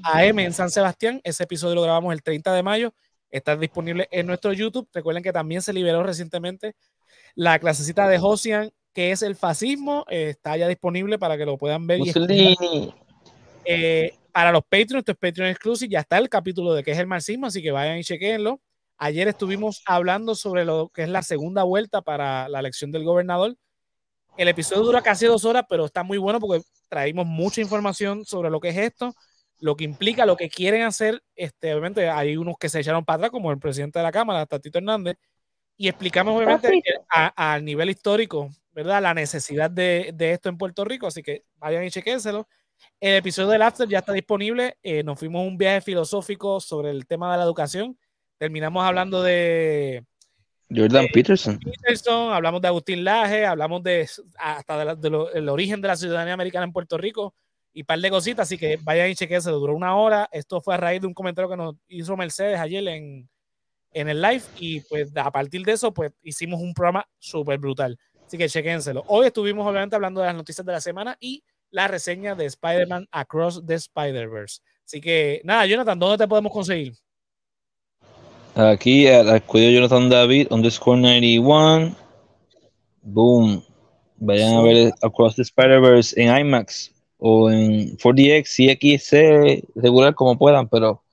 [0.03, 1.21] AM en San Sebastián.
[1.25, 2.95] Ese episodio lo grabamos el 30 de mayo.
[3.31, 4.89] Está disponible en nuestro YouTube.
[4.93, 6.75] Recuerden que también se liberó recientemente
[7.35, 10.05] la clasecita de Josian, que es el fascismo.
[10.09, 12.01] está ya disponible para que lo puedan ver.
[12.01, 12.13] Y
[13.65, 16.99] eh, para los Patreons, esto es Patreon Exclusive, ya está el capítulo de qué es
[16.99, 18.61] el marxismo, así que vayan y chequenlo.
[18.97, 23.57] Ayer estuvimos hablando sobre lo que es la segunda vuelta para la elección del gobernador.
[24.39, 28.51] El episodio dura casi dos horas, pero está muy bueno porque traímos mucha información sobre
[28.51, 29.13] lo que es esto,
[29.59, 31.21] lo que implica, lo que quieren hacer.
[31.35, 34.47] Este, obviamente hay unos que se echaron para atrás, como el presidente de la Cámara,
[34.47, 35.17] Tatito Hernández,
[35.77, 39.03] y explicamos obviamente al nivel histórico, ¿verdad?
[39.03, 42.47] La necesidad de, de, esto en Puerto Rico, así que vayan y chequénselo.
[43.01, 44.79] El episodio del After ya está disponible.
[44.85, 47.99] Eh, nos fuimos un viaje filosófico sobre el tema de la educación.
[48.39, 50.05] Terminamos hablando de
[50.75, 51.59] Jordan Peterson.
[52.33, 54.09] Hablamos de Agustín Laje, hablamos de
[54.39, 57.35] hasta del origen de la ciudadanía americana en Puerto Rico
[57.73, 58.49] y un par de cositas.
[58.49, 60.29] Así que vayan y chequen, se duró una hora.
[60.33, 63.29] Esto fue a raíz de un comentario que nos hizo Mercedes ayer en,
[63.93, 64.43] en el live.
[64.59, 67.99] Y pues a partir de eso, pues hicimos un programa súper brutal.
[68.27, 69.05] Así que chequénselo.
[69.07, 73.09] Hoy estuvimos obviamente hablando de las noticias de la semana y la reseña de Spider-Man
[73.11, 74.61] Across the Spider-Verse.
[74.85, 76.95] Así que, nada, Jonathan, ¿dónde te podemos conseguir?
[78.59, 81.95] Aquí al cuello Jonathan David, underscore 91.
[83.03, 83.63] Boom.
[84.17, 90.69] Vayan a ver Across the Spider-Verse en IMAX o en 4DX, CXC, regular como puedan,
[90.69, 91.05] pero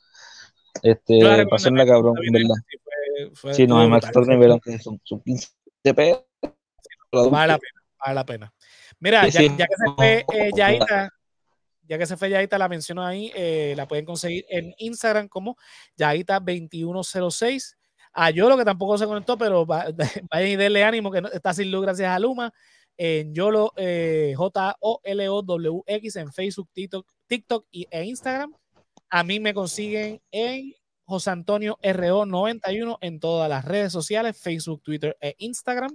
[0.81, 2.55] Este, Yo la recomiendo, pásenla cabrón, en verdad.
[2.83, 4.27] Fue- fue- Sí, no, estuvo es más brutal.
[4.27, 4.35] que
[4.67, 5.49] nivel, son, son 15
[5.95, 6.23] pesos.
[7.11, 8.53] Vale la pena, vale la pena.
[8.99, 9.49] Mira, Sí, ya, sí.
[9.57, 11.09] ya que se fue eh, Yaita,
[11.87, 15.57] ya que se fue Yaita, la menciono ahí, eh, la pueden conseguir en Instagram como
[15.97, 17.75] Yaita2106.
[18.17, 19.87] A Yolo, que tampoco se conectó, pero va-
[20.31, 22.53] vayan y denle ánimo, que no- está sin luz gracias a Luma.
[22.97, 28.53] En Yolo, eh, J-O-L-O-W-X en Facebook, TikTok, TikTok y, e Instagram.
[29.09, 35.17] A mí me consiguen en José Antonio RO91 en todas las redes sociales, Facebook, Twitter
[35.19, 35.91] e Instagram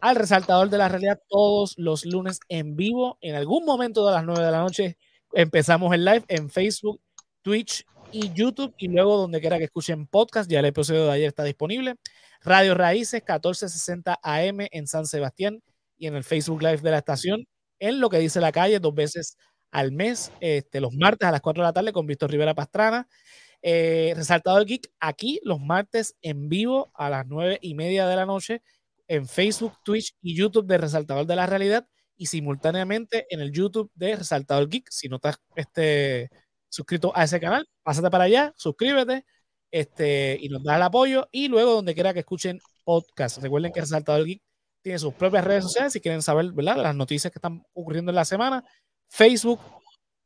[0.00, 3.16] al resaltador de la realidad todos los lunes en vivo.
[3.22, 4.98] En algún momento de las 9 de la noche
[5.34, 7.00] empezamos el live en Facebook,
[7.42, 11.28] Twitch y YouTube y luego donde quiera que escuchen podcast, ya el episodio de ayer
[11.28, 11.96] está disponible.
[12.42, 15.62] Radio Raíces 1460 AM en San Sebastián
[15.98, 17.46] y en el Facebook Live de la estación
[17.80, 19.36] en lo que dice la calle dos veces
[19.72, 23.08] al mes, este, los martes a las 4 de la tarde con Víctor Rivera Pastrana.
[23.60, 28.26] Eh, Resaltador Geek aquí los martes en vivo a las 9 y media de la
[28.26, 28.62] noche
[29.08, 33.90] en Facebook, Twitch y YouTube de Resaltador de la Realidad y simultáneamente en el YouTube
[33.94, 34.88] de Resaltador Geek.
[34.90, 36.30] Si no estás este,
[36.68, 39.24] suscrito a ese canal, pásate para allá, suscríbete
[39.70, 41.28] este, y nos das el apoyo.
[41.32, 44.42] Y luego, donde quiera que escuchen podcast, recuerden que Resaltador Geek
[44.82, 46.76] tiene sus propias redes sociales si quieren saber ¿verdad?
[46.76, 48.64] las noticias que están ocurriendo en la semana.
[49.08, 49.60] Facebook,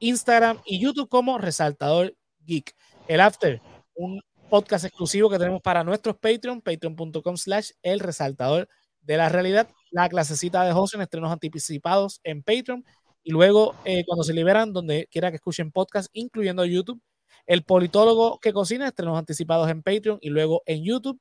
[0.00, 2.74] Instagram y YouTube como Resaltador Geek.
[3.06, 3.62] El After,
[3.94, 4.20] un
[4.50, 8.68] podcast exclusivo que tenemos para nuestros Patreon, patreon.com slash el resaltador
[9.00, 12.84] de la realidad, la clasecita de José en estrenos anticipados en Patreon
[13.22, 17.00] y luego eh, cuando se liberan donde quiera que escuchen podcast, incluyendo YouTube,
[17.46, 21.20] el politólogo que cocina, estrenos anticipados en Patreon y luego en YouTube,